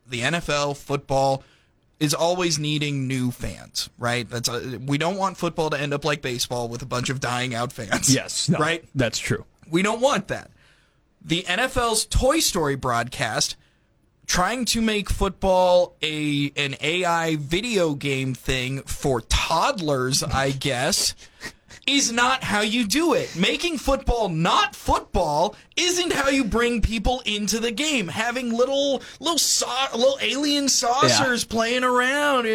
the 0.05 0.21
NFL, 0.21 0.75
football 0.75 1.43
is 1.99 2.13
always 2.13 2.57
needing 2.57 3.07
new 3.07 3.31
fans, 3.31 3.89
right? 3.97 4.29
That's 4.29 4.47
a, 4.47 4.79
we 4.85 4.97
don't 4.97 5.17
want 5.17 5.37
football 5.37 5.69
to 5.69 5.79
end 5.79 5.93
up 5.93 6.05
like 6.05 6.21
baseball 6.21 6.69
with 6.69 6.81
a 6.81 6.85
bunch 6.85 7.09
of 7.09 7.19
dying 7.19 7.53
out 7.53 7.71
fans. 7.71 8.13
Yes, 8.19 8.49
no, 8.49 8.57
right? 8.57 8.83
That's 8.95 9.19
true. 9.19 9.45
We 9.69 9.81
don't 9.81 10.01
want 10.01 10.29
that. 10.29 10.49
The 11.23 11.43
NFL's 11.43 12.05
Toy 12.05 12.39
Story 12.39 12.75
broadcast 12.75 13.55
trying 14.25 14.63
to 14.63 14.79
make 14.79 15.09
football 15.09 15.95
a 16.01 16.51
an 16.55 16.75
AI 16.81 17.35
video 17.35 17.95
game 17.95 18.33
thing 18.33 18.81
for 18.83 19.21
toddlers, 19.21 20.23
I 20.23 20.51
guess, 20.51 21.15
is 21.89 22.11
not 22.11 22.43
how 22.43 22.61
you 22.61 22.85
do 22.85 23.13
it. 23.13 23.35
Making 23.35 23.77
football 23.77 24.29
not 24.29 24.75
football 24.75 25.55
isn't 25.75 26.13
how 26.13 26.29
you 26.29 26.43
bring 26.43 26.81
people 26.81 27.21
into 27.25 27.59
the 27.59 27.71
game. 27.71 28.07
Having 28.07 28.53
little 28.53 29.01
little 29.19 29.37
sau- 29.39 29.95
little 29.95 30.17
alien 30.21 30.69
saucers 30.69 31.43
playing 31.45 31.83
around. 31.83 32.45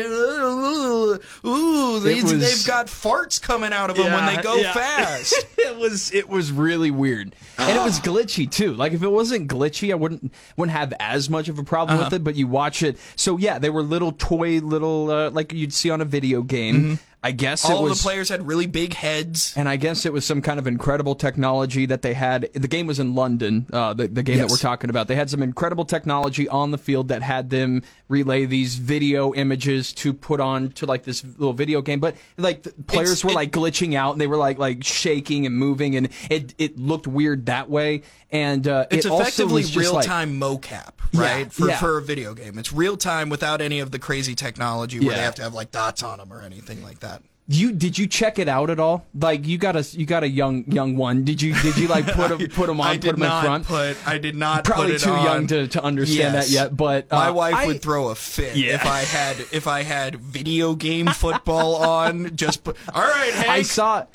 Ooh, 1.45 2.01
these, 2.01 2.22
was- 2.24 2.32
they've 2.41 2.66
got 2.66 2.87
farts 2.87 3.41
coming 3.41 3.72
out 3.72 3.91
of 3.91 3.97
them 3.97 4.12
when 4.12 4.26
they 4.35 4.41
go 4.43 4.57
yeah. 4.57 4.72
fast. 4.74 5.35
it 5.59 5.76
was 5.76 6.12
it 6.12 6.28
was 6.28 6.53
really 6.53 6.91
weird, 6.91 7.35
and 7.59 7.78
it 7.78 7.82
was 7.82 8.01
glitchy 8.01 8.51
too. 8.51 8.74
Like 8.74 8.93
if 8.93 9.03
it 9.03 9.09
wasn't 9.11 9.49
glitchy, 9.49 9.91
I 9.91 9.95
wouldn't 9.95 10.32
wouldn't 10.57 10.76
have 10.76 10.93
as 11.01 11.28
much 11.30 11.49
of 11.49 11.59
a 11.59 11.64
problem 11.64 11.99
Uh-huh. 11.99 12.07
with 12.07 12.14
it. 12.14 12.24
But 12.24 12.37
you 12.37 12.47
watch 12.47 12.82
it, 12.82 12.99
so 13.16 13.37
yeah, 13.39 13.59
they 13.59 13.70
were 13.70 13.82
little 13.82 14.12
toy, 14.12 14.61
little 14.61 15.11
uh, 15.11 15.30
like 15.30 15.53
you'd 15.53 15.72
see 15.72 15.91
on 15.91 16.01
a 16.01 16.05
video 16.05 16.43
game. 16.43 16.99
I 17.24 17.32
guess. 17.32 17.64
All 17.64 17.82
was. 17.84 17.98
the 17.98 18.02
players 18.06 18.28
had 18.28 18.46
really 18.46 18.66
big 18.66 18.92
heads. 18.92 19.54
and 19.56 19.66
I 19.68 19.76
guess 19.76 20.04
it 20.04 20.12
was 20.12 20.24
some 20.26 20.42
kind 20.42 20.58
of 20.58 20.66
incredible 20.66 21.14
technology 21.14 21.86
that 21.86 22.02
they 22.02 22.12
had. 22.14 22.50
The 22.52 22.68
game 22.68 22.86
was 22.86 23.00
in 23.00 23.14
London, 23.14 23.66
uh, 23.72 23.94
the, 23.94 24.06
the 24.08 24.22
game 24.22 24.38
that 24.38 24.50
we're 24.50 24.58
talking 24.58 24.90
about. 24.90 25.08
They 25.08 25.14
had 25.16 25.30
some 25.30 25.42
incredible 25.42 25.86
technology 25.86 26.46
on 26.48 26.70
the 26.70 26.78
field 26.78 27.08
that 27.08 27.22
had 27.22 27.48
them 27.48 27.82
relay 28.08 28.44
these 28.44 28.74
video 28.74 29.32
images 29.32 29.92
to 29.94 30.12
put 30.12 30.38
on 30.38 30.68
to 30.72 30.84
like 30.86 31.04
this 31.04 31.24
little 31.24 31.54
video 31.54 31.80
game. 31.80 31.98
But 31.98 32.14
like 32.36 32.62
the 32.62 32.72
players 32.86 33.10
It's- 33.12 33.24
were 33.24 33.30
it- 33.30 33.34
like 33.34 33.50
glitching 33.52 33.94
out 33.94 34.12
and 34.12 34.20
they 34.20 34.26
were 34.26 34.36
like 34.36 34.58
like 34.58 34.84
shaking 34.84 35.46
and 35.46 35.56
moving, 35.56 35.96
and 35.96 36.10
it 36.28 36.54
it 36.58 36.78
looked 36.78 37.06
weird 37.06 37.46
that 37.46 37.70
way. 37.70 38.02
And 38.30 38.66
uh, 38.68 38.86
It's 38.90 39.06
it 39.06 39.12
effectively 39.12 39.62
real 39.76 39.94
like- 39.94 40.06
time 40.06 40.40
mocap, 40.40 40.90
Yeah, 41.12 41.20
right? 41.20 41.52
for 41.52 41.68
yeah. 41.68 41.78
for 41.78 41.96
a 41.98 42.02
video 42.02 42.34
game. 42.34 42.58
It's 42.58 42.72
real 42.72 42.96
time 42.96 43.28
without 43.30 43.60
any 43.60 43.78
of 43.80 43.92
the 43.92 43.98
crazy 44.00 44.34
technology 44.34 44.98
where 45.00 45.10
Yeah. 45.10 45.16
they 45.16 45.22
have 45.22 45.34
to 45.36 45.42
have 45.42 45.54
like 45.54 45.70
dots 45.70 46.02
on 46.02 46.18
them 46.18 46.32
or 46.32 46.42
anything 46.42 46.82
like 46.82 46.98
that. 47.00 47.13
You 47.47 47.72
did 47.72 47.99
you 47.99 48.07
check 48.07 48.38
it 48.38 48.49
out 48.49 48.70
at 48.70 48.80
all? 48.80 49.05
Like 49.14 49.47
you 49.47 49.59
got 49.59 49.76
a 49.76 49.82
you 49.99 50.07
got 50.07 50.22
a 50.22 50.28
young 50.28 50.64
young 50.66 50.97
one. 50.97 51.24
Did 51.24 51.42
you 51.42 51.53
did 51.61 51.76
you 51.76 51.88
like 51.88 52.07
put 52.07 52.30
him 52.30 52.38
put 52.49 52.70
him 52.70 52.80
on 52.80 52.86
I 52.86 52.97
put 52.97 53.03
them 53.03 53.16
him 53.16 53.30
in 53.30 53.42
front? 53.45 53.66
put. 53.66 54.09
I 54.09 54.16
did 54.16 54.34
not. 54.34 54.64
Probably 54.64 54.86
put 54.86 54.95
it 54.95 54.99
too 55.01 55.11
on. 55.11 55.24
young 55.24 55.47
to, 55.49 55.68
to 55.68 55.82
understand 55.84 56.32
Yes. 56.34 56.47
that 56.49 56.53
yet. 56.55 56.76
But 56.76 57.07
uh, 57.12 57.16
My 57.16 57.30
wife 57.30 57.55
I- 57.55 57.66
would 57.66 57.82
throw 57.82 58.09
a 58.09 58.14
fit 58.14 58.57
Yeah. 58.57 58.76
if 58.76 58.86
I 58.86 59.01
had 59.01 59.36
if 59.53 59.66
I 59.66 59.82
had 59.82 60.16
video 60.16 60.74
game 60.74 61.07
football 61.09 61.76
on. 61.84 62.34
Just 62.34 62.64
put. 62.64 62.78
All 62.95 63.03
right, 63.03 63.32
Hank. 63.34 63.49
I 63.51 63.61
saw. 63.61 64.07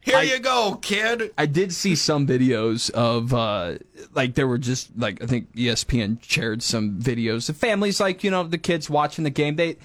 here 0.00 0.16
I- 0.16 0.22
you 0.22 0.38
go, 0.38 0.78
kid. 0.80 1.30
I 1.36 1.44
did 1.44 1.74
see 1.74 1.94
some 1.94 2.26
videos 2.26 2.88
of 2.92 3.34
uh 3.34 3.76
like 4.14 4.34
there 4.34 4.48
were 4.48 4.56
just 4.56 4.96
like 4.96 5.22
I 5.22 5.26
think 5.26 5.54
ESPN 5.54 6.22
shared 6.22 6.62
some 6.62 6.98
videos 6.98 7.50
of 7.50 7.58
families 7.58 8.00
like 8.00 8.24
you 8.24 8.30
know 8.30 8.44
the 8.44 8.56
kids 8.56 8.88
watching 8.88 9.24
the 9.24 9.30
game 9.30 9.56
they 9.56 9.76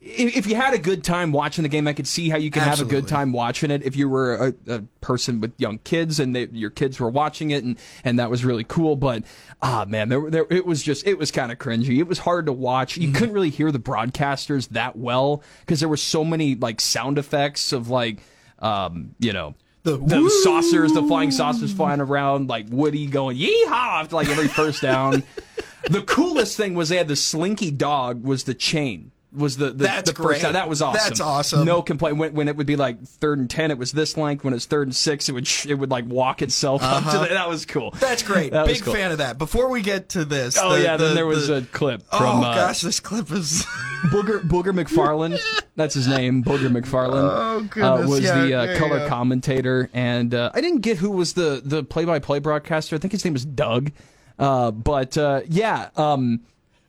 if 0.00 0.36
if 0.36 0.46
you 0.46 0.56
had 0.56 0.74
a 0.74 0.78
good 0.78 1.02
time 1.04 1.32
watching 1.32 1.62
the 1.62 1.68
game 1.68 1.86
I 1.88 1.92
could 1.92 2.06
see 2.06 2.28
how 2.28 2.36
you 2.36 2.50
can 2.50 2.62
have 2.62 2.80
a 2.80 2.84
good 2.84 3.08
time 3.08 3.32
watching 3.32 3.70
it 3.70 3.82
if 3.84 3.96
you 3.96 4.08
were 4.08 4.34
a, 4.68 4.74
a 4.74 4.82
person 5.00 5.40
with 5.40 5.52
young 5.58 5.78
kids 5.78 6.18
and 6.20 6.34
they, 6.34 6.46
your 6.52 6.70
kids 6.70 6.98
were 7.00 7.10
watching 7.10 7.50
it 7.50 7.64
and 7.64 7.78
and 8.04 8.18
that 8.18 8.30
was 8.30 8.44
really 8.44 8.64
cool 8.64 8.96
but 8.96 9.22
ah 9.62 9.84
man 9.88 10.08
there, 10.08 10.30
there 10.30 10.46
it 10.50 10.66
was 10.66 10.82
just 10.82 11.06
it 11.06 11.18
was 11.18 11.30
kind 11.30 11.50
of 11.52 11.58
cringy 11.58 11.98
it 11.98 12.06
was 12.06 12.18
hard 12.20 12.46
to 12.46 12.52
watch 12.52 12.94
Mm-hmm. 12.94 13.02
you 13.02 13.12
couldn't 13.12 13.34
really 13.34 13.50
hear 13.50 13.70
the 13.72 13.78
broadcasters 13.78 14.68
that 14.70 14.96
well 14.96 15.42
because 15.60 15.80
there 15.80 15.88
were 15.88 15.96
so 15.96 16.24
many 16.24 16.54
like 16.54 16.80
sound 16.80 17.18
effects 17.18 17.72
of 17.72 17.88
like 17.88 18.18
um 18.60 19.14
you 19.18 19.32
know 19.32 19.54
The 19.84 19.96
the 19.96 20.28
saucers, 20.42 20.92
the 20.92 21.02
flying 21.02 21.30
saucers 21.30 21.72
flying 21.72 22.00
around, 22.00 22.48
like 22.48 22.66
Woody 22.70 23.06
going 23.06 23.36
yeehaw 23.38 24.02
after 24.02 24.16
like 24.16 24.28
every 24.28 24.48
first 24.48 24.82
down. 24.82 25.22
the 25.88 26.02
coolest 26.02 26.56
thing 26.56 26.74
was 26.74 26.88
they 26.90 26.96
had 26.98 27.08
the 27.08 27.16
slinky 27.16 27.70
dog 27.70 28.22
was 28.24 28.44
the 28.44 28.54
chain. 28.54 29.12
Was 29.38 29.56
the, 29.56 29.66
the, 29.66 29.84
That's 29.84 30.10
the 30.10 30.16
first 30.16 30.42
great. 30.42 30.52
That 30.52 30.68
was 30.68 30.82
awesome. 30.82 31.00
That's 31.08 31.20
awesome. 31.20 31.64
No 31.64 31.80
complaint. 31.80 32.16
When, 32.16 32.34
when 32.34 32.48
it 32.48 32.56
would 32.56 32.66
be 32.66 32.76
like 32.76 33.02
third 33.02 33.38
and 33.38 33.48
ten, 33.48 33.70
it 33.70 33.78
was 33.78 33.92
this 33.92 34.16
length. 34.16 34.44
When 34.44 34.52
it's 34.52 34.66
third 34.66 34.88
and 34.88 34.94
six, 34.96 35.28
it 35.28 35.32
would 35.32 35.46
sh- 35.46 35.66
it 35.66 35.74
would 35.74 35.90
like 35.90 36.06
walk 36.06 36.42
itself 36.42 36.82
up 36.82 37.04
to 37.12 37.18
the, 37.18 37.26
That 37.34 37.48
was 37.48 37.64
cool. 37.64 37.88
Uh-huh. 37.88 37.98
That's 38.00 38.22
great. 38.22 38.52
That 38.52 38.66
Big 38.66 38.82
cool. 38.82 38.92
fan 38.92 39.12
of 39.12 39.18
that. 39.18 39.38
Before 39.38 39.68
we 39.70 39.80
get 39.80 40.10
to 40.10 40.24
this, 40.24 40.58
Oh 40.60 40.74
the- 40.74 40.82
yeah, 40.82 40.96
the- 40.96 41.04
then 41.06 41.14
there 41.14 41.26
was 41.26 41.48
a 41.48 41.62
clip 41.62 42.02
Oh 42.12 42.18
from 42.18 42.40
uh, 42.42 42.54
gosh, 42.54 42.80
this 42.80 43.00
clip 43.00 43.30
is. 43.30 43.64
Booger 44.10 44.40
Booger 44.40 44.72
McFarland. 44.72 45.40
That's 45.74 45.94
his 45.94 46.06
name, 46.06 46.44
Booger 46.44 46.68
McFarland. 46.68 47.68
Oh, 47.82 48.02
uh, 48.04 48.06
was 48.06 48.20
yeah, 48.20 48.40
the 48.42 48.48
yeah, 48.48 48.60
uh, 48.60 48.78
color 48.78 48.98
yeah. 48.98 49.08
commentator, 49.08 49.90
and 49.92 50.32
uh, 50.34 50.50
I 50.54 50.60
didn't 50.60 50.82
get 50.82 50.98
who 50.98 51.10
was 51.10 51.32
the 51.32 51.60
the 51.64 51.82
play 51.82 52.04
by 52.04 52.20
play 52.20 52.38
broadcaster. 52.38 52.94
I 52.94 53.00
think 53.00 53.10
his 53.12 53.24
name 53.24 53.34
was 53.34 53.44
Doug. 53.44 53.90
Uh, 54.38 54.70
but 54.70 55.18
uh, 55.18 55.40
yeah, 55.48 55.88
um, 55.96 56.42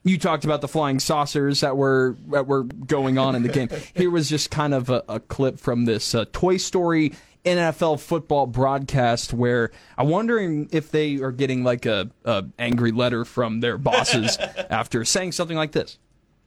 You 0.03 0.17
talked 0.17 0.45
about 0.45 0.61
the 0.61 0.67
flying 0.67 0.99
saucers 0.99 1.61
that 1.61 1.75
were 1.75 2.15
that 2.29 2.47
were 2.47 2.63
going 2.63 3.17
on 3.17 3.35
in 3.35 3.43
the 3.43 3.49
game. 3.49 3.69
Here 3.95 4.09
was 4.09 4.29
just 4.29 4.49
kind 4.49 4.73
of 4.73 4.89
a, 4.89 5.03
a 5.09 5.19
clip 5.19 5.59
from 5.59 5.85
this 5.85 6.15
uh, 6.15 6.25
Toy 6.31 6.57
Story 6.57 7.13
NFL 7.45 7.99
football 7.99 8.45
broadcast 8.47 9.33
where 9.33 9.71
I'm 9.97 10.09
wondering 10.09 10.69
if 10.71 10.91
they 10.91 11.17
are 11.17 11.31
getting 11.31 11.63
like 11.63 11.85
a, 11.85 12.09
a 12.25 12.45
angry 12.57 12.91
letter 12.91 13.25
from 13.25 13.59
their 13.59 13.77
bosses 13.77 14.37
after 14.69 15.05
saying 15.05 15.33
something 15.33 15.57
like 15.57 15.71
this. 15.71 15.97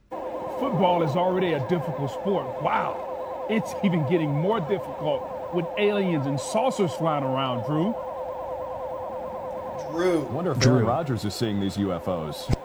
Football 0.09 1.03
is 1.03 1.15
already 1.15 1.53
a 1.53 1.67
difficult 1.67 2.11
sport. 2.11 2.61
Wow. 2.61 3.45
It's 3.49 3.73
even 3.83 4.07
getting 4.07 4.31
more 4.31 4.59
difficult 4.61 5.53
with 5.53 5.65
aliens 5.77 6.25
and 6.25 6.39
saucers 6.39 6.91
flying 6.93 7.23
around, 7.23 7.65
Drew. 7.65 7.93
Drew. 9.91 10.21
Wonder 10.31 10.51
if 10.51 10.59
Drew. 10.59 10.75
Aaron 10.75 10.85
Rodgers 10.85 11.25
is 11.25 11.33
seeing 11.33 11.59
these 11.59 11.77
UFOs. 11.77 12.55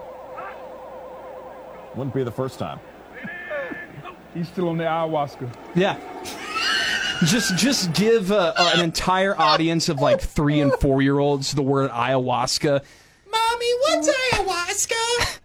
Wouldn't 1.94 2.14
be 2.14 2.22
the 2.22 2.30
first 2.30 2.58
time. 2.58 2.80
He's 4.34 4.48
still 4.48 4.68
on 4.68 4.78
the 4.78 4.84
ayahuasca. 4.84 5.52
Yeah. 5.74 5.98
Just 7.24 7.56
just 7.56 7.92
give 7.94 8.30
uh, 8.30 8.52
uh, 8.56 8.72
an 8.76 8.84
entire 8.84 9.36
audience 9.36 9.88
of 9.88 10.00
like 10.00 10.20
three 10.20 10.60
and 10.60 10.72
four 10.74 11.02
year 11.02 11.18
olds 11.18 11.52
the 11.52 11.62
word 11.62 11.90
ayahuasca. 11.90 12.84
Mommy, 13.30 13.72
what's 13.80 14.08
ayahuasca? 14.08 15.40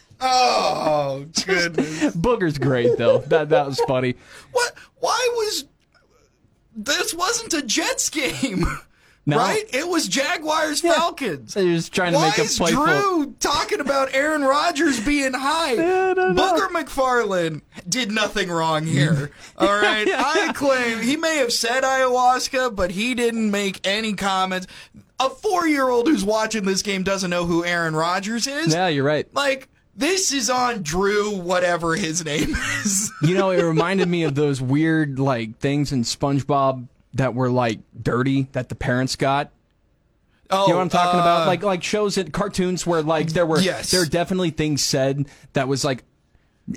oh, 0.20 1.26
goodness. 1.46 2.16
Booger's 2.16 2.58
great 2.58 2.98
though. 2.98 3.18
That 3.18 3.50
that 3.50 3.66
was 3.66 3.80
funny. 3.80 4.16
What? 4.50 4.72
Why 4.98 5.28
was 5.34 5.66
this 6.74 7.14
wasn't 7.14 7.54
a 7.54 7.62
Jets 7.62 8.10
game? 8.10 8.66
No. 9.28 9.38
Right? 9.38 9.64
It 9.74 9.88
was 9.88 10.06
Jaguars 10.06 10.80
Falcons. 10.80 11.54
They're 11.54 11.64
just 11.64 11.92
trying 11.92 12.12
to 12.12 12.18
Why 12.18 12.28
make 12.28 12.38
a 12.38 12.42
is 12.42 12.56
playful. 12.56 12.84
Drew 12.84 13.34
talking 13.40 13.80
about 13.80 14.14
Aaron 14.14 14.42
Rodgers 14.42 15.04
being 15.04 15.32
high? 15.32 15.74
Booger 15.76 16.68
McFarland 16.68 17.62
did 17.88 18.12
nothing 18.12 18.50
wrong 18.50 18.86
here. 18.86 19.32
All 19.58 19.66
right, 19.66 20.06
I 20.08 20.52
claim 20.54 21.00
he 21.00 21.16
may 21.16 21.38
have 21.38 21.52
said 21.52 21.82
ayahuasca, 21.82 22.76
but 22.76 22.92
he 22.92 23.14
didn't 23.14 23.50
make 23.50 23.84
any 23.84 24.12
comments. 24.12 24.68
A 25.18 25.28
four-year-old 25.28 26.06
who's 26.06 26.24
watching 26.24 26.64
this 26.64 26.82
game 26.82 27.02
doesn't 27.02 27.30
know 27.30 27.46
who 27.46 27.64
Aaron 27.64 27.96
Rodgers 27.96 28.46
is. 28.46 28.72
Yeah, 28.72 28.86
you're 28.86 29.02
right. 29.02 29.26
Like 29.34 29.68
this 29.96 30.30
is 30.30 30.50
on 30.50 30.82
Drew, 30.82 31.36
whatever 31.36 31.96
his 31.96 32.24
name 32.24 32.54
is. 32.54 33.10
You 33.22 33.34
know, 33.34 33.50
it 33.50 33.62
reminded 33.64 34.08
me 34.08 34.22
of 34.24 34.34
those 34.36 34.60
weird 34.60 35.18
like 35.18 35.58
things 35.58 35.90
in 35.90 36.02
SpongeBob 36.02 36.86
that 37.16 37.34
were 37.34 37.50
like 37.50 37.80
dirty 38.00 38.48
that 38.52 38.68
the 38.68 38.74
parents 38.74 39.16
got. 39.16 39.50
Oh, 40.48 40.62
You 40.66 40.68
know 40.70 40.76
what 40.76 40.82
I'm 40.82 40.88
talking 40.90 41.18
uh, 41.20 41.22
about? 41.22 41.46
Like 41.48 41.62
like 41.62 41.82
shows 41.82 42.16
and 42.18 42.32
cartoons 42.32 42.86
where 42.86 43.02
like 43.02 43.30
there 43.30 43.46
were 43.46 43.58
Yes. 43.60 43.90
there 43.90 44.00
were 44.00 44.06
definitely 44.06 44.50
things 44.50 44.82
said 44.82 45.28
that 45.54 45.66
was 45.68 45.84
like 45.84 46.04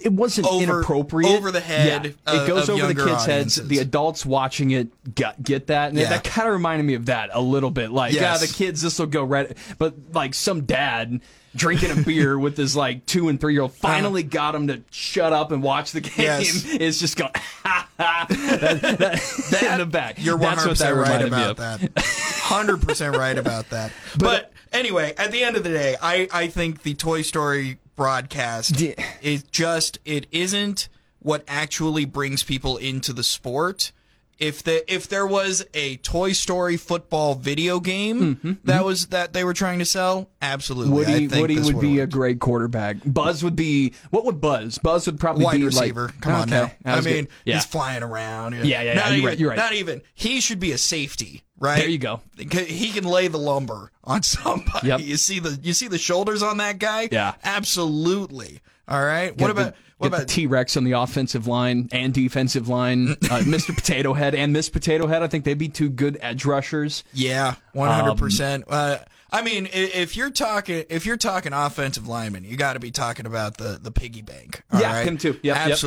it 0.01 0.13
wasn't 0.13 0.47
Over- 0.47 0.63
inappropriate 0.63 1.31
over 1.31 1.51
the 1.51 1.59
head 1.59 2.15
Yeah. 2.27 2.33
of- 2.33 2.43
it 2.43 2.47
goes 2.47 2.69
over 2.69 2.91
the 2.93 3.05
kids' 3.05 3.25
heads. 3.25 3.55
The 3.55 3.79
adults 3.79 4.25
watching 4.25 4.71
it 4.71 4.89
get, 5.15 5.41
get 5.43 5.67
that, 5.67 5.89
and 5.89 5.97
Yeah. 5.97 6.09
that 6.09 6.23
kind 6.23 6.47
of 6.47 6.53
reminded 6.53 6.83
me 6.85 6.93
of 6.93 7.07
that 7.07 7.29
a 7.33 7.41
little 7.41 7.71
bit. 7.71 7.91
Like, 7.91 8.13
yeah, 8.13 8.21
Yes. 8.21 8.41
the 8.41 8.53
kids 8.53 8.81
this 8.81 8.99
will 8.99 9.07
go 9.07 9.23
right, 9.23 9.55
but 9.77 9.95
like 10.13 10.33
some 10.35 10.61
dad 10.61 11.21
drinking 11.55 11.89
a 11.89 11.95
beer 11.95 12.37
with 12.37 12.55
his 12.55 12.75
like 12.75 13.03
two 13.07 13.27
and 13.27 13.41
three 13.41 13.53
year 13.53 13.63
old 13.63 13.71
uh-huh. 13.71 13.87
finally 13.93 14.21
got 14.21 14.53
him 14.53 14.67
to 14.67 14.81
shut 14.91 15.33
up 15.33 15.51
and 15.51 15.63
watch 15.63 15.91
the 15.91 16.01
game. 16.01 16.13
Yes. 16.17 16.65
Is 16.79 16.99
just 16.99 17.17
going 17.17 17.31
ha 17.63 17.87
ha 17.97 18.25
that, 18.29 18.81
that, 18.81 19.63
in 19.71 19.77
the 19.79 19.85
back. 19.87 20.23
You're 20.23 20.37
That's 20.37 20.65
what 20.65 20.77
that 20.77 20.93
100% 20.93 21.01
right 21.01 21.21
about 21.25 21.57
that. 21.57 21.79
100% 21.95 23.17
right 23.17 23.37
about 23.37 23.69
that. 23.71 23.91
But 24.17 24.51
anyway, 24.71 25.13
at 25.17 25.31
the 25.31 25.43
end 25.43 25.55
of 25.55 25.63
the 25.63 25.69
day, 25.69 25.95
I, 26.01 26.27
I 26.31 26.47
think 26.47 26.83
the 26.83 26.93
Toy 26.93 27.21
Story 27.23 27.79
broadcast 27.99 28.79
Yeah. 28.79 28.93
is 29.21 29.43
just 29.43 29.99
it 30.05 30.25
isn't 30.31 30.87
what 31.19 31.43
actually 31.49 32.05
brings 32.05 32.43
people 32.43 32.77
into 32.77 33.11
the 33.11 33.23
sport. 33.23 33.91
If 34.39 34.63
the 34.63 34.91
if 34.91 35.09
there 35.09 35.27
was 35.27 35.65
a 35.73 35.97
Toy 35.97 36.31
Story 36.31 36.77
football 36.77 37.35
video 37.35 37.81
game 37.81 38.35
mm-hmm. 38.37 38.53
that 38.63 38.85
was 38.85 39.07
that 39.07 39.33
they 39.33 39.43
were 39.43 39.53
trying 39.53 39.79
to 39.79 39.85
sell, 39.85 40.29
absolutely. 40.41 40.93
I 40.93 40.95
Woody, 40.95 41.27
Woody 41.27 41.59
would 41.59 41.81
be 41.81 41.99
a 41.99 42.07
great 42.07 42.39
quarterback. 42.39 42.97
Buzz 43.05 43.43
would 43.43 43.57
be 43.57 43.93
what 44.11 44.23
would 44.23 44.39
Buzz? 44.39 44.77
Buzz 44.77 45.07
would 45.07 45.19
probably 45.19 45.43
wide 45.43 45.57
be 45.57 45.65
receiver. 45.65 46.05
like 46.05 46.21
Come 46.21 46.33
on 46.33 46.53
okay, 46.53 46.73
now. 46.85 46.95
I 46.95 47.01
mean, 47.01 47.27
yeah. 47.43 47.55
he's 47.55 47.65
flying 47.65 48.01
around. 48.01 48.53
Yeah, 48.53 48.81
yeah, 48.81 48.93
Not 48.93 48.95
yeah, 48.95 49.07
you're 49.09 49.17
even, 49.17 49.25
right, 49.25 49.39
you're 49.39 49.49
right. 49.49 49.57
Not 49.57 49.73
even. 49.73 50.01
He 50.13 50.39
should 50.39 50.61
be 50.61 50.71
a 50.71 50.77
safety, 50.77 51.43
right? 51.59 51.79
There 51.79 51.89
you 51.89 51.97
go. 51.97 52.21
He 52.37 52.91
can 52.91 53.03
lay 53.03 53.27
the 53.27 53.37
lumber 53.37 53.91
on 54.05 54.23
somebody. 54.23 54.87
Yep. 54.87 55.01
You 55.01 55.17
see 55.17 55.39
the 55.39 55.59
you 55.61 55.73
see 55.73 55.89
the 55.89 55.97
shoulders 55.97 56.41
on 56.41 56.57
that 56.57 56.79
guy? 56.79 57.09
Yeah. 57.11 57.33
Absolutely. 57.43 58.61
All 58.87 59.03
right. 59.03 59.35
Get 59.35 59.41
what 59.41 59.51
about 59.51 59.73
the, 59.75 59.88
what 59.99 60.09
get 60.09 60.15
about 60.17 60.27
the 60.27 60.33
T 60.33 60.47
Rex 60.47 60.75
on 60.75 60.83
the 60.83 60.93
offensive 60.93 61.45
line 61.47 61.87
and 61.91 62.13
defensive 62.13 62.67
line? 62.67 63.15
Uh, 63.29 63.41
Mr. 63.41 63.75
Potato 63.75 64.13
Head 64.13 64.33
and 64.33 64.51
Miss 64.51 64.69
Potato 64.69 65.05
Head. 65.05 65.21
I 65.21 65.27
think 65.27 65.45
they'd 65.45 65.53
be 65.57 65.69
two 65.69 65.89
good 65.89 66.17
edge 66.21 66.45
rushers. 66.45 67.03
Yeah, 67.13 67.55
one 67.73 67.89
hundred 67.91 68.11
Um, 68.11 68.17
percent. 68.17 68.63
Uh, 68.67 68.97
I 69.31 69.43
mean, 69.43 69.69
if 69.71 70.17
you're 70.17 70.31
talking 70.31 70.85
if 70.89 71.05
you're 71.05 71.15
talking 71.17 71.53
offensive 71.53 72.07
lineman, 72.07 72.43
you 72.43 72.57
got 72.57 72.73
to 72.73 72.79
be 72.79 72.89
talking 72.89 73.27
about 73.27 73.57
the 73.57 73.77
the 73.79 73.91
piggy 73.91 74.23
bank. 74.23 74.63
all 74.71 74.81
Yeah, 74.81 74.93
right? 74.95 75.07
him 75.07 75.19
too. 75.19 75.39
Yep, 75.43 75.67
yep. 75.67 75.77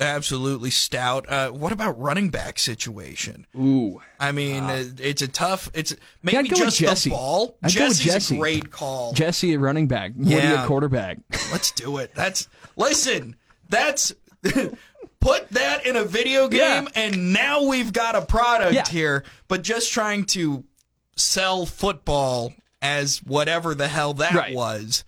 absolutely 0.00 0.70
stout. 0.70 1.26
Uh, 1.28 1.50
what 1.50 1.72
about 1.72 1.98
running 1.98 2.28
back 2.28 2.58
situation? 2.58 3.46
Ooh, 3.56 4.02
I 4.20 4.32
mean, 4.32 4.64
uh, 4.64 4.84
it's 4.98 5.22
a 5.22 5.28
tough. 5.28 5.70
It's 5.74 5.94
maybe 6.22 6.36
I'd 6.38 6.44
go 6.50 6.50
with 6.50 6.58
just 6.58 6.78
Jesse. 6.78 7.10
the 7.10 7.16
ball. 7.16 7.56
I'd 7.62 7.74
go 7.74 7.88
with 7.88 7.98
Jesse's 8.00 8.04
Jesse. 8.04 8.36
a 8.36 8.38
great 8.38 8.70
call. 8.70 9.12
Jesse 9.14 9.54
at 9.54 9.60
running 9.60 9.86
back, 9.86 10.12
Woody 10.16 10.32
Yeah. 10.32 10.62
at 10.62 10.66
quarterback. 10.66 11.18
Let's 11.52 11.70
do 11.70 11.96
it. 11.98 12.14
That's 12.14 12.48
listen. 12.76 13.36
That's 13.68 14.12
put 15.20 15.48
that 15.50 15.86
in 15.86 15.96
a 15.96 16.04
video 16.04 16.48
game, 16.48 16.60
Yeah. 16.84 16.88
and 16.94 17.32
now 17.32 17.64
we've 17.64 17.92
got 17.92 18.14
a 18.14 18.22
product 18.22 18.74
Yeah. 18.74 18.86
here. 18.88 19.24
But 19.48 19.62
just 19.62 19.92
trying 19.92 20.24
to 20.26 20.64
sell 21.16 21.64
football 21.66 22.52
as 22.82 23.18
whatever 23.22 23.74
the 23.74 23.88
hell 23.88 24.14
that 24.14 24.34
Right. 24.34 24.54
was, 24.54 25.04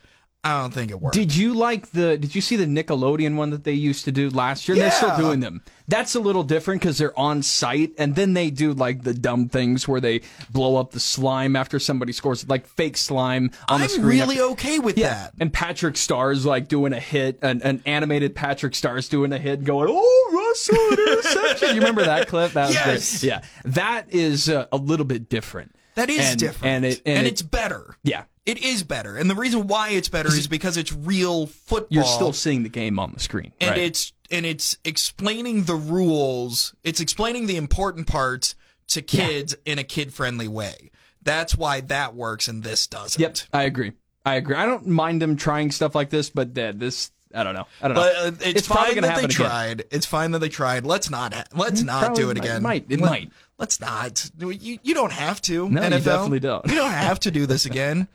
I 0.46 0.60
don't 0.62 0.72
think 0.72 0.90
it 0.90 1.00
worked. 1.00 1.14
Did 1.14 1.34
you 1.34 1.54
like 1.54 1.90
the? 1.90 2.16
Did 2.16 2.34
you 2.34 2.40
see 2.40 2.56
the 2.56 2.66
Nickelodeon 2.66 3.34
one 3.36 3.50
that 3.50 3.64
they 3.64 3.72
used 3.72 4.04
to 4.04 4.12
do 4.12 4.30
last 4.30 4.68
year? 4.68 4.76
Yeah. 4.76 4.84
They're 4.84 4.92
still 4.92 5.16
doing 5.16 5.40
them. 5.40 5.62
That's 5.88 6.14
a 6.14 6.20
little 6.20 6.42
different 6.42 6.80
because 6.80 6.98
they're 6.98 7.16
on 7.18 7.42
site, 7.42 7.92
and 7.98 8.14
then 8.14 8.34
they 8.34 8.50
do 8.50 8.72
like 8.72 9.02
the 9.02 9.14
dumb 9.14 9.48
things 9.48 9.86
where 9.88 10.00
they 10.00 10.22
blow 10.50 10.76
up 10.76 10.90
the 10.92 11.00
slime 11.00 11.56
after 11.56 11.78
somebody 11.78 12.12
scores, 12.12 12.48
like 12.48 12.66
fake 12.66 12.96
slime 12.96 13.50
on 13.68 13.80
the 13.80 13.92
I'm 13.96 14.02
really 14.04 14.36
after- 14.40 14.52
okay 14.52 14.78
with 14.78 14.98
Yeah, 14.98 15.14
that. 15.14 15.34
and 15.40 15.52
Patrick 15.52 15.96
Star's 15.96 16.44
like 16.46 16.68
doing 16.68 16.92
a 16.92 17.00
hit, 17.00 17.38
an, 17.42 17.62
an 17.62 17.82
animated 17.86 18.34
Patrick 18.34 18.74
Star's 18.74 19.08
doing 19.08 19.32
a 19.32 19.38
hit, 19.38 19.64
going, 19.64 19.88
"Oh, 19.90 20.30
Russell 20.32 20.92
interception!" 20.92 21.68
you 21.74 21.80
remember 21.80 22.04
that 22.04 22.28
clip? 22.28 22.52
That 22.52 22.72
Yes. 22.72 23.22
Yeah, 23.24 23.42
that 23.64 24.06
is 24.12 24.48
uh, 24.48 24.66
a 24.72 24.76
little 24.76 25.06
bit 25.06 25.28
different. 25.28 25.74
That 25.94 26.10
is 26.10 26.20
And- 26.30 26.38
different, 26.38 26.66
and 26.66 26.84
it 26.84 27.02
and, 27.06 27.26
it- 27.26 27.30
it's 27.32 27.42
better. 27.42 27.96
yeah. 28.02 28.24
It 28.46 28.58
is 28.62 28.84
better, 28.84 29.16
and 29.16 29.28
the 29.28 29.34
reason 29.34 29.66
why 29.66 29.90
it's 29.90 30.08
better 30.08 30.28
is 30.28 30.46
because 30.46 30.76
it's 30.76 30.92
real 30.92 31.46
football. 31.46 31.88
You're 31.90 32.04
still 32.04 32.32
seeing 32.32 32.62
the 32.62 32.68
game 32.68 32.98
on 32.98 33.12
the 33.12 33.20
screen, 33.20 33.52
and 33.60 33.70
right? 33.70 33.78
it's 33.80 34.12
and 34.30 34.46
it's 34.46 34.78
explaining 34.84 35.64
the 35.64 35.74
rules. 35.74 36.72
It's 36.84 37.00
explaining 37.00 37.46
the 37.46 37.56
important 37.56 38.06
parts 38.06 38.54
to 38.88 39.02
kids 39.02 39.56
in 39.64 39.78
a 39.80 39.84
kid 39.84 40.14
friendly 40.14 40.48
way. 40.48 40.90
That's 41.22 41.56
why 41.56 41.80
that 41.82 42.14
works 42.14 42.46
and 42.46 42.62
this 42.62 42.86
doesn't. 42.86 43.20
Yep, 43.20 43.38
I 43.52 43.64
agree. 43.64 43.92
I 44.24 44.34
agree. 44.36 44.56
I 44.56 44.64
don't 44.64 44.86
mind 44.86 45.20
them 45.20 45.36
trying 45.36 45.70
stuff 45.72 45.94
like 45.94 46.10
this, 46.10 46.30
but 46.30 46.56
uh, 46.56 46.72
this, 46.74 47.10
I 47.36 47.44
don't 47.44 47.54
know. 47.54 47.66
I 47.82 47.88
don't 47.88 47.94
But 47.94 48.12
know. 48.14 48.20
uh, 48.28 48.30
it's, 48.40 48.66
probably 48.66 48.94
fine 48.94 49.02
that 49.02 49.16
they 49.16 49.24
again. 49.24 49.28
tried. 49.28 49.84
It's 49.90 50.06
fine 50.06 50.30
that 50.32 50.38
they 50.40 50.48
tried. 50.48 50.84
Let's 50.86 51.10
not. 51.10 51.34
Let's 51.54 51.82
not 51.82 52.04
probably 52.06 52.22
do 52.22 52.30
it 52.30 52.34
might- 52.38 52.44
again. 52.44 52.62
might. 52.62 52.86
It 52.88 53.00
Let- 53.00 53.10
might. 53.10 53.30
Let's 53.58 53.80
not. 53.80 54.30
You, 54.38 54.78
you 54.82 54.94
don't 54.94 55.12
have 55.12 55.40
to. 55.42 55.68
No, 55.70 55.82
you 55.84 55.90
definitely 56.00 56.40
don't. 56.40 56.66
You 56.66 56.74
don't 56.74 56.90
have 56.90 57.18
to 57.20 57.30
do 57.30 57.46
this 57.46 57.64
again. 57.66 58.06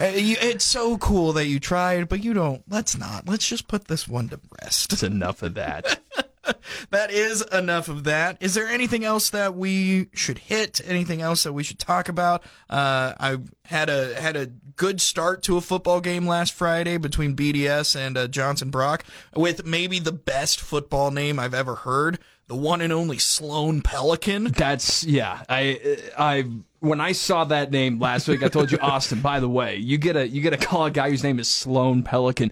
uh, 0.00 0.04
you, 0.06 0.36
it's 0.40 0.64
so 0.64 0.96
cool 0.96 1.34
that 1.34 1.46
you 1.46 1.60
tried, 1.60 2.08
but 2.08 2.24
you 2.24 2.32
don't. 2.32 2.62
Let's 2.70 2.96
not. 2.96 3.28
Let's 3.28 3.46
just 3.46 3.68
put 3.68 3.86
this 3.88 4.08
one 4.08 4.30
to 4.30 4.40
rest. 4.62 4.92
It's 4.94 5.02
enough 5.02 5.42
of 5.42 5.54
that. 5.54 6.00
that 6.90 7.10
is 7.10 7.42
enough 7.52 7.88
of 7.88 8.04
that. 8.04 8.36
Is 8.40 8.54
there 8.54 8.66
anything 8.66 9.04
else 9.04 9.30
that 9.30 9.54
we 9.54 10.08
should 10.14 10.38
hit? 10.38 10.80
Anything 10.84 11.20
else 11.22 11.42
that 11.44 11.52
we 11.52 11.62
should 11.62 11.78
talk 11.78 12.08
about? 12.08 12.42
Uh, 12.68 13.14
I 13.18 13.38
had 13.66 13.88
a 13.88 14.20
had 14.20 14.36
a 14.36 14.46
good 14.76 15.00
start 15.00 15.42
to 15.44 15.56
a 15.56 15.60
football 15.60 16.00
game 16.00 16.26
last 16.26 16.52
Friday 16.52 16.96
between 16.96 17.36
BDS 17.36 17.96
and 17.96 18.16
uh, 18.16 18.28
Johnson 18.28 18.70
Brock 18.70 19.04
with 19.34 19.64
maybe 19.64 19.98
the 19.98 20.12
best 20.12 20.60
football 20.60 21.10
name 21.10 21.38
I've 21.38 21.54
ever 21.54 21.76
heard. 21.76 22.18
The 22.48 22.56
one 22.56 22.80
and 22.80 22.92
only 22.92 23.18
Sloan 23.18 23.80
Pelican. 23.80 24.44
That's 24.44 25.04
yeah. 25.04 25.42
I 25.48 25.98
I 26.18 26.44
when 26.80 27.00
I 27.00 27.12
saw 27.12 27.44
that 27.44 27.70
name 27.70 28.00
last 28.00 28.26
week, 28.26 28.42
I 28.42 28.48
told 28.48 28.72
you, 28.72 28.78
Austin. 28.82 29.20
By 29.20 29.40
the 29.40 29.48
way, 29.48 29.76
you 29.76 29.96
get 29.96 30.16
a 30.16 30.28
you 30.28 30.42
get 30.42 30.52
a 30.52 30.56
call 30.56 30.86
a 30.86 30.90
guy 30.90 31.10
whose 31.10 31.22
name 31.22 31.38
is 31.38 31.48
Sloan 31.48 32.02
Pelican. 32.02 32.50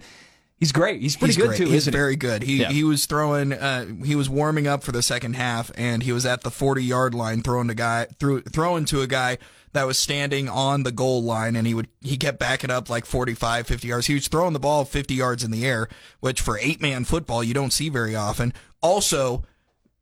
He's 0.61 0.71
great. 0.71 1.01
He's 1.01 1.17
pretty 1.17 1.33
He's 1.33 1.37
good 1.37 1.47
great. 1.49 1.57
too, 1.57 1.65
He's 1.65 1.73
isn't 1.73 1.93
he? 1.93 1.97
very 1.97 2.15
good. 2.15 2.43
He 2.43 2.61
Yeah. 2.61 2.69
he 2.71 2.83
was 2.85 3.05
throwing. 3.07 3.51
Uh, 3.51 3.87
he 4.05 4.15
was 4.15 4.29
warming 4.29 4.67
up 4.67 4.83
for 4.83 4.93
the 4.93 5.01
second 5.01 5.35
half, 5.35 5.71
and 5.75 6.03
he 6.03 6.13
was 6.13 6.25
at 6.25 6.41
the 6.43 6.51
forty 6.51 6.83
yard 6.83 7.13
line 7.13 7.41
throwing 7.41 7.67
to 7.67 7.73
guy 7.75 8.05
through 8.19 8.43
throwing 8.43 8.85
to 8.85 9.01
a 9.01 9.07
guy 9.07 9.39
that 9.73 9.87
was 9.87 9.97
standing 9.97 10.47
on 10.47 10.83
the 10.83 10.91
goal 10.91 11.23
line, 11.23 11.55
and 11.55 11.65
he 11.65 11.73
would 11.73 11.87
he 12.01 12.15
kept 12.15 12.37
backing 12.39 12.69
up 12.69 12.89
like 12.91 13.05
45, 13.05 13.65
50 13.65 13.87
yards. 13.87 14.05
He 14.07 14.13
was 14.13 14.27
throwing 14.27 14.53
the 14.53 14.59
ball 14.59 14.85
fifty 14.85 15.15
yards 15.15 15.43
in 15.43 15.49
the 15.51 15.65
air, 15.65 15.87
which 16.19 16.39
for 16.41 16.59
eight 16.59 16.79
man 16.79 17.05
football 17.05 17.43
you 17.43 17.53
don't 17.55 17.73
see 17.73 17.89
very 17.89 18.15
often. 18.15 18.53
Also, 18.83 19.43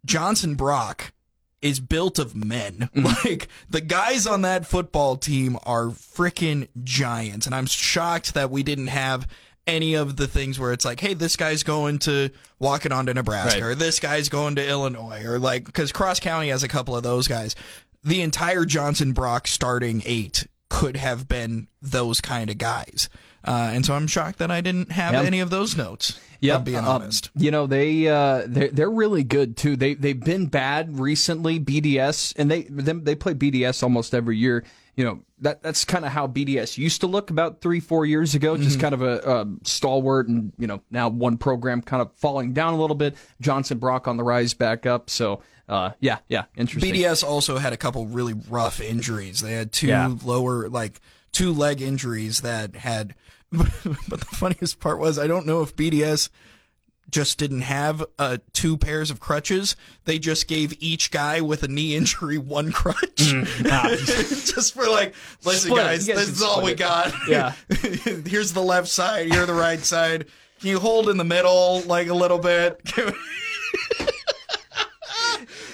Johnson 0.05 0.55
Brock 0.55 1.13
is 1.61 1.79
built 1.79 2.19
of 2.19 2.35
men. 2.35 2.89
Like 3.25 3.47
the 3.69 3.81
guys 3.81 4.25
on 4.27 4.41
that 4.43 4.65
football 4.65 5.15
team 5.17 5.57
are 5.63 5.85
freaking 5.87 6.67
giants, 6.83 7.45
and 7.45 7.55
I'm 7.55 7.65
shocked 7.65 8.33
that 8.33 8.49
we 8.51 8.63
didn't 8.63 8.87
have 8.87 9.27
any 9.69 9.93
of 9.93 10.17
the 10.17 10.27
things 10.27 10.59
where 10.59 10.73
it's 10.73 10.83
like, 10.85 10.99
hey, 10.99 11.13
this 11.13 11.35
guy's 11.35 11.63
going 11.63 11.99
to 11.99 12.29
walk 12.59 12.85
it 12.85 12.91
on 12.91 13.05
to 13.05 13.13
Nebraska, 13.13 13.61
Right. 13.61 13.67
or 13.71 13.75
this 13.75 13.99
guy's 13.99 14.27
going 14.29 14.55
to 14.55 14.67
Illinois, 14.67 15.23
or 15.25 15.39
like 15.39 15.65
because 15.65 15.91
Cross 15.91 16.19
County 16.19 16.49
has 16.49 16.63
a 16.63 16.67
couple 16.67 16.95
of 16.95 17.03
those 17.03 17.27
guys. 17.27 17.55
The 18.03 18.21
entire 18.21 18.65
Johnson 18.65 19.11
Brock 19.13 19.47
starting 19.47 20.01
eight 20.05 20.47
could 20.69 20.97
have 20.97 21.27
been 21.27 21.67
those 21.81 22.21
kind 22.21 22.49
of 22.49 22.57
guys. 22.57 23.09
Uh, 23.43 23.71
and 23.73 23.85
so 23.85 23.93
I'm 23.93 24.07
shocked 24.07 24.39
that 24.39 24.51
I 24.51 24.59
didn't 24.61 24.91
have 24.91 25.13
Yep. 25.13 25.25
any 25.25 25.39
of 25.39 25.49
those 25.49 25.75
notes. 25.77 26.19
Yeah, 26.41 26.57
being 26.59 26.77
um, 26.77 26.85
honest. 26.85 27.29
you 27.35 27.51
know 27.51 27.67
they 27.67 28.07
uh, 28.07 28.43
they're 28.47 28.69
they're 28.69 28.89
really 28.91 29.23
good 29.23 29.57
too. 29.57 29.75
They 29.75 29.93
they've 29.93 30.19
been 30.19 30.45
bad 30.47 30.97
recently. 30.97 31.59
BDS 31.59 32.33
and 32.37 32.49
they 32.49 32.61
they 32.63 33.15
play 33.15 33.33
BDS 33.33 33.83
almost 33.83 34.13
every 34.13 34.37
year. 34.37 34.63
You 34.95 35.05
know 35.05 35.19
that 35.39 35.63
that's 35.63 35.85
kind 35.85 36.03
of 36.05 36.11
how 36.11 36.27
BDS 36.27 36.77
used 36.77 37.01
to 37.01 37.07
look 37.07 37.29
about 37.29 37.61
three 37.61 37.79
four 37.79 38.05
years 38.05 38.35
ago. 38.35 38.53
Mm-hmm. 38.53 38.63
Just 38.63 38.79
kind 38.79 38.93
of 38.93 39.01
a, 39.01 39.19
a 39.19 39.47
stalwart, 39.63 40.27
and 40.27 40.51
you 40.57 40.67
know 40.67 40.81
now 40.91 41.09
one 41.09 41.37
program 41.37 41.81
kind 41.81 42.01
of 42.01 42.11
falling 42.15 42.53
down 42.53 42.73
a 42.73 42.77
little 42.77 42.95
bit. 42.95 43.15
Johnson 43.41 43.77
Brock 43.77 44.07
on 44.07 44.17
the 44.17 44.23
rise 44.23 44.53
back 44.53 44.85
up. 44.85 45.09
So 45.09 45.41
uh, 45.69 45.91
yeah 46.01 46.17
yeah 46.27 46.45
interesting. 46.57 46.93
BDS 46.93 47.23
also 47.23 47.57
had 47.57 47.71
a 47.73 47.77
couple 47.77 48.07
really 48.07 48.33
rough 48.33 48.81
injuries. 48.81 49.39
They 49.39 49.53
had 49.53 49.71
two 49.71 49.87
Yeah. 49.87 50.13
lower, 50.25 50.67
like 50.67 50.99
two 51.31 51.53
leg 51.53 51.81
injuries 51.81 52.41
that 52.41 52.75
had. 52.75 53.15
But 54.09 54.19
the 54.19 54.27
funniest 54.37 54.79
part 54.79 54.99
was 54.99 55.17
I 55.17 55.25
don't 55.27 55.45
know 55.47 55.61
if 55.61 55.75
BDS 55.75 56.29
just 57.09 57.37
didn't 57.37 57.61
have 57.61 58.03
uh, 58.17 58.37
two 58.53 58.77
pairs 58.77 59.09
of 59.11 59.19
crutches. 59.19 59.75
They 60.05 60.19
just 60.19 60.47
gave 60.47 60.73
each 60.81 61.11
guy 61.11 61.41
with 61.41 61.63
a 61.63 61.67
knee 61.67 61.95
injury 61.95 62.37
one 62.37 62.71
crutch, 62.71 63.15
just 63.17 64.73
for 64.73 64.87
like, 64.87 65.13
listen, 65.43 65.71
Mm. 65.71 65.75
Guys, 65.75 66.07
guys 66.07 66.15
this 66.17 66.29
is 66.29 66.41
all 66.41 66.61
we 66.63 66.71
it. 66.71 66.77
got. 66.79 67.13
Yeah. 67.27 67.53
here's 68.25 68.53
the 68.53 68.61
left 68.61 68.87
side. 68.87 69.33
You're 69.33 69.45
the 69.45 69.53
right 69.53 69.79
side. 69.79 70.25
Can 70.59 70.69
you 70.69 70.79
hold 70.79 71.09
in 71.09 71.17
the 71.17 71.23
middle 71.23 71.81
like 71.81 72.07
a 72.07 72.13
little 72.13 72.37
bit? 72.39 72.81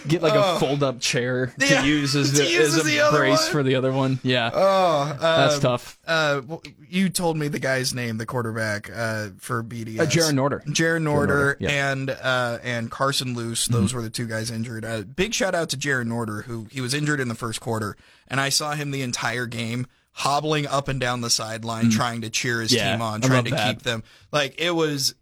Get 0.08 0.22
like 0.22 0.34
a 0.36 0.60
fold 0.60 0.84
up 0.84 1.00
chair 1.00 1.48
to 1.60 1.66
Oh. 1.66 1.70
Yeah, 1.70 1.84
use 1.84 2.16
as, 2.16 2.34
to 2.38 2.44
a, 2.44 2.50
use 2.50 2.78
as 2.78 2.86
as 2.86 2.96
a 2.96 3.12
brace 3.12 3.48
for 3.48 3.64
the 3.64 3.76
other 3.76 3.92
one. 3.92 4.20
Yeah, 4.24 4.50
oh, 4.54 5.18
that's 5.20 5.56
um, 5.56 5.62
tough. 5.62 6.00
Uh, 6.06 6.42
you 6.90 7.10
told 7.10 7.38
me 7.38 7.48
the 7.48 7.60
guy's 7.60 7.94
name, 7.94 8.18
the 8.18 8.26
quarterback 8.26 8.90
uh, 8.90 9.30
for 9.38 9.64
BDS. 9.64 10.00
Uh, 10.00 10.06
Jaron 10.06 10.34
Norder. 10.34 10.64
Jaron 10.66 11.04
Norder, 11.04 11.28
Norder, 11.28 11.56
yeah. 11.60 11.70
Mm-hmm. 11.70 12.00
and 12.00 12.10
uh, 12.12 12.58
and 12.64 12.92
Carson 12.92 13.34
Luce. 13.34 13.68
Those 13.68 13.94
were 13.94 14.02
the 14.02 14.10
two 14.10 14.28
guys 14.28 14.52
injured. 14.52 14.86
Uh, 14.86 15.02
big 15.02 15.34
shout 15.34 15.56
out 15.56 15.70
to 15.70 15.78
Jaron 15.78 16.08
Norder, 16.08 16.44
who 16.44 16.68
he 16.72 16.82
was 16.82 16.94
injured 16.94 17.20
in 17.20 17.28
the 17.28 17.36
first 17.36 17.60
quarter, 17.62 17.96
and 18.28 18.40
I 18.40 18.50
saw 18.50 18.74
him 18.74 18.92
the 18.92 19.02
entire 19.02 19.46
game 19.46 19.88
hobbling 20.12 20.66
up 20.66 20.88
and 20.88 21.00
down 21.00 21.20
the 21.22 21.30
sideline, 21.30 21.90
trying 21.90 22.22
to 22.22 22.30
cheer 22.30 22.62
his. 22.62 22.74
Yeah, 22.74 22.92
team 22.94 23.02
on, 23.02 23.22
trying 23.22 23.46
to 23.46 23.52
that. 23.52 23.68
keep 23.76 23.82
them. 23.84 24.04
Like 24.32 24.60
it 24.62 24.72
was 24.72 25.16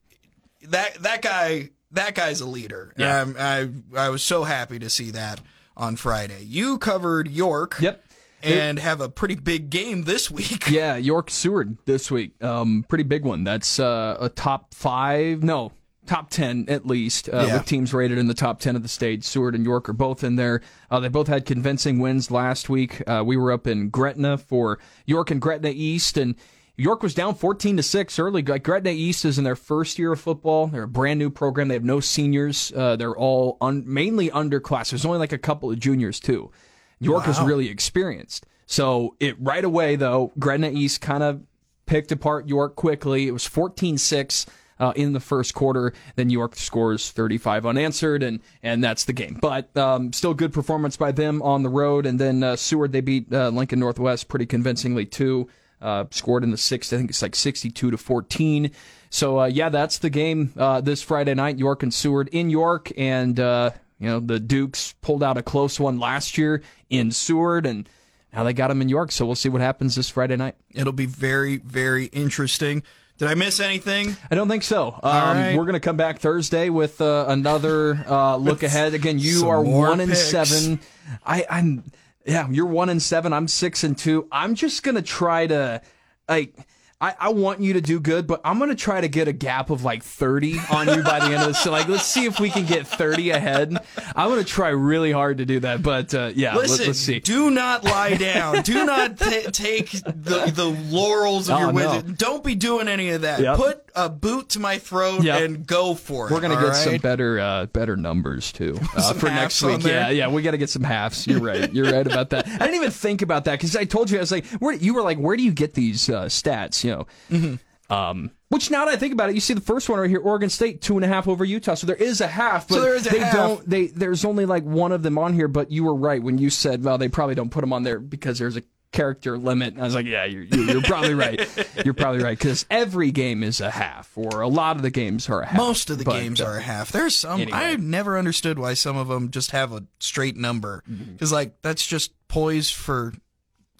that 0.63 0.95
that 1.03 1.21
guy. 1.21 1.69
That 1.93 2.15
guy's 2.15 2.41
a 2.41 2.45
leader. 2.45 2.93
Yeah. 2.97 3.21
Um, 3.21 3.35
I 3.39 3.69
I 3.95 4.09
was 4.09 4.21
so 4.23 4.43
happy 4.43 4.79
to 4.79 4.89
see 4.89 5.11
that 5.11 5.39
on 5.77 5.95
Friday. 5.95 6.43
You 6.43 6.77
covered 6.77 7.27
York. 7.29 7.77
Yep. 7.79 8.03
And 8.41 8.77
have 8.77 8.99
a 8.99 9.07
pretty 9.07 9.35
big 9.35 9.69
game 9.69 10.03
this 10.03 10.29
week. 10.29 10.69
Yeah, 10.69 10.97
York 10.97 11.29
Seward 11.31 11.77
this 11.85 12.11
week. 12.11 12.43
Um, 12.43 12.83
pretty 12.89 13.05
big 13.05 13.23
one. 13.23 13.45
That's 13.45 13.79
uh, 13.79 14.17
a 14.19 14.27
top 14.27 14.73
five, 14.73 15.41
no, 15.43 15.71
top 16.07 16.29
ten 16.29 16.65
at 16.67 16.85
least, 16.85 17.29
uh, 17.29 17.45
Yeah. 17.47 17.53
with 17.53 17.65
teams 17.65 17.93
rated 17.93 18.17
in 18.17 18.27
the 18.27 18.33
top 18.33 18.59
ten 18.59 18.75
of 18.75 18.81
the 18.83 18.89
state. 18.89 19.23
Seward 19.23 19.55
and 19.55 19.63
York 19.63 19.87
are 19.87 19.93
both 19.93 20.25
in 20.25 20.35
there. 20.35 20.59
Uh, 20.91 20.99
they 20.99 21.07
both 21.07 21.27
had 21.29 21.45
convincing 21.45 21.99
wins 21.99 22.31
last 22.31 22.67
week. 22.67 23.01
Uh, 23.07 23.23
we 23.25 23.37
were 23.37 23.49
up 23.49 23.65
in 23.65 23.87
Gretna 23.87 24.37
for 24.37 24.77
York 25.05 25.31
and 25.31 25.39
Gretna 25.39 25.69
East, 25.69 26.17
and 26.17 26.35
York 26.75 27.03
was 27.03 27.13
down 27.13 27.35
14 27.35 27.77
to 27.77 27.83
6 27.83 28.19
early. 28.19 28.41
Like 28.41 28.63
Gretna 28.63 28.89
East 28.89 29.25
is 29.25 29.37
in 29.37 29.43
their 29.43 29.55
first 29.55 29.99
year 29.99 30.13
of 30.13 30.19
football. 30.19 30.67
They're 30.67 30.83
a 30.83 30.87
brand 30.87 31.19
new 31.19 31.29
program. 31.29 31.67
They 31.67 31.75
have 31.75 31.83
no 31.83 31.99
seniors. 31.99 32.71
Uh, 32.75 32.95
they're 32.95 33.15
all 33.15 33.57
un- 33.61 33.83
mainly 33.85 34.29
underclass. 34.31 34.89
There's 34.89 35.05
only 35.05 35.19
like 35.19 35.33
a 35.33 35.37
couple 35.37 35.71
of 35.71 35.79
juniors 35.79 36.19
too. 36.19 36.51
York 36.99 37.27
is 37.27 37.39
really 37.41 37.69
experienced. 37.69 38.45
So 38.65 39.15
it 39.19 39.35
right 39.39 39.63
away 39.63 39.97
though, 39.97 40.31
Gretna 40.39 40.69
East 40.71 41.01
kind 41.01 41.21
of 41.21 41.43
picked 41.85 42.11
apart 42.11 42.47
York 42.47 42.75
quickly. 42.75 43.27
It 43.27 43.31
was 43.31 43.47
14-6 43.47 44.47
uh, 44.79 44.93
in 44.95 45.13
the 45.13 45.19
first 45.19 45.53
quarter. 45.53 45.93
Then 46.15 46.29
York 46.29 46.55
scores 46.55 47.11
35 47.11 47.65
unanswered, 47.65 48.23
and 48.23 48.39
and 48.63 48.83
that's 48.83 49.05
the 49.05 49.13
game. 49.13 49.37
But 49.41 49.75
um, 49.77 50.11
still 50.13 50.33
good 50.33 50.53
performance 50.53 50.97
by 50.97 51.11
them 51.11 51.41
on 51.41 51.63
the 51.63 51.69
road. 51.69 52.05
And 52.05 52.19
then 52.19 52.41
uh, 52.43 52.55
Seward 52.55 52.91
they 52.93 53.01
beat 53.01 53.31
uh, 53.31 53.49
Lincoln 53.49 53.79
Northwest 53.79 54.27
pretty 54.27 54.45
convincingly 54.45 55.05
too. 55.05 55.47
Uh, 55.83 56.05
scored 56.11 56.45
in 56.45 56.51
the 56.51 56.57
sixth. 56.57 56.93
I 56.93 56.97
think 56.97 57.09
it's 57.09 57.21
like 57.21 57.35
62 57.35 57.91
to 57.91 57.97
14. 57.97 58.71
So 59.09 59.41
uh, 59.41 59.45
yeah, 59.45 59.69
that's 59.69 59.97
the 59.99 60.09
game 60.09 60.53
uh, 60.57 60.81
this 60.81 61.01
Friday 61.01 61.33
night. 61.35 61.59
York 61.59 61.83
and 61.83 61.93
Seward 61.93 62.29
in 62.31 62.49
York, 62.49 62.91
and 62.97 63.39
uh, 63.39 63.71
you 63.99 64.07
know 64.07 64.19
the 64.19 64.39
Dukes 64.39 64.95
pulled 65.01 65.21
out 65.21 65.37
a 65.37 65.43
close 65.43 65.79
one 65.79 65.99
last 65.99 66.37
year 66.37 66.63
in 66.89 67.11
Seward, 67.11 67.65
and 67.65 67.87
now 68.33 68.43
they 68.43 68.53
got 68.53 68.69
them 68.69 68.81
in 68.81 68.89
York. 68.89 69.11
So 69.11 69.25
we'll 69.25 69.35
see 69.35 69.49
what 69.49 69.61
happens 69.61 69.95
this 69.95 70.09
Friday 70.09 70.37
night. 70.37 70.55
It'll 70.71 70.93
be 70.93 71.05
very, 71.05 71.57
very 71.57 72.05
interesting. 72.05 72.81
Did 73.19 73.27
I 73.27 73.35
miss 73.35 73.59
anything? 73.59 74.17
I 74.31 74.35
don't 74.35 74.47
think 74.47 74.63
so. 74.63 74.99
Um, 75.03 75.37
right. 75.37 75.55
We're 75.55 75.65
going 75.65 75.73
to 75.73 75.79
come 75.79 75.97
back 75.97 76.17
Thursday 76.17 76.69
with 76.69 76.99
uh, 76.99 77.25
another 77.27 78.03
uh, 78.07 78.37
look 78.37 78.63
ahead. 78.63 78.95
Again, 78.95 79.19
you 79.19 79.49
are 79.49 79.61
one 79.61 79.99
and 79.99 80.17
seven. 80.17 80.79
I, 81.23 81.45
I'm 81.47 81.83
yeah, 82.25 82.47
you're 82.49 82.65
one 82.65 82.89
and 82.89 83.01
seven. 83.01 83.33
I'm 83.33 83.47
six 83.47 83.83
and 83.83 83.97
two. 83.97 84.27
I'm 84.31 84.55
just 84.55 84.83
to 84.95 85.01
try 85.01 85.47
to 85.47 85.81
like. 86.27 86.55
I, 87.03 87.15
I 87.19 87.29
want 87.33 87.59
you 87.59 87.73
to 87.73 87.81
do 87.81 87.99
good, 87.99 88.27
but 88.27 88.39
I'm 88.45 88.59
gonna 88.59 88.75
try 88.75 89.01
to 89.01 89.09
get 89.09 89.27
a 89.27 89.33
gap 89.33 89.69
of 89.71 89.83
like 89.83 90.03
30 90.03 90.57
on 90.71 90.87
you 90.87 91.03
by 91.03 91.19
the 91.19 91.25
end 91.25 91.41
of 91.41 91.47
this. 91.47 91.59
So 91.59 91.69
like, 91.69 91.89
let's 91.89 92.05
see 92.05 92.23
if 92.23 92.39
we 92.39 92.49
can 92.49 92.65
get 92.65 92.87
30 92.87 93.31
ahead. 93.31 93.77
I'm 94.15 94.29
gonna 94.29 94.45
try 94.45 94.69
really 94.69 95.11
hard 95.11 95.39
to 95.39 95.45
do 95.45 95.59
that, 95.59 95.83
but 95.83 96.13
uh, 96.13 96.31
yeah, 96.33 96.55
let, 96.55 96.69
Listen, 96.69 96.91
us 96.91 96.97
see. 96.99 97.19
do 97.19 97.51
not 97.51 97.83
lie 97.83 98.13
down. 98.15 98.61
do 98.61 98.85
not 98.85 99.17
ta 99.17 99.31
take 99.51 99.91
the, 99.91 100.49
the 100.55 100.65
laurels 100.89 101.49
of 101.49 101.57
Oh, 101.57 101.59
your 101.59 101.73
no. 101.73 101.91
wizard. 101.97 102.17
Don't 102.17 102.41
be 102.41 102.55
doing 102.55 102.87
any 102.87 103.09
of 103.09 103.23
that. 103.23 103.41
Yep. 103.41 103.57
Put 103.57 103.83
a 103.95 104.07
boot 104.07 104.49
to 104.49 104.59
my 104.61 104.77
throat 104.77 105.23
Yep. 105.23 105.41
and 105.41 105.67
go 105.67 105.95
for 105.95 106.29
it. 106.29 106.31
We're 106.31 106.39
gonna 106.39 106.55
get 106.61 106.73
some 106.73 106.97
better 106.99 107.37
uh, 107.37 107.65
better 107.65 107.97
numbers 107.97 108.53
too 108.53 108.79
uh, 108.95 109.11
for 109.15 109.25
next 109.27 109.61
week. 109.61 109.83
Yeah, 109.83 110.09
yeah, 110.09 110.29
we 110.29 110.41
got 110.41 110.51
to 110.51 110.57
get 110.57 110.69
some 110.69 110.83
halves. 110.83 111.27
You're 111.27 111.41
right. 111.41 111.71
You're 111.73 111.91
right 111.91 112.07
about 112.07 112.29
that. 112.29 112.47
I 112.47 112.57
didn't 112.59 112.75
even 112.75 112.91
think 112.91 113.21
about 113.21 113.43
that 113.43 113.59
because 113.59 113.75
I 113.75 113.83
told 113.83 114.09
you 114.09 114.17
I 114.17 114.21
was 114.21 114.31
like, 114.31 114.45
where 114.61 114.73
you 114.73 114.93
were 114.93 115.01
like, 115.01 115.17
where 115.17 115.35
do 115.35 115.43
you 115.43 115.51
get 115.51 115.73
these 115.73 116.09
uh, 116.09 116.25
stats? 116.25 116.83
You 116.83 116.91
know. 116.91 116.92
Mm-hmm. 117.29 117.55
Um, 117.93 118.31
which 118.49 118.71
now 118.71 118.85
that 118.85 118.93
I 118.93 118.97
think 118.97 119.13
about 119.13 119.29
it, 119.29 119.35
you 119.35 119.41
see 119.41 119.53
the 119.53 119.61
first 119.61 119.89
one 119.89 119.99
right 119.99 120.09
here, 120.09 120.19
Oregon 120.19 120.49
State 120.49 120.81
two 120.81 120.95
and 120.95 121.03
a 121.05 121.07
half 121.07 121.27
over 121.27 121.43
Utah. 121.43 121.75
So 121.75 121.85
there 121.85 121.95
is 121.95 122.21
a 122.21 122.27
half, 122.27 122.67
but 122.67 122.75
So 122.75 122.81
there 122.81 122.95
is 122.95 123.05
a 123.05 123.09
they 123.09 123.19
half. 123.19 123.33
don't. 123.33 123.69
They 123.69 123.87
there's 123.87 124.23
only 124.25 124.45
like 124.45 124.63
one 124.63 124.91
of 124.91 125.03
them 125.03 125.17
on 125.17 125.33
here. 125.33 125.47
But 125.47 125.69
you 125.71 125.83
were 125.83 125.95
right 125.95 126.21
when 126.23 126.37
you 126.37 126.49
said, 126.49 126.83
well, 126.83 126.97
they 126.97 127.09
probably 127.09 127.35
don't 127.35 127.49
put 127.49 127.61
them 127.61 127.73
on 127.73 127.83
there 127.83 127.99
because 127.99 128.39
there's 128.39 128.55
a 128.57 128.63
character 128.93 129.37
limit. 129.37 129.73
And 129.73 129.81
I 129.81 129.85
was 129.85 129.95
like, 129.95 130.05
yeah, 130.05 130.23
you're, 130.25 130.43
you're, 130.43 130.71
you're 130.71 130.81
probably 130.83 131.13
right. 131.15 131.41
You're 131.83 131.93
probably 131.95 132.23
right 132.23 132.37
because 132.37 132.65
every 132.69 133.11
game 133.11 133.43
is 133.43 133.59
a 133.59 133.69
half, 133.71 134.11
or 134.15 134.41
a 134.41 134.47
lot 134.47 134.75
of 134.77 134.81
the 134.83 134.91
games 134.91 135.27
are 135.29 135.41
a 135.41 135.45
half. 135.47 135.57
Most 135.57 135.89
of 135.89 135.97
the 135.97 136.05
But, 136.05 136.13
games 136.21 136.39
uh, 136.39 136.45
are 136.45 136.57
a 136.57 136.61
half. 136.61 136.91
There's 136.91 137.15
some 137.15 137.41
anyway. 137.41 137.57
I've 137.57 137.81
never 137.81 138.17
understood 138.17 138.57
why 138.57 138.75
some 138.75 138.95
of 138.95 139.07
them 139.09 139.29
just 139.31 139.51
have 139.51 139.73
a 139.73 139.83
straight 139.99 140.37
number 140.37 140.83
Mm-hmm. 140.89 141.13
because 141.13 141.31
like 141.33 141.61
that's 141.61 141.85
just 141.85 142.11
poised 142.29 142.73
for 142.75 143.13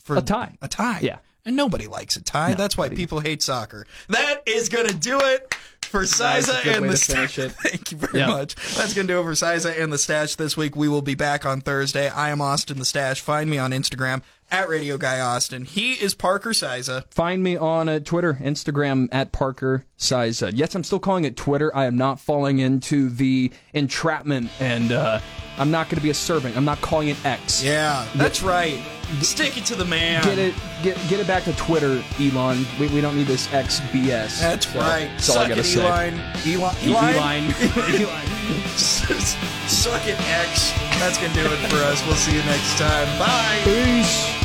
for 0.04 0.18
A 0.18 0.22
tie. 0.22 0.58
A 0.62 0.68
tie. 0.68 1.00
Yeah. 1.02 1.20
And 1.46 1.56
nobody 1.58 1.88
likes 1.88 2.16
a 2.16 2.22
tie. 2.24 2.54
That's 2.54 2.78
why 2.78 2.88
people 2.90 3.20
hate 3.20 3.42
soccer. 3.42 3.86
That 4.08 4.44
is 4.46 4.70
gonna 4.70 4.94
do 4.94 5.20
it 5.20 5.54
for 5.84 6.04
Cyza 6.04 6.66
and 6.78 6.90
the 6.90 6.96
Stache. 6.96 7.52
Thank 7.52 7.92
you 7.92 7.98
very 7.98 8.20
Yeah. 8.20 8.28
much. 8.28 8.56
That's 8.76 8.94
gonna 8.94 9.10
do 9.10 9.20
it 9.20 9.24
for 9.24 9.32
Cyza 9.34 9.78
and 9.82 9.92
the 9.92 9.98
Stache 9.98 10.38
this 10.38 10.56
week. 10.56 10.76
We 10.78 10.88
will 10.88 11.02
be 11.02 11.16
back 11.16 11.46
on 11.46 11.60
Thursday. 11.60 12.08
I 12.10 12.30
am 12.30 12.40
Austin 12.40 12.80
the 12.80 12.86
Stache. 12.86 13.20
Find 13.20 13.50
me 13.50 13.58
on 13.58 13.72
Instagram 13.72 14.22
at 14.50 14.70
Radio 14.70 14.98
Guy 14.98 15.20
Austin. 15.20 15.66
He 15.66 15.94
is 15.94 16.14
Parker 16.16 16.52
Cyza. 16.52 17.04
Find 17.12 17.44
me 17.44 17.58
on 17.58 17.90
uh, 17.90 18.00
Twitter, 18.00 18.36
Instagram 18.36 19.10
at 19.12 19.32
Parker 19.34 19.86
Size. 19.98 20.42
yes, 20.54 20.76
I'm 20.76 20.84
still 20.86 21.00
calling 21.00 21.26
it 21.26 21.36
Twitter. 21.36 21.76
I 21.76 21.86
am 21.86 21.98
not 21.98 22.20
falling 22.22 22.60
into 22.60 23.10
the 23.10 23.52
entrapment, 23.74 24.50
and 24.60 24.92
uh, 24.94 25.20
I'm 25.58 25.70
not 25.72 25.88
going 25.90 25.98
to 25.98 26.02
be 26.04 26.10
a 26.10 26.14
servant. 26.16 26.58
I'm 26.58 26.66
not 26.66 26.82
calling 26.82 27.10
it 27.10 27.26
X. 27.26 27.64
Yeah, 27.64 28.08
that's 28.16 28.42
right. 28.42 28.80
Stick 29.22 29.58
it 29.58 29.66
to 29.66 29.76
the 29.76 29.86
man. 29.86 30.24
Get 30.24 30.40
it, 30.40 30.56
get 30.82 30.98
get 31.08 31.20
it 31.20 31.28
back 31.28 31.44
to 31.44 31.54
Twitter, 31.54 32.02
Elon. 32.20 32.66
We, 32.80 32.88
we 32.88 33.02
don't 33.02 33.16
need 33.16 33.28
this 33.28 33.52
X 33.54 33.80
BS. 33.92 34.40
That's 34.40 34.68
So, 34.72 34.80
right. 34.80 35.08
That's 35.12 35.30
all 35.30 35.38
I 35.38 35.42
Suck 35.42 35.50
gotta 35.50 35.62
it, 35.62 35.64
say. 35.66 35.86
Elon. 35.86 36.20
Elon. 36.48 37.54
Elon. 37.54 37.54
Suck 38.78 40.08
it, 40.08 40.20
X. 40.20 40.72
That's 41.00 41.18
gonna 41.18 41.34
do 41.34 41.42
it 41.46 41.70
for 41.70 41.76
us. 41.78 42.04
We'll 42.08 42.16
see 42.16 42.36
you 42.36 42.44
next 42.44 42.78
time. 42.80 43.08
Bye. 43.20 43.62
Peace. 43.64 44.43